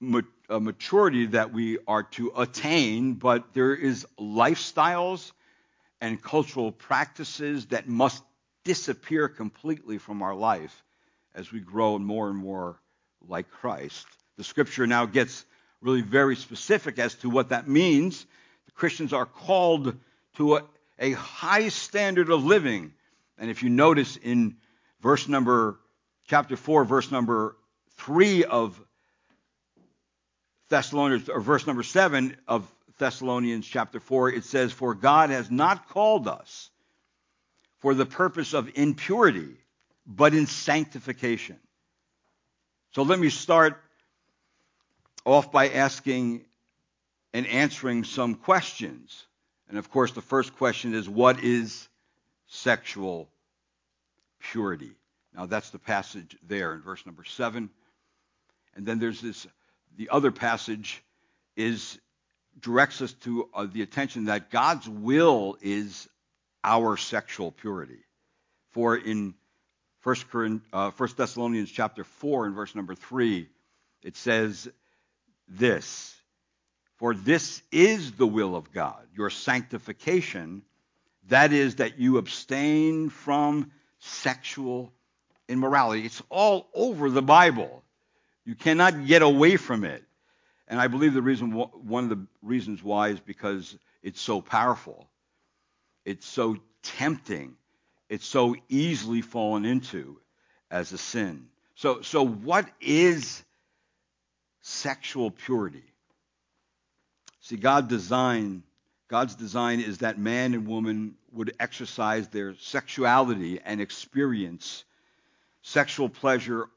maturity 0.00 1.26
that 1.26 1.52
we 1.52 1.78
are 1.86 2.02
to 2.02 2.32
attain, 2.36 3.14
but 3.14 3.54
there 3.54 3.74
is 3.74 4.06
lifestyles 4.18 5.32
and 6.00 6.22
cultural 6.22 6.72
practices 6.72 7.66
that 7.66 7.88
must 7.88 8.22
disappear 8.64 9.28
completely 9.28 9.98
from 9.98 10.22
our 10.22 10.34
life 10.34 10.82
as 11.34 11.52
we 11.52 11.60
grow 11.60 11.98
more 11.98 12.28
and 12.28 12.36
more 12.36 12.80
like 13.26 13.50
Christ. 13.50 14.06
The 14.36 14.44
scripture 14.44 14.86
now 14.86 15.06
gets 15.06 15.44
really 15.80 16.02
very 16.02 16.36
specific 16.36 16.98
as 16.98 17.14
to 17.16 17.30
what 17.30 17.50
that 17.50 17.68
means. 17.68 18.26
The 18.66 18.72
Christians 18.72 19.12
are 19.12 19.26
called 19.26 19.96
to 20.36 20.56
a, 20.56 20.62
a 20.98 21.12
high 21.12 21.68
standard 21.68 22.30
of 22.30 22.44
living. 22.44 22.92
And 23.38 23.50
if 23.50 23.62
you 23.62 23.70
notice 23.70 24.16
in 24.16 24.56
verse 25.00 25.28
number, 25.28 25.78
chapter 26.26 26.56
4, 26.56 26.84
verse 26.84 27.10
number 27.10 27.56
3 27.96 28.44
of 28.44 28.80
Thessalonians, 30.68 31.28
or 31.28 31.40
verse 31.40 31.66
number 31.66 31.82
7 31.82 32.36
of 32.48 32.70
Thessalonians 32.98 33.66
chapter 33.66 34.00
4, 34.00 34.30
it 34.30 34.44
says, 34.44 34.72
For 34.72 34.94
God 34.94 35.30
has 35.30 35.50
not 35.50 35.88
called 35.88 36.28
us 36.28 36.70
for 37.78 37.94
the 37.94 38.06
purpose 38.06 38.54
of 38.54 38.70
impurity, 38.74 39.56
but 40.06 40.34
in 40.34 40.46
sanctification. 40.46 41.58
So 42.92 43.02
let 43.02 43.18
me 43.18 43.28
start 43.28 43.80
off 45.24 45.52
by 45.52 45.68
asking 45.68 46.44
and 47.34 47.46
answering 47.46 48.04
some 48.04 48.34
questions. 48.34 49.26
And 49.68 49.78
of 49.78 49.90
course, 49.90 50.12
the 50.12 50.22
first 50.22 50.56
question 50.56 50.94
is 50.94 51.08
what 51.08 51.44
is 51.44 51.88
sexual 52.46 53.28
purity? 54.40 54.92
Now, 55.34 55.44
that's 55.44 55.70
the 55.70 55.78
passage 55.78 56.36
there 56.46 56.72
in 56.72 56.80
verse 56.80 57.04
number 57.04 57.24
7. 57.24 57.68
And 58.74 58.86
then 58.86 58.98
there's 58.98 59.20
this, 59.20 59.46
the 59.96 60.10
other 60.10 60.30
passage 60.30 61.02
is 61.56 61.98
directs 62.60 63.02
us 63.02 63.12
to 63.12 63.48
uh, 63.54 63.66
the 63.70 63.82
attention 63.82 64.24
that 64.26 64.50
God's 64.50 64.88
will 64.88 65.56
is 65.60 66.08
our 66.64 66.96
sexual 66.96 67.52
purity. 67.52 67.98
For 68.70 68.96
in 68.96 69.34
1, 70.02 70.62
uh, 70.72 70.90
1 70.90 71.08
Thessalonians 71.16 71.70
chapter 71.70 72.04
4 72.04 72.46
and 72.46 72.54
verse 72.54 72.74
number 72.74 72.94
3, 72.94 73.48
it 74.02 74.16
says, 74.16 74.68
this. 75.48 76.14
For 76.96 77.14
this 77.14 77.62
is 77.70 78.12
the 78.12 78.26
will 78.26 78.56
of 78.56 78.72
God, 78.72 79.06
your 79.14 79.30
sanctification, 79.30 80.62
that 81.28 81.52
is, 81.52 81.76
that 81.76 81.98
you 81.98 82.18
abstain 82.18 83.10
from 83.10 83.70
sexual 83.98 84.92
immorality. 85.48 86.06
It's 86.06 86.22
all 86.30 86.68
over 86.74 87.10
the 87.10 87.22
Bible. 87.22 87.82
You 88.46 88.54
cannot 88.54 89.06
get 89.06 89.20
away 89.22 89.56
from 89.56 89.84
it. 89.84 90.04
And 90.68 90.80
I 90.80 90.86
believe 90.86 91.12
the 91.12 91.20
reason, 91.20 91.52
one 91.52 92.04
of 92.04 92.10
the 92.10 92.26
reasons 92.42 92.82
why 92.82 93.08
is 93.08 93.20
because 93.20 93.76
it's 94.02 94.20
so 94.20 94.40
powerful. 94.40 95.08
It's 96.04 96.26
so 96.26 96.56
tempting. 96.82 97.56
It's 98.08 98.24
so 98.24 98.54
easily 98.68 99.20
fallen 99.20 99.64
into 99.64 100.20
as 100.70 100.92
a 100.92 100.98
sin. 100.98 101.48
So, 101.74 102.02
so 102.02 102.24
what 102.24 102.68
is 102.80 103.42
sexual 104.62 105.30
purity? 105.32 105.84
See, 107.40 107.56
God 107.56 107.88
designed, 107.88 108.62
God's 109.08 109.34
design 109.34 109.80
is 109.80 109.98
that 109.98 110.18
man 110.18 110.54
and 110.54 110.66
woman 110.66 111.16
would 111.32 111.54
exercise 111.60 112.28
their 112.28 112.54
sexuality 112.56 113.60
and 113.64 113.80
experience 113.80 114.84
sexual 115.62 116.08
pleasure 116.08 116.68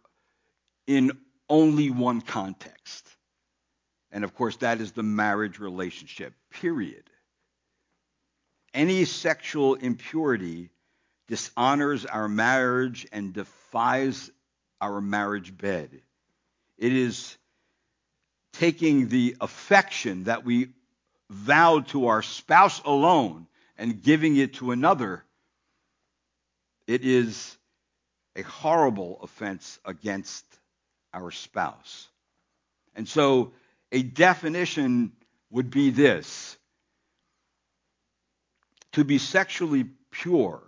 in 0.88 1.12
only 1.50 1.90
one 1.90 2.22
context. 2.22 3.08
And 4.12 4.24
of 4.24 4.36
course, 4.36 4.58
that 4.58 4.82
is 4.82 4.92
the 4.92 5.04
marriage 5.04 5.60
relationship, 5.60 6.34
period. 6.50 7.04
Any 8.74 9.06
sexual 9.06 9.76
impurity 9.76 10.70
dishonors 11.28 12.06
our 12.06 12.28
marriage 12.28 13.08
and 13.12 13.34
defies 13.34 14.32
our 14.82 15.00
marriage 15.02 15.56
bed. 15.56 16.02
It 16.78 16.94
is 16.94 17.38
taking 18.54 19.10
the 19.10 19.36
affection 19.40 20.26
that 20.26 20.44
we 20.44 20.70
vowed 21.30 21.88
to 21.90 22.08
our 22.08 22.22
spouse 22.24 22.82
alone 22.84 23.48
and 23.78 24.02
giving 24.02 24.36
it 24.38 24.56
to 24.56 24.72
another. 24.72 25.24
It 26.88 27.06
is 27.06 27.58
a 28.36 28.42
horrible 28.42 29.20
offense 29.22 29.80
against 29.86 30.46
our 31.14 31.32
spouse. 31.32 32.08
And 32.96 33.08
so 33.08 33.54
a 33.92 34.02
definition 34.04 35.12
would 35.52 35.70
be 35.70 35.90
this 35.90 36.58
to 38.94 39.04
be 39.04 39.18
sexually 39.18 39.86
pure 40.12 40.62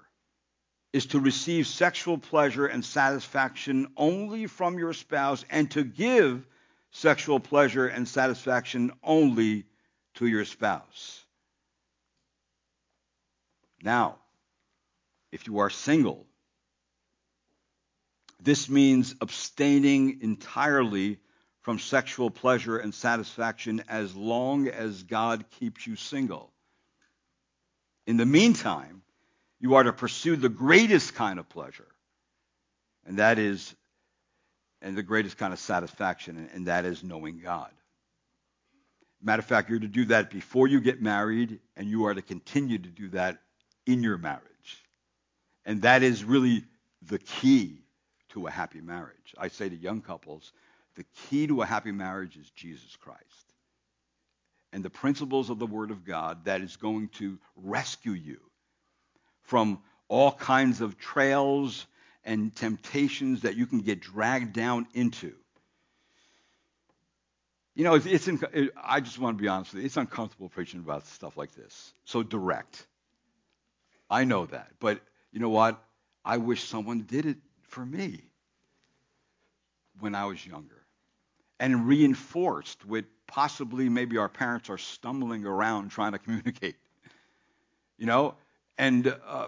is 0.93 1.07
to 1.07 1.19
receive 1.19 1.67
sexual 1.67 2.17
pleasure 2.17 2.65
and 2.65 2.83
satisfaction 2.83 3.87
only 3.95 4.47
from 4.47 4.77
your 4.77 4.93
spouse 4.93 5.45
and 5.49 5.71
to 5.71 5.83
give 5.83 6.45
sexual 6.91 7.39
pleasure 7.39 7.87
and 7.87 8.07
satisfaction 8.07 8.91
only 9.01 9.65
to 10.15 10.27
your 10.27 10.45
spouse. 10.45 11.23
Now, 13.81 14.17
if 15.31 15.47
you 15.47 15.59
are 15.59 15.69
single, 15.69 16.27
this 18.43 18.67
means 18.69 19.13
abstaining 19.21 20.19
entirely 20.21 21.19
from 21.61 21.77
sexual 21.77 22.31
pleasure 22.31 22.77
and 22.77 22.93
satisfaction 22.93 23.83
as 23.87 24.15
long 24.15 24.67
as 24.67 25.03
God 25.03 25.45
keeps 25.59 25.85
you 25.85 25.95
single. 25.95 26.51
In 28.07 28.17
the 28.17 28.25
meantime, 28.25 29.03
you 29.59 29.75
are 29.75 29.83
to 29.83 29.93
pursue 29.93 30.35
the 30.35 30.49
greatest 30.49 31.13
kind 31.13 31.37
of 31.37 31.47
pleasure, 31.49 31.87
and 33.05 33.19
that 33.19 33.37
is, 33.37 33.75
and 34.81 34.97
the 34.97 35.03
greatest 35.03 35.37
kind 35.37 35.53
of 35.53 35.59
satisfaction, 35.59 36.49
and 36.53 36.65
that 36.65 36.85
is 36.85 37.03
knowing 37.03 37.39
God. 37.39 37.69
Matter 39.21 39.41
of 39.41 39.45
fact, 39.45 39.69
you're 39.69 39.77
to 39.77 39.87
do 39.87 40.05
that 40.05 40.31
before 40.31 40.67
you 40.67 40.81
get 40.81 40.99
married, 40.99 41.59
and 41.75 41.87
you 41.87 42.05
are 42.05 42.13
to 42.15 42.23
continue 42.23 42.79
to 42.79 42.89
do 42.89 43.09
that 43.09 43.37
in 43.85 44.01
your 44.01 44.17
marriage. 44.17 44.41
And 45.63 45.83
that 45.83 46.01
is 46.01 46.23
really 46.23 46.63
the 47.03 47.19
key 47.19 47.83
to 48.31 48.47
a 48.47 48.51
happy 48.51 48.81
marriage. 48.81 49.35
I 49.37 49.47
say 49.47 49.69
to 49.69 49.75
young 49.75 50.01
couples, 50.01 50.51
the 50.95 51.05
key 51.29 51.47
to 51.47 51.61
a 51.61 51.65
happy 51.65 51.91
marriage 51.91 52.37
is 52.37 52.49
Jesus 52.51 52.95
Christ. 52.97 53.53
And 54.73 54.83
the 54.83 54.89
principles 54.89 55.49
of 55.49 55.59
the 55.59 55.65
Word 55.65 55.91
of 55.91 56.05
God 56.05 56.45
that 56.45 56.61
is 56.61 56.77
going 56.77 57.09
to 57.09 57.37
rescue 57.55 58.13
you 58.13 58.39
from 59.43 59.79
all 60.07 60.31
kinds 60.31 60.81
of 60.81 60.97
trails 60.97 61.85
and 62.23 62.55
temptations 62.55 63.41
that 63.41 63.55
you 63.55 63.65
can 63.65 63.79
get 63.79 63.99
dragged 63.99 64.53
down 64.53 64.87
into. 64.93 65.33
You 67.73 67.85
know, 67.85 67.95
it's, 67.95 68.05
it's 68.05 68.27
it, 68.27 68.71
I 68.81 68.99
just 68.99 69.17
want 69.17 69.37
to 69.37 69.41
be 69.41 69.47
honest 69.47 69.73
with 69.73 69.81
you. 69.81 69.85
It's 69.85 69.97
uncomfortable 69.97 70.49
preaching 70.49 70.81
about 70.81 71.07
stuff 71.07 71.37
like 71.37 71.53
this. 71.55 71.93
So 72.05 72.21
direct. 72.21 72.85
I 74.09 74.25
know 74.25 74.45
that. 74.45 74.71
But 74.79 74.99
you 75.31 75.39
know 75.39 75.49
what? 75.49 75.81
I 76.23 76.37
wish 76.37 76.63
someone 76.63 77.01
did 77.01 77.25
it 77.25 77.37
for 77.71 77.85
me 77.85 78.21
when 79.99 80.13
I 80.15 80.25
was 80.25 80.45
younger 80.45 80.81
and 81.59 81.87
reinforced 81.87 82.85
with 82.85 83.05
possibly 83.27 83.87
maybe 83.87 84.17
our 84.17 84.27
parents 84.27 84.69
are 84.69 84.77
stumbling 84.77 85.45
around 85.45 85.89
trying 85.89 86.11
to 86.11 86.19
communicate. 86.19 86.75
You 87.97 88.07
know, 88.07 88.35
and 88.77 89.15
uh, 89.27 89.47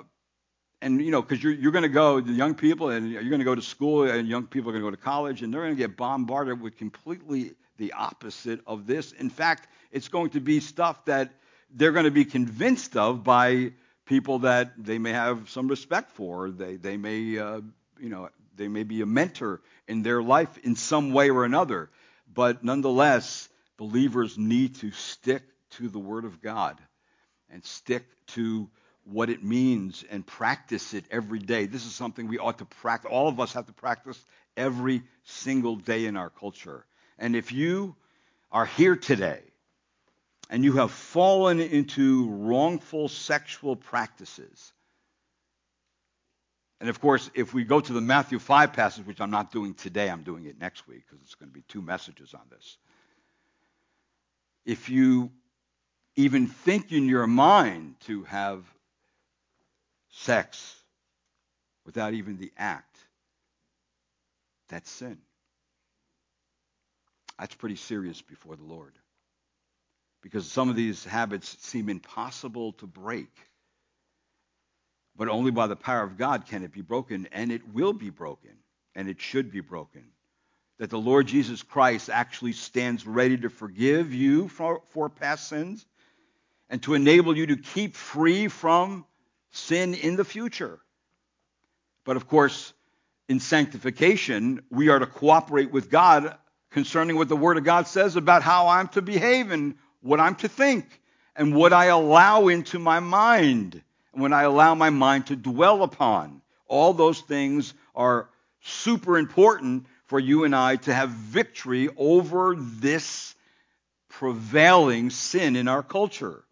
and 0.81 1.01
you 1.01 1.11
know, 1.11 1.21
because 1.21 1.43
you're 1.43 1.53
you're 1.53 1.71
going 1.71 1.83
to 1.83 1.89
go, 1.89 2.21
the 2.21 2.31
young 2.31 2.55
people, 2.55 2.89
and 2.89 3.09
you're 3.09 3.23
going 3.23 3.39
to 3.39 3.45
go 3.45 3.55
to 3.55 3.61
school, 3.61 4.03
and 4.03 4.27
young 4.27 4.45
people 4.45 4.69
are 4.69 4.73
going 4.73 4.83
to 4.83 4.91
go 4.91 4.95
to 4.95 5.01
college, 5.01 5.41
and 5.41 5.53
they're 5.53 5.61
going 5.61 5.75
to 5.75 5.77
get 5.77 5.97
bombarded 5.97 6.61
with 6.61 6.77
completely 6.77 7.53
the 7.77 7.93
opposite 7.93 8.61
of 8.67 8.85
this. 8.85 9.11
In 9.13 9.29
fact, 9.29 9.67
it's 9.91 10.07
going 10.07 10.29
to 10.31 10.39
be 10.39 10.59
stuff 10.59 11.03
that 11.05 11.33
they're 11.71 11.91
going 11.91 12.05
to 12.05 12.11
be 12.11 12.25
convinced 12.25 12.95
of 12.95 13.23
by 13.23 13.71
people 14.05 14.39
that 14.39 14.73
they 14.77 14.99
may 14.99 15.11
have 15.11 15.49
some 15.49 15.67
respect 15.67 16.11
for. 16.11 16.51
They 16.51 16.75
they 16.75 16.97
may 16.97 17.39
uh, 17.39 17.61
you 18.03 18.09
know 18.09 18.29
they 18.55 18.67
may 18.67 18.83
be 18.83 19.01
a 19.01 19.05
mentor 19.05 19.61
in 19.87 20.03
their 20.03 20.21
life 20.21 20.57
in 20.59 20.75
some 20.75 21.13
way 21.13 21.29
or 21.29 21.45
another. 21.45 21.89
But 22.31 22.63
nonetheless, 22.63 23.49
believers 23.77 24.37
need 24.37 24.75
to 24.75 24.91
stick 24.91 25.43
to 25.71 25.87
the 25.87 25.99
Word 25.99 26.25
of 26.25 26.41
God 26.41 26.77
and 27.49 27.63
stick 27.63 28.03
to 28.27 28.69
what 29.05 29.29
it 29.29 29.43
means 29.43 30.03
and 30.11 30.25
practice 30.25 30.93
it 30.93 31.05
every 31.09 31.39
day. 31.39 31.65
This 31.65 31.85
is 31.85 31.93
something 31.93 32.27
we 32.27 32.37
ought 32.37 32.59
to 32.59 32.65
practice. 32.65 33.09
All 33.11 33.27
of 33.27 33.39
us 33.39 33.53
have 33.53 33.65
to 33.67 33.73
practice 33.73 34.23
every 34.55 35.01
single 35.23 35.75
day 35.75 36.05
in 36.05 36.17
our 36.17 36.29
culture. 36.29 36.85
And 37.17 37.35
if 37.35 37.51
you 37.51 37.95
are 38.51 38.65
here 38.65 38.95
today 38.95 39.41
and 40.49 40.63
you 40.63 40.73
have 40.73 40.91
fallen 40.91 41.59
into 41.59 42.29
wrongful 42.29 43.07
sexual 43.07 43.75
practices, 43.75 44.73
and 46.79 46.89
of 46.89 46.99
course, 46.99 47.29
if 47.33 47.53
we 47.53 47.63
go 47.63 47.79
to 47.79 47.93
the 47.93 48.01
Matthew 48.01 48.39
5 48.39 48.73
passage, 48.73 49.05
which 49.05 49.21
I'm 49.21 49.31
not 49.31 49.51
doing 49.51 49.73
today, 49.73 50.09
I'm 50.09 50.23
doing 50.23 50.45
it 50.45 50.59
next 50.59 50.87
week 50.87 51.03
because 51.07 51.23
it's 51.23 51.35
going 51.35 51.49
to 51.49 51.53
be 51.53 51.63
two 51.67 51.81
messages 51.81 52.33
on 52.33 52.41
this. 52.49 52.77
If 54.65 54.89
you 54.89 55.31
even 56.15 56.47
think 56.47 56.91
in 56.91 57.07
your 57.07 57.27
mind 57.27 57.95
to 58.01 58.23
have 58.23 58.63
sex 60.11 60.75
without 61.85 62.13
even 62.13 62.37
the 62.37 62.51
act, 62.57 62.97
that's 64.69 64.89
sin. 64.89 65.17
That's 67.39 67.55
pretty 67.55 67.75
serious 67.75 68.21
before 68.21 68.55
the 68.55 68.63
Lord. 68.63 68.93
Because 70.21 70.49
some 70.49 70.69
of 70.69 70.75
these 70.75 71.03
habits 71.03 71.57
seem 71.61 71.89
impossible 71.89 72.73
to 72.73 72.87
break. 72.87 73.31
But 75.15 75.29
only 75.29 75.51
by 75.51 75.67
the 75.67 75.75
power 75.75 76.03
of 76.03 76.17
God 76.17 76.47
can 76.47 76.63
it 76.63 76.71
be 76.71 76.81
broken, 76.81 77.27
and 77.31 77.51
it 77.51 77.61
will 77.73 77.93
be 77.93 78.09
broken, 78.09 78.51
and 78.95 79.07
it 79.07 79.21
should 79.21 79.51
be 79.51 79.61
broken. 79.61 80.03
That 80.79 80.89
the 80.89 80.99
Lord 80.99 81.27
Jesus 81.27 81.61
Christ 81.61 82.09
actually 82.09 82.53
stands 82.53 83.05
ready 83.05 83.37
to 83.37 83.49
forgive 83.49 84.13
you 84.13 84.47
for, 84.47 84.81
for 84.89 85.09
past 85.09 85.47
sins 85.47 85.85
and 86.69 86.81
to 86.83 86.95
enable 86.95 87.37
you 87.37 87.47
to 87.47 87.57
keep 87.57 87.95
free 87.95 88.47
from 88.47 89.05
sin 89.51 89.93
in 89.93 90.15
the 90.15 90.25
future. 90.25 90.79
But 92.05 92.17
of 92.17 92.27
course, 92.27 92.73
in 93.29 93.39
sanctification, 93.39 94.63
we 94.71 94.89
are 94.89 94.99
to 94.99 95.05
cooperate 95.05 95.71
with 95.71 95.89
God 95.89 96.35
concerning 96.71 97.15
what 97.15 97.29
the 97.29 97.37
Word 97.37 97.57
of 97.57 97.63
God 97.63 97.87
says 97.87 98.15
about 98.15 98.41
how 98.41 98.67
I'm 98.67 98.87
to 98.89 99.01
behave 99.01 99.51
and 99.51 99.75
what 100.01 100.19
I'm 100.19 100.35
to 100.37 100.47
think 100.47 101.01
and 101.35 101.55
what 101.55 101.71
I 101.71 101.85
allow 101.85 102.47
into 102.47 102.79
my 102.79 102.99
mind 102.99 103.81
when 104.13 104.31
I 104.33 104.43
allow 104.43 104.75
my 104.75 104.89
mind 104.89 105.27
to 105.27 105.35
dwell 105.35 105.83
upon. 105.83 106.41
All 106.67 106.93
those 106.93 107.19
things 107.21 107.73
are 107.95 108.29
super 108.61 109.17
important 109.17 109.87
for 110.05 110.19
you 110.19 110.43
and 110.43 110.55
I 110.55 110.77
to 110.77 110.93
have 110.93 111.09
victory 111.09 111.89
over 111.97 112.55
this 112.57 113.35
prevailing 114.09 115.09
sin 115.09 115.55
in 115.55 115.67
our 115.67 115.83
culture. 115.83 116.43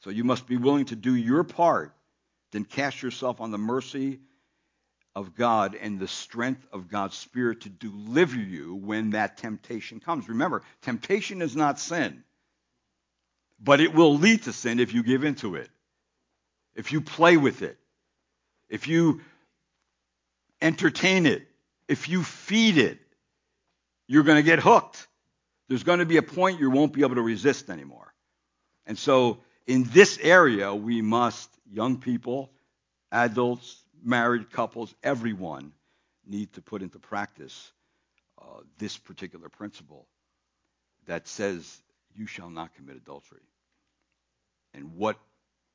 So 0.00 0.10
you 0.10 0.24
must 0.24 0.46
be 0.46 0.56
willing 0.56 0.86
to 0.86 0.96
do 0.96 1.14
your 1.14 1.44
part, 1.44 1.94
then 2.52 2.64
cast 2.64 3.02
yourself 3.02 3.40
on 3.40 3.50
the 3.50 3.58
mercy 3.58 4.20
of 5.14 5.34
God 5.34 5.74
and 5.74 5.98
the 5.98 6.08
strength 6.08 6.66
of 6.72 6.88
God's 6.88 7.16
Spirit 7.16 7.62
to 7.62 7.68
deliver 7.68 8.36
you 8.36 8.74
when 8.74 9.10
that 9.10 9.38
temptation 9.38 10.00
comes. 10.00 10.28
Remember, 10.28 10.62
temptation 10.82 11.40
is 11.40 11.56
not 11.56 11.80
sin, 11.80 12.22
but 13.58 13.80
it 13.80 13.94
will 13.94 14.16
lead 14.16 14.42
to 14.42 14.52
sin 14.52 14.78
if 14.78 14.92
you 14.92 15.02
give 15.02 15.24
into 15.24 15.54
it 15.54 15.70
if 16.76 16.92
you 16.92 17.00
play 17.00 17.36
with 17.36 17.62
it, 17.62 17.78
if 18.68 18.86
you 18.86 19.22
entertain 20.60 21.26
it, 21.26 21.48
if 21.88 22.08
you 22.08 22.22
feed 22.22 22.78
it, 22.78 22.98
you're 24.06 24.22
going 24.22 24.36
to 24.36 24.42
get 24.42 24.60
hooked. 24.60 25.08
There's 25.68 25.82
going 25.82 25.98
to 25.98 26.06
be 26.06 26.18
a 26.18 26.22
point 26.22 26.60
you 26.60 26.70
won't 26.70 26.92
be 26.92 27.00
able 27.00 27.16
to 27.16 27.22
resist 27.22 27.70
anymore. 27.70 28.12
And 28.86 28.96
so, 28.96 29.38
in 29.66 29.84
this 29.84 30.18
area, 30.22 30.72
we 30.72 31.02
must, 31.02 31.50
young 31.72 31.98
people, 31.98 32.50
adults, 33.10 33.82
married 34.04 34.52
couples, 34.52 34.94
everyone, 35.02 35.72
need 36.24 36.52
to 36.52 36.62
put 36.62 36.82
into 36.82 37.00
practice 37.00 37.72
uh, 38.40 38.60
this 38.78 38.96
particular 38.96 39.48
principle 39.48 40.06
that 41.06 41.26
says, 41.26 41.80
You 42.14 42.26
shall 42.26 42.50
not 42.50 42.74
commit 42.74 42.96
adultery. 42.96 43.40
And 44.72 44.94
what 44.96 45.16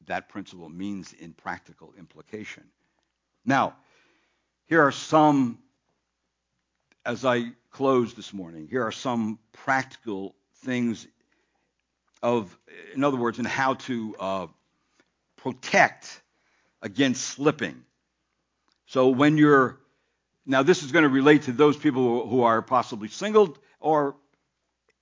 that 0.07 0.29
principle 0.29 0.69
means 0.69 1.13
in 1.13 1.33
practical 1.33 1.93
implication. 1.97 2.63
Now, 3.45 3.75
here 4.67 4.81
are 4.81 4.91
some, 4.91 5.59
as 7.05 7.25
I 7.25 7.51
close 7.71 8.13
this 8.13 8.33
morning, 8.33 8.67
here 8.69 8.85
are 8.85 8.91
some 8.91 9.39
practical 9.51 10.35
things 10.63 11.07
of, 12.21 12.57
in 12.93 13.03
other 13.03 13.17
words, 13.17 13.39
in 13.39 13.45
how 13.45 13.73
to 13.75 14.15
uh, 14.19 14.47
protect 15.37 16.21
against 16.81 17.21
slipping. 17.21 17.83
So 18.85 19.07
when 19.07 19.37
you're, 19.37 19.79
now 20.45 20.63
this 20.63 20.83
is 20.83 20.91
going 20.91 21.03
to 21.03 21.09
relate 21.09 21.43
to 21.43 21.51
those 21.51 21.77
people 21.77 22.27
who 22.27 22.43
are 22.43 22.61
possibly 22.61 23.07
single 23.07 23.57
or 23.79 24.15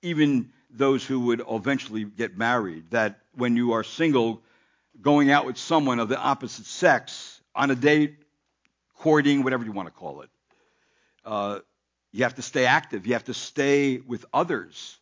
even 0.02 0.50
those 0.70 1.04
who 1.04 1.20
would 1.20 1.42
eventually 1.48 2.04
get 2.04 2.38
married, 2.38 2.90
that 2.90 3.20
when 3.34 3.56
you 3.56 3.72
are 3.72 3.84
single, 3.84 4.42
going 5.00 5.30
out 5.30 5.46
with 5.46 5.58
someone 5.58 5.98
of 5.98 6.08
the 6.08 6.18
opposite 6.18 6.66
sex 6.66 7.40
on 7.54 7.70
a 7.70 7.74
date, 7.74 8.16
courting, 8.96 9.42
whatever 9.42 9.64
you 9.64 9.72
want 9.72 9.88
to 9.88 9.94
call 9.94 10.22
it, 10.22 10.30
uh, 11.24 11.60
you 12.12 12.24
have 12.24 12.34
to 12.36 12.42
stay 12.42 12.66
active. 12.66 13.06
You 13.06 13.12
have 13.14 13.24
to 13.24 13.34
stay 13.34 13.98
with 13.98 14.24
others. 14.32 14.98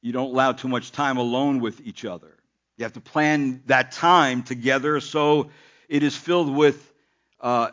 You 0.00 0.12
don't 0.12 0.30
allow 0.30 0.52
too 0.52 0.68
much 0.68 0.92
time 0.92 1.18
alone 1.18 1.60
with 1.60 1.80
each 1.80 2.04
other. 2.04 2.34
You 2.76 2.84
have 2.84 2.92
to 2.94 3.00
plan 3.00 3.62
that 3.66 3.92
time 3.92 4.42
together 4.42 5.00
so 5.00 5.50
it 5.88 6.02
is 6.02 6.16
filled 6.16 6.54
with 6.54 6.92
uh, 7.40 7.70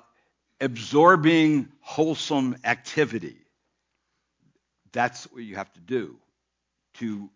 absorbing 0.60 1.70
wholesome 1.80 2.58
activity. 2.64 3.38
That's 4.92 5.26
what 5.26 5.44
you 5.44 5.56
have 5.56 5.72
to 5.74 5.80
do 5.80 6.18
to 6.96 7.30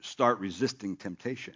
start 0.00 0.40
resisting 0.40 0.96
temptation. 0.96 1.54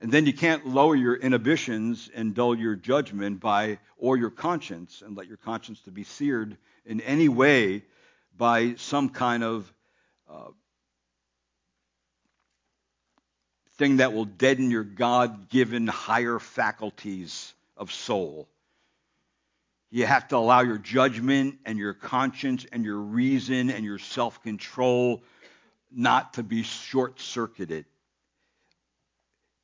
And 0.00 0.12
then 0.12 0.26
you 0.26 0.32
can't 0.32 0.66
lower 0.66 0.94
your 0.94 1.16
inhibitions 1.16 2.08
and 2.14 2.34
dull 2.34 2.56
your 2.56 2.76
judgment 2.76 3.40
by 3.40 3.78
or 3.96 4.16
your 4.16 4.30
conscience 4.30 5.02
and 5.04 5.16
let 5.16 5.26
your 5.26 5.38
conscience 5.38 5.80
to 5.82 5.90
be 5.90 6.04
seared 6.04 6.56
in 6.86 7.00
any 7.00 7.28
way 7.28 7.82
by 8.36 8.74
some 8.76 9.08
kind 9.08 9.42
of 9.42 9.72
uh, 10.30 10.50
thing 13.78 13.96
that 13.96 14.12
will 14.12 14.24
deaden 14.24 14.70
your 14.70 14.84
God-given 14.84 15.88
higher 15.88 16.38
faculties 16.38 17.52
of 17.76 17.92
soul. 17.92 18.48
You 19.90 20.06
have 20.06 20.28
to 20.28 20.36
allow 20.36 20.60
your 20.60 20.78
judgment 20.78 21.56
and 21.64 21.76
your 21.76 21.94
conscience 21.94 22.66
and 22.70 22.84
your 22.84 22.98
reason 22.98 23.70
and 23.70 23.84
your 23.84 23.98
self-control 23.98 25.22
not 25.90 26.34
to 26.34 26.44
be 26.44 26.62
short-circuited 26.62 27.86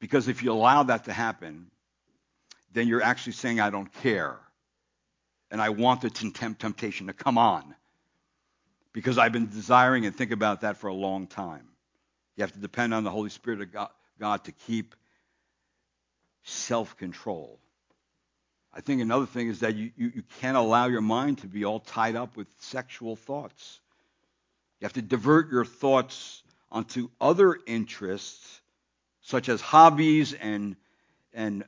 because 0.04 0.28
if 0.28 0.42
you 0.42 0.52
allow 0.52 0.82
that 0.82 1.06
to 1.06 1.14
happen, 1.14 1.70
then 2.74 2.88
you're 2.88 3.00
actually 3.02 3.32
saying, 3.32 3.58
I 3.58 3.70
don't 3.70 3.90
care. 3.90 4.36
And 5.50 5.62
I 5.62 5.70
want 5.70 6.02
the 6.02 6.10
temptation 6.10 7.06
to 7.06 7.14
come 7.14 7.38
on. 7.38 7.74
Because 8.92 9.16
I've 9.16 9.32
been 9.32 9.48
desiring 9.48 10.04
and 10.04 10.14
think 10.14 10.30
about 10.30 10.60
that 10.60 10.76
for 10.76 10.88
a 10.88 10.92
long 10.92 11.26
time. 11.26 11.66
You 12.36 12.42
have 12.42 12.52
to 12.52 12.58
depend 12.58 12.92
on 12.92 13.02
the 13.02 13.10
Holy 13.10 13.30
Spirit 13.30 13.62
of 13.62 13.72
God, 13.72 13.88
God 14.20 14.44
to 14.44 14.52
keep 14.52 14.94
self 16.42 16.98
control. 16.98 17.58
I 18.74 18.82
think 18.82 19.00
another 19.00 19.24
thing 19.24 19.48
is 19.48 19.60
that 19.60 19.74
you, 19.74 19.90
you, 19.96 20.12
you, 20.16 20.22
can't 20.38 20.58
allow 20.58 20.84
your 20.84 21.00
mind 21.00 21.38
to 21.38 21.46
be 21.46 21.64
all 21.64 21.80
tied 21.80 22.14
up 22.14 22.36
with 22.36 22.48
sexual 22.60 23.16
thoughts. 23.16 23.80
You 24.80 24.84
have 24.84 24.92
to 24.92 25.02
divert 25.02 25.50
your 25.50 25.64
thoughts 25.64 26.42
onto 26.70 27.08
other 27.22 27.56
interests 27.66 28.60
such 29.24 29.48
as 29.48 29.60
hobbies 29.60 30.34
and, 30.34 30.76
and 31.32 31.64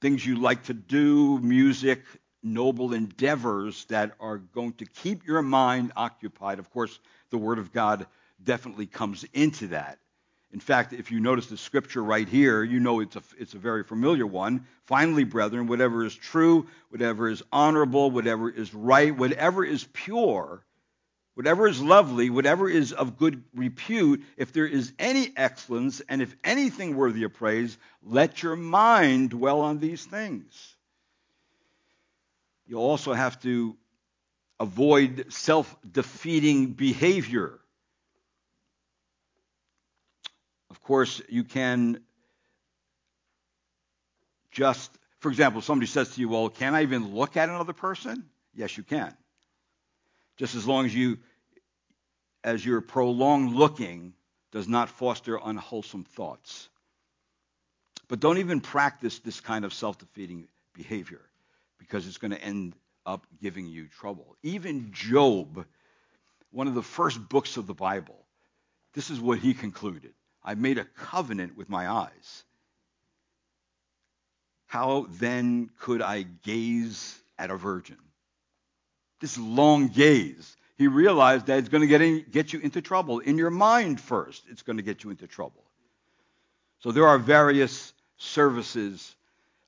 things 0.00 0.26
you 0.26 0.36
like 0.36 0.64
to 0.64 0.74
do, 0.74 1.38
music, 1.38 2.02
noble 2.42 2.92
endeavors 2.92 3.84
that 3.86 4.12
are 4.20 4.38
going 4.38 4.72
to 4.74 4.86
keep 4.86 5.24
your 5.24 5.40
mind 5.40 5.92
occupied. 5.96 6.58
Of 6.58 6.70
course, 6.70 6.98
the 7.30 7.38
Word 7.38 7.58
of 7.58 7.72
God 7.72 8.06
definitely 8.42 8.86
comes 8.86 9.24
into 9.32 9.68
that. 9.68 9.98
In 10.52 10.58
fact, 10.58 10.92
if 10.92 11.12
you 11.12 11.20
notice 11.20 11.46
the 11.46 11.56
scripture 11.56 12.02
right 12.02 12.28
here, 12.28 12.64
you 12.64 12.80
know 12.80 13.00
it's 13.00 13.16
a, 13.16 13.22
it's 13.38 13.54
a 13.54 13.58
very 13.58 13.84
familiar 13.84 14.26
one. 14.26 14.66
Finally, 14.84 15.24
brethren, 15.24 15.68
whatever 15.68 16.04
is 16.04 16.14
true, 16.14 16.66
whatever 16.88 17.28
is 17.28 17.42
honorable, 17.52 18.10
whatever 18.10 18.50
is 18.50 18.74
right, 18.74 19.16
whatever 19.16 19.64
is 19.64 19.86
pure, 19.92 20.64
whatever 21.36 21.68
is 21.68 21.82
lovely, 21.82 22.30
whatever 22.30 22.66
is 22.66 22.94
of 22.94 23.18
good 23.18 23.44
repute, 23.54 24.24
if 24.38 24.54
there 24.54 24.64
is 24.66 24.94
any 24.98 25.30
excellence, 25.36 26.00
and 26.08 26.22
if 26.22 26.34
anything 26.42 26.96
worthy 26.96 27.24
of 27.24 27.34
praise, 27.34 27.76
let 28.02 28.42
your 28.42 28.56
mind 28.56 29.30
dwell 29.30 29.60
on 29.60 29.78
these 29.78 30.02
things. 30.02 30.74
You'll 32.66 32.80
also 32.80 33.12
have 33.12 33.38
to 33.42 33.76
avoid 34.58 35.26
self 35.28 35.76
defeating 35.88 36.72
behavior. 36.72 37.60
Of 40.70 40.80
course, 40.80 41.20
you 41.28 41.44
can 41.44 42.00
just, 44.50 44.90
for 45.18 45.28
example, 45.28 45.60
somebody 45.60 45.86
says 45.86 46.14
to 46.14 46.20
you, 46.22 46.30
Well, 46.30 46.48
can 46.48 46.74
I 46.74 46.82
even 46.82 47.14
look 47.14 47.36
at 47.36 47.50
another 47.50 47.74
person? 47.74 48.24
Yes, 48.54 48.78
you 48.78 48.84
can 48.84 49.14
just 50.36 50.54
as 50.54 50.66
long 50.66 50.86
as 50.86 50.94
you, 50.94 51.18
as 52.44 52.64
your 52.64 52.80
prolonged 52.80 53.54
looking 53.54 54.14
does 54.52 54.68
not 54.68 54.88
foster 54.88 55.38
unwholesome 55.42 56.04
thoughts. 56.04 56.68
But 58.08 58.20
don't 58.20 58.38
even 58.38 58.60
practice 58.60 59.18
this 59.18 59.40
kind 59.40 59.64
of 59.64 59.74
self 59.74 59.98
defeating 59.98 60.48
behavior 60.74 61.22
because 61.78 62.06
it's 62.06 62.18
going 62.18 62.30
to 62.30 62.42
end 62.42 62.74
up 63.04 63.26
giving 63.40 63.66
you 63.66 63.88
trouble. 63.88 64.36
Even 64.42 64.92
Job, 64.92 65.64
one 66.50 66.68
of 66.68 66.74
the 66.74 66.82
first 66.82 67.28
books 67.28 67.56
of 67.56 67.66
the 67.66 67.74
Bible, 67.74 68.18
this 68.94 69.10
is 69.10 69.20
what 69.20 69.38
he 69.38 69.54
concluded 69.54 70.12
I 70.42 70.54
made 70.54 70.78
a 70.78 70.84
covenant 70.84 71.56
with 71.56 71.68
my 71.68 71.88
eyes. 71.88 72.44
How 74.66 75.06
then 75.10 75.70
could 75.80 76.02
I 76.02 76.22
gaze 76.22 77.18
at 77.38 77.50
a 77.50 77.56
virgin? 77.56 77.98
This 79.20 79.38
long 79.38 79.88
gaze, 79.88 80.56
he 80.76 80.88
realized 80.88 81.46
that 81.46 81.58
it's 81.58 81.68
going 81.68 81.80
to 81.80 81.86
get, 81.86 82.02
in, 82.02 82.24
get 82.30 82.52
you 82.52 82.60
into 82.60 82.82
trouble. 82.82 83.20
In 83.20 83.38
your 83.38 83.50
mind 83.50 84.00
first, 84.00 84.44
it's 84.50 84.62
going 84.62 84.76
to 84.76 84.82
get 84.82 85.04
you 85.04 85.10
into 85.10 85.26
trouble. 85.26 85.64
So 86.80 86.92
there 86.92 87.06
are 87.06 87.18
various 87.18 87.94
services, 88.18 89.16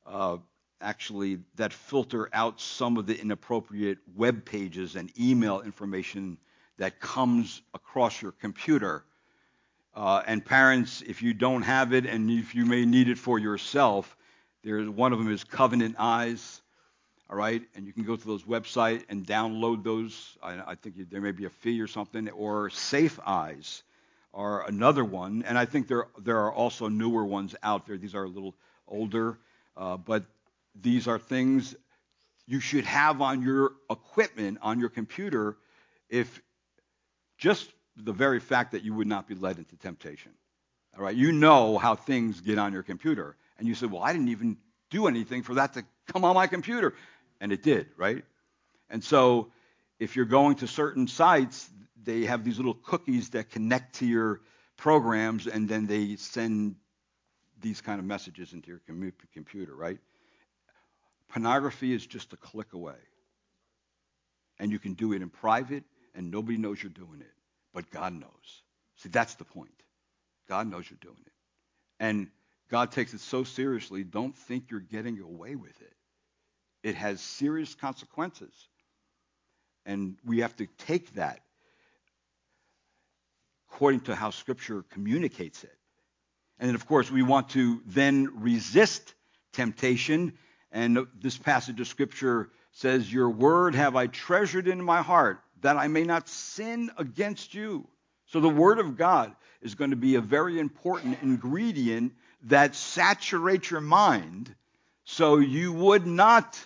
uh, 0.06 0.36
actually, 0.80 1.38
that 1.56 1.72
filter 1.72 2.28
out 2.32 2.60
some 2.60 2.98
of 2.98 3.06
the 3.06 3.18
inappropriate 3.18 3.98
web 4.14 4.44
pages 4.44 4.96
and 4.96 5.10
email 5.18 5.62
information 5.62 6.36
that 6.76 7.00
comes 7.00 7.62
across 7.74 8.20
your 8.20 8.32
computer. 8.32 9.04
Uh, 9.94 10.22
and 10.26 10.44
parents, 10.44 11.02
if 11.06 11.22
you 11.22 11.32
don't 11.32 11.62
have 11.62 11.92
it 11.92 12.04
and 12.06 12.30
if 12.30 12.54
you 12.54 12.66
may 12.66 12.84
need 12.84 13.08
it 13.08 13.18
for 13.18 13.38
yourself, 13.38 14.14
there's 14.62 14.88
one 14.88 15.12
of 15.12 15.18
them 15.18 15.32
is 15.32 15.42
Covenant 15.42 15.96
Eyes 15.98 16.60
all 17.30 17.36
right? 17.36 17.62
And 17.74 17.86
you 17.86 17.92
can 17.92 18.04
go 18.04 18.16
to 18.16 18.26
those 18.26 18.44
website 18.44 19.04
and 19.08 19.26
download 19.26 19.84
those. 19.84 20.36
I, 20.42 20.72
I 20.72 20.74
think 20.74 21.10
there 21.10 21.20
may 21.20 21.32
be 21.32 21.44
a 21.44 21.50
fee 21.50 21.80
or 21.80 21.86
something, 21.86 22.28
or 22.30 22.70
Safe 22.70 23.18
Eyes 23.26 23.82
are 24.32 24.66
another 24.66 25.04
one. 25.04 25.42
And 25.46 25.58
I 25.58 25.64
think 25.64 25.88
there 25.88 26.06
there 26.18 26.38
are 26.38 26.52
also 26.52 26.88
newer 26.88 27.24
ones 27.24 27.54
out 27.62 27.86
there. 27.86 27.96
These 27.96 28.14
are 28.14 28.24
a 28.24 28.28
little 28.28 28.54
older, 28.86 29.38
uh, 29.76 29.96
but 29.96 30.24
these 30.80 31.08
are 31.08 31.18
things 31.18 31.74
you 32.46 32.60
should 32.60 32.84
have 32.84 33.20
on 33.20 33.42
your 33.42 33.72
equipment 33.90 34.58
on 34.62 34.80
your 34.80 34.88
computer, 34.88 35.56
if 36.08 36.40
just 37.36 37.70
the 37.96 38.12
very 38.12 38.40
fact 38.40 38.72
that 38.72 38.82
you 38.84 38.94
would 38.94 39.06
not 39.06 39.28
be 39.28 39.34
led 39.34 39.58
into 39.58 39.76
temptation. 39.76 40.32
All 40.96 41.04
right, 41.04 41.14
you 41.14 41.32
know 41.32 41.76
how 41.78 41.94
things 41.94 42.40
get 42.40 42.58
on 42.58 42.72
your 42.72 42.82
computer, 42.82 43.36
and 43.58 43.68
you 43.68 43.74
say, 43.74 43.86
"Well, 43.86 44.02
I 44.02 44.12
didn't 44.12 44.28
even 44.28 44.56
do 44.90 45.06
anything 45.06 45.42
for 45.42 45.54
that 45.54 45.74
to 45.74 45.84
come 46.06 46.24
on 46.24 46.34
my 46.34 46.46
computer." 46.46 46.94
And 47.40 47.52
it 47.52 47.62
did, 47.62 47.88
right? 47.96 48.24
And 48.90 49.02
so 49.02 49.50
if 49.98 50.16
you're 50.16 50.24
going 50.24 50.56
to 50.56 50.66
certain 50.66 51.06
sites, 51.06 51.68
they 52.02 52.24
have 52.24 52.44
these 52.44 52.56
little 52.56 52.74
cookies 52.74 53.30
that 53.30 53.50
connect 53.50 53.96
to 53.96 54.06
your 54.06 54.40
programs, 54.76 55.46
and 55.46 55.68
then 55.68 55.86
they 55.86 56.16
send 56.16 56.76
these 57.60 57.80
kind 57.80 57.98
of 57.98 58.04
messages 58.04 58.52
into 58.52 58.68
your 58.68 58.80
computer, 59.34 59.74
right? 59.74 59.98
Pornography 61.28 61.92
is 61.92 62.06
just 62.06 62.32
a 62.32 62.36
click 62.36 62.72
away. 62.72 62.94
And 64.58 64.72
you 64.72 64.78
can 64.78 64.94
do 64.94 65.12
it 65.12 65.22
in 65.22 65.28
private, 65.28 65.84
and 66.14 66.30
nobody 66.30 66.56
knows 66.56 66.82
you're 66.82 66.90
doing 66.90 67.20
it. 67.20 67.34
But 67.74 67.90
God 67.90 68.12
knows. 68.12 68.62
See, 68.96 69.08
that's 69.08 69.34
the 69.34 69.44
point. 69.44 69.70
God 70.48 70.68
knows 70.68 70.88
you're 70.88 70.98
doing 71.00 71.22
it. 71.26 71.32
And 72.00 72.28
God 72.70 72.92
takes 72.92 73.14
it 73.14 73.20
so 73.20 73.44
seriously, 73.44 74.04
don't 74.04 74.36
think 74.36 74.70
you're 74.70 74.80
getting 74.80 75.20
away 75.20 75.56
with 75.56 75.80
it. 75.80 75.92
It 76.82 76.94
has 76.94 77.20
serious 77.20 77.74
consequences. 77.74 78.52
And 79.84 80.16
we 80.24 80.40
have 80.40 80.54
to 80.56 80.66
take 80.78 81.14
that 81.14 81.40
according 83.70 84.00
to 84.00 84.14
how 84.14 84.30
Scripture 84.30 84.84
communicates 84.90 85.64
it. 85.64 85.76
And 86.58 86.68
then, 86.68 86.74
of 86.74 86.86
course, 86.86 87.10
we 87.10 87.22
want 87.22 87.50
to 87.50 87.80
then 87.86 88.28
resist 88.40 89.14
temptation. 89.52 90.32
And 90.72 91.06
this 91.20 91.38
passage 91.38 91.80
of 91.80 91.86
Scripture 91.86 92.50
says, 92.72 93.12
Your 93.12 93.30
word 93.30 93.74
have 93.74 93.96
I 93.96 94.08
treasured 94.08 94.68
in 94.68 94.82
my 94.82 95.02
heart, 95.02 95.40
that 95.60 95.76
I 95.76 95.88
may 95.88 96.04
not 96.04 96.28
sin 96.28 96.90
against 96.98 97.54
you. 97.54 97.86
So 98.26 98.40
the 98.40 98.48
word 98.48 98.78
of 98.78 98.96
God 98.96 99.34
is 99.62 99.74
going 99.74 99.90
to 99.90 99.96
be 99.96 100.16
a 100.16 100.20
very 100.20 100.58
important 100.58 101.18
ingredient 101.22 102.12
that 102.44 102.74
saturates 102.74 103.70
your 103.70 103.80
mind 103.80 104.54
so 105.04 105.38
you 105.38 105.72
would 105.72 106.06
not 106.06 106.58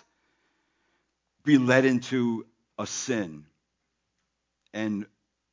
be 1.43 1.57
led 1.57 1.85
into 1.85 2.45
a 2.77 2.87
sin. 2.87 3.45
And 4.73 5.05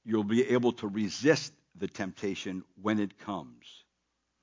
you'll 0.04 0.24
be 0.24 0.50
able 0.50 0.72
to 0.74 0.88
resist 0.88 1.52
the 1.78 1.88
temptation 1.88 2.64
when 2.80 2.98
it 2.98 3.18
comes. 3.18 3.66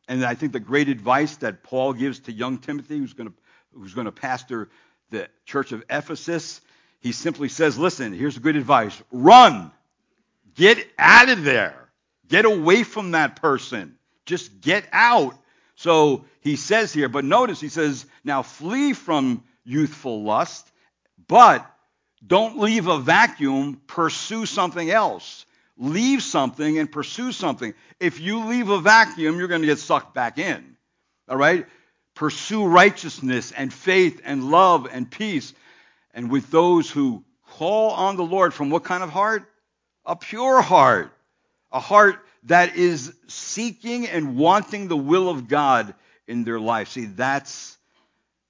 And 0.08 0.24
I 0.24 0.36
think 0.36 0.54
the 0.54 0.60
great 0.60 0.88
advice 0.88 1.38
that 1.38 1.64
Paul 1.64 1.93
gives 1.93 2.20
to 2.22 2.32
young 2.32 2.60
Timothy, 2.60 2.98
who's 2.98 3.14
going 3.14 3.30
to, 3.30 3.36
who's 3.74 3.93
going 3.93 4.06
to 4.06 4.12
pastor 4.12 4.70
the 5.10 5.28
church 5.45 5.72
of 5.72 5.84
Ephesus, 5.89 6.62
he 7.00 7.12
simply 7.12 7.50
says, 7.50 7.78
listen, 7.78 8.14
here's 8.14 8.38
good 8.38 8.56
advice. 8.56 9.02
Run. 9.12 9.72
Get 10.56 10.86
out 10.98 11.30
of 11.30 11.43
there. 11.43 11.89
Get 12.28 12.45
away 12.45 12.84
from 12.84 13.12
that 13.12 13.41
person. 13.41 13.98
Just 14.26 14.62
get 14.62 14.86
out. 14.91 15.36
So 15.76 16.26
he 16.41 16.56
says 16.56 16.91
here, 16.91 17.10
but 17.10 17.24
notice 17.24 17.62
he 17.62 17.70
says, 17.70 18.06
now 18.24 18.41
flee 18.41 18.93
from 18.93 19.43
youthful 19.64 20.24
lust, 20.24 20.70
but 21.28 21.69
don't 22.25 22.59
leave 22.59 22.88
a 22.88 22.97
vacuum, 22.97 23.82
pursue 23.88 24.45
something 24.45 24.89
else. 24.89 25.45
Leave 25.78 26.23
something 26.23 26.80
and 26.80 26.91
pursue 26.91 27.32
something. 27.32 27.73
If 27.99 28.19
you 28.19 28.45
leave 28.45 28.69
a 28.69 28.80
vacuum, 28.80 29.38
you're 29.38 29.47
going 29.47 29.61
to 29.61 29.67
get 29.67 29.78
sucked 29.78 30.15
back 30.15 30.39
in. 30.39 30.75
All 31.30 31.38
right? 31.38 31.67
Pursue 32.15 32.65
righteousness 32.65 33.51
and 33.51 33.71
faith 33.71 34.21
and 34.23 34.49
love 34.49 34.88
and 34.91 35.09
peace. 35.09 35.53
And 36.15 36.32
with 36.32 36.49
those 36.49 36.89
who 36.89 37.23
call 37.51 37.91
on 37.91 38.15
the 38.15 38.23
Lord 38.23 38.53
from 38.53 38.71
what 38.71 38.84
kind 38.84 39.03
of 39.03 39.11
heart? 39.11 39.47
A 40.05 40.15
pure 40.15 40.61
heart. 40.61 41.11
A 41.71 41.80
heart 41.80 42.25
that 42.43 42.75
is 42.75 43.13
seeking 43.28 44.07
and 44.07 44.36
wanting 44.36 44.88
the 44.88 44.97
will 44.97 45.30
of 45.30 45.47
God 45.47 45.93
in 46.28 46.43
their 46.43 46.59
life. 46.59 46.89
See, 46.89 47.05
that's 47.05 47.78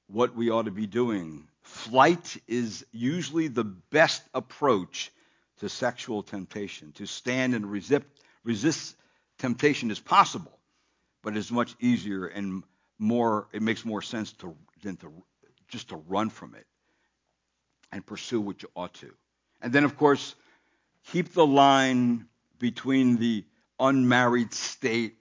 what 0.08 0.34
we 0.36 0.50
ought 0.50 0.66
to 0.66 0.72
be 0.72 0.88
doing. 0.88 1.48
Flight 1.68 2.38
is 2.48 2.86
usually 2.94 3.50
the 3.50 3.66
best 3.66 4.24
approach 4.34 5.12
to 5.60 5.68
sexual 5.68 6.24
temptation. 6.24 6.94
To 6.94 7.06
stand 7.06 7.54
and 7.54 7.70
resist, 7.70 8.06
resist 8.46 8.96
temptation 9.38 9.92
is 9.92 10.00
possible, 10.00 10.58
but 11.22 11.36
it's 11.36 11.52
much 11.52 11.76
easier 11.82 12.28
and 12.28 12.64
more, 13.00 13.50
it 13.52 13.62
makes 13.62 13.84
more 13.84 14.02
sense 14.02 14.32
to, 14.34 14.56
than 14.82 14.96
to 14.98 15.12
just 15.68 15.90
to 15.90 15.98
run 16.08 16.30
from 16.30 16.56
it 16.56 16.66
and 17.92 18.06
pursue 18.06 18.40
what 18.40 18.64
you 18.64 18.70
ought 18.74 18.94
to. 18.96 19.14
And 19.62 19.74
then, 19.74 19.84
of 19.84 19.98
course, 19.98 20.36
keep 21.12 21.34
the 21.34 21.46
line 21.46 22.28
between 22.60 23.18
the 23.18 23.44
unmarried 23.78 24.54
state 24.54 25.18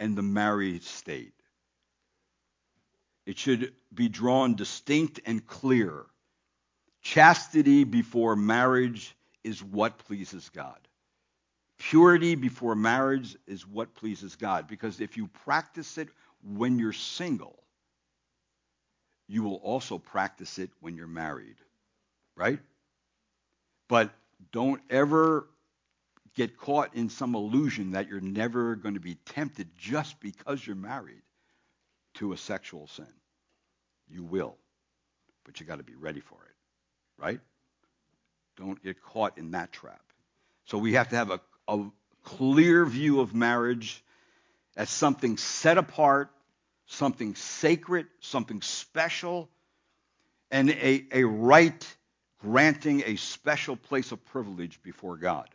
and 0.00 0.16
the 0.16 0.22
married 0.22 0.82
state. 0.82 1.33
It 3.26 3.38
should 3.38 3.72
be 3.92 4.08
drawn 4.08 4.54
distinct 4.54 5.20
and 5.24 5.46
clear. 5.46 6.04
Chastity 7.00 7.84
before 7.84 8.36
marriage 8.36 9.16
is 9.42 9.62
what 9.62 9.98
pleases 9.98 10.50
God. 10.50 10.78
Purity 11.78 12.34
before 12.34 12.74
marriage 12.74 13.36
is 13.46 13.66
what 13.66 13.94
pleases 13.94 14.36
God. 14.36 14.68
Because 14.68 15.00
if 15.00 15.16
you 15.16 15.28
practice 15.44 15.98
it 15.98 16.08
when 16.42 16.78
you're 16.78 16.92
single, 16.92 17.62
you 19.26 19.42
will 19.42 19.56
also 19.56 19.98
practice 19.98 20.58
it 20.58 20.70
when 20.80 20.96
you're 20.96 21.06
married. 21.06 21.56
Right? 22.36 22.58
But 23.88 24.10
don't 24.52 24.80
ever 24.90 25.48
get 26.34 26.58
caught 26.58 26.94
in 26.94 27.08
some 27.08 27.34
illusion 27.34 27.92
that 27.92 28.08
you're 28.08 28.20
never 28.20 28.76
going 28.76 28.94
to 28.94 29.00
be 29.00 29.14
tempted 29.26 29.68
just 29.78 30.20
because 30.20 30.66
you're 30.66 30.76
married 30.76 31.22
to 32.14 32.32
a 32.32 32.36
sexual 32.36 32.86
sin. 32.86 33.06
You 34.08 34.22
will. 34.22 34.56
But 35.44 35.60
you 35.60 35.66
got 35.66 35.76
to 35.76 35.84
be 35.84 35.94
ready 35.94 36.20
for 36.20 36.34
it. 36.34 37.22
Right? 37.22 37.40
Don't 38.56 38.82
get 38.82 39.02
caught 39.02 39.38
in 39.38 39.52
that 39.52 39.72
trap. 39.72 40.02
So 40.66 40.78
we 40.78 40.94
have 40.94 41.08
to 41.10 41.16
have 41.16 41.30
a, 41.30 41.40
a 41.68 41.84
clear 42.22 42.84
view 42.84 43.20
of 43.20 43.34
marriage 43.34 44.02
as 44.76 44.90
something 44.90 45.36
set 45.36 45.78
apart, 45.78 46.30
something 46.86 47.34
sacred, 47.34 48.06
something 48.20 48.62
special, 48.62 49.48
and 50.50 50.70
a, 50.70 51.04
a 51.12 51.24
right 51.24 51.96
granting 52.40 53.02
a 53.06 53.16
special 53.16 53.76
place 53.76 54.12
of 54.12 54.24
privilege 54.26 54.82
before 54.82 55.16
God. 55.16 55.48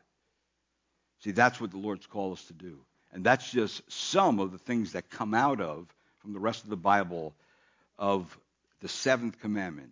See, 1.19 1.31
that's 1.31 1.59
what 1.61 1.71
the 1.71 1.77
Lord's 1.77 2.07
called 2.07 2.33
us 2.33 2.43
to 2.45 2.53
do. 2.53 2.79
And 3.11 3.23
that's 3.23 3.51
just 3.51 3.81
some 3.91 4.39
of 4.39 4.51
the 4.51 4.57
things 4.57 4.93
that 4.93 5.09
come 5.09 5.33
out 5.33 5.61
of, 5.61 5.87
from 6.19 6.33
the 6.33 6.39
rest 6.39 6.63
of 6.63 6.69
the 6.69 6.77
Bible, 6.77 7.33
of 7.97 8.37
the 8.81 8.87
seventh 8.87 9.39
commandment 9.39 9.91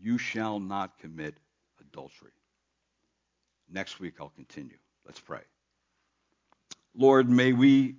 you 0.00 0.18
shall 0.18 0.60
not 0.60 0.98
commit 0.98 1.34
adultery. 1.80 2.30
Next 3.70 4.00
week, 4.00 4.14
I'll 4.20 4.30
continue. 4.30 4.76
Let's 5.06 5.20
pray. 5.20 5.40
Lord, 6.94 7.28
may 7.28 7.52
we 7.52 7.96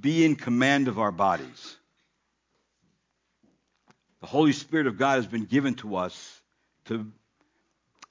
be 0.00 0.24
in 0.24 0.36
command 0.36 0.88
of 0.88 0.98
our 0.98 1.12
bodies. 1.12 1.76
The 4.20 4.26
Holy 4.26 4.52
Spirit 4.52 4.86
of 4.86 4.98
God 4.98 5.16
has 5.16 5.26
been 5.26 5.44
given 5.44 5.74
to 5.76 5.96
us 5.96 6.40
to, 6.86 7.10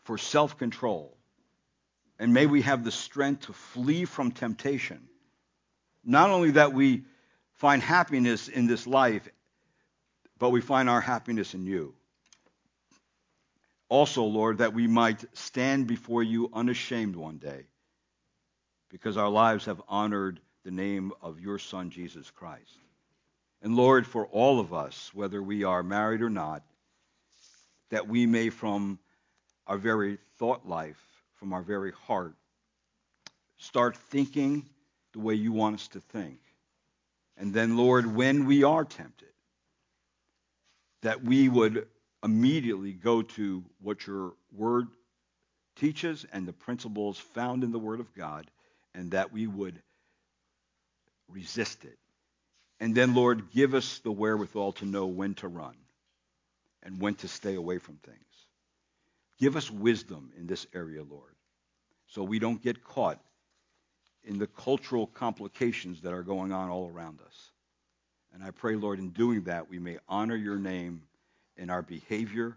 for 0.04 0.18
self 0.18 0.58
control. 0.58 1.16
And 2.18 2.34
may 2.34 2.48
we 2.48 2.64
have 2.64 2.84
the 2.84 2.92
strength 2.92 3.46
to 3.46 3.54
flee 3.54 4.06
from 4.06 4.32
temptation. 4.32 5.08
Not 6.04 6.30
only 6.30 6.52
that 6.52 6.74
we 6.74 7.04
find 7.60 7.82
happiness 7.82 8.48
in 8.48 8.68
this 8.68 8.88
life, 8.88 9.28
but 10.40 10.50
we 10.50 10.62
find 10.62 10.90
our 10.90 11.02
happiness 11.02 11.54
in 11.54 11.66
you. 11.66 11.94
Also, 13.90 14.24
Lord, 14.24 14.60
that 14.60 14.74
we 14.74 14.88
might 14.88 15.26
stand 15.38 15.86
before 15.86 16.24
you 16.24 16.50
unashamed 16.54 17.18
one 17.18 17.38
day, 17.38 17.66
because 18.90 19.18
our 19.18 19.30
lives 19.30 19.66
have 19.66 19.82
honored 19.90 20.40
the 20.64 20.72
name 20.72 21.12
of 21.22 21.42
your 21.42 21.60
Son, 21.60 21.90
Jesus 21.90 22.32
Christ. 22.32 22.78
And 23.62 23.76
Lord, 23.76 24.08
for 24.08 24.26
all 24.28 24.62
of 24.62 24.74
us, 24.74 25.12
whether 25.14 25.44
we 25.44 25.66
are 25.66 25.84
married 25.84 26.22
or 26.22 26.30
not, 26.30 26.64
that 27.90 28.08
we 28.08 28.26
may, 28.26 28.52
from 28.52 29.00
our 29.68 29.78
very 29.78 30.18
thought 30.38 30.66
life, 30.66 31.02
from 31.36 31.52
our 31.52 31.62
very 31.62 31.92
heart, 32.08 32.36
start 33.58 33.98
thinking 33.98 34.66
the 35.12 35.20
way 35.20 35.34
you 35.34 35.52
want 35.52 35.76
us 35.76 35.88
to 35.90 36.00
think. 36.00 36.40
And 37.40 37.54
then, 37.54 37.78
Lord, 37.78 38.06
when 38.06 38.46
we 38.46 38.64
are 38.64 38.84
tempted, 38.84 39.30
that 41.02 41.24
we 41.24 41.48
would 41.48 41.88
immediately 42.22 42.92
go 42.92 43.22
to 43.22 43.64
what 43.82 44.06
your 44.06 44.34
word 44.52 44.88
teaches 45.78 46.26
and 46.34 46.46
the 46.46 46.52
principles 46.52 47.18
found 47.18 47.64
in 47.64 47.72
the 47.72 47.80
word 47.80 48.02
of 48.02 48.14
God, 48.14 48.52
and 48.94 49.12
that 49.12 49.32
we 49.32 49.48
would 49.48 49.82
resist 51.30 51.86
it. 51.86 51.98
And 52.82 52.94
then, 52.94 53.16
Lord, 53.16 53.52
give 53.52 53.74
us 53.74 54.00
the 54.00 54.12
wherewithal 54.12 54.74
to 54.74 54.86
know 54.86 55.06
when 55.06 55.36
to 55.36 55.48
run 55.48 55.76
and 56.84 57.00
when 57.00 57.16
to 57.16 57.30
stay 57.30 57.56
away 57.56 57.78
from 57.78 57.96
things. 57.96 58.20
Give 59.40 59.56
us 59.56 59.72
wisdom 59.72 60.34
in 60.38 60.48
this 60.48 60.68
area, 60.74 61.04
Lord, 61.04 61.36
so 62.08 62.24
we 62.24 62.40
don't 62.40 62.62
get 62.62 62.84
caught 62.84 63.22
in 64.24 64.38
the 64.38 64.48
cultural 64.48 65.08
complications 65.08 66.02
that 66.02 66.14
are 66.14 66.24
going 66.24 66.52
on 66.52 66.70
all 66.70 66.90
around 66.90 67.20
us. 67.26 67.52
And 68.34 68.44
I 68.44 68.52
pray, 68.52 68.76
Lord, 68.76 69.00
in 69.00 69.10
doing 69.10 69.44
that, 69.44 69.70
we 69.70 69.80
may 69.80 69.98
honor 70.08 70.36
your 70.36 70.58
name 70.58 71.02
in 71.58 71.70
our 71.70 71.82
behavior 71.82 72.56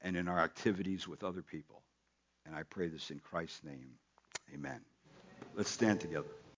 and 0.00 0.16
in 0.16 0.28
our 0.28 0.38
activities 0.38 1.08
with 1.08 1.24
other 1.24 1.42
people. 1.42 1.82
And 2.46 2.54
I 2.54 2.62
pray 2.62 2.88
this 2.88 3.10
in 3.10 3.18
Christ's 3.18 3.64
name. 3.64 3.90
Amen. 4.54 4.80
Let's 5.54 5.70
stand 5.70 6.00
together. 6.00 6.38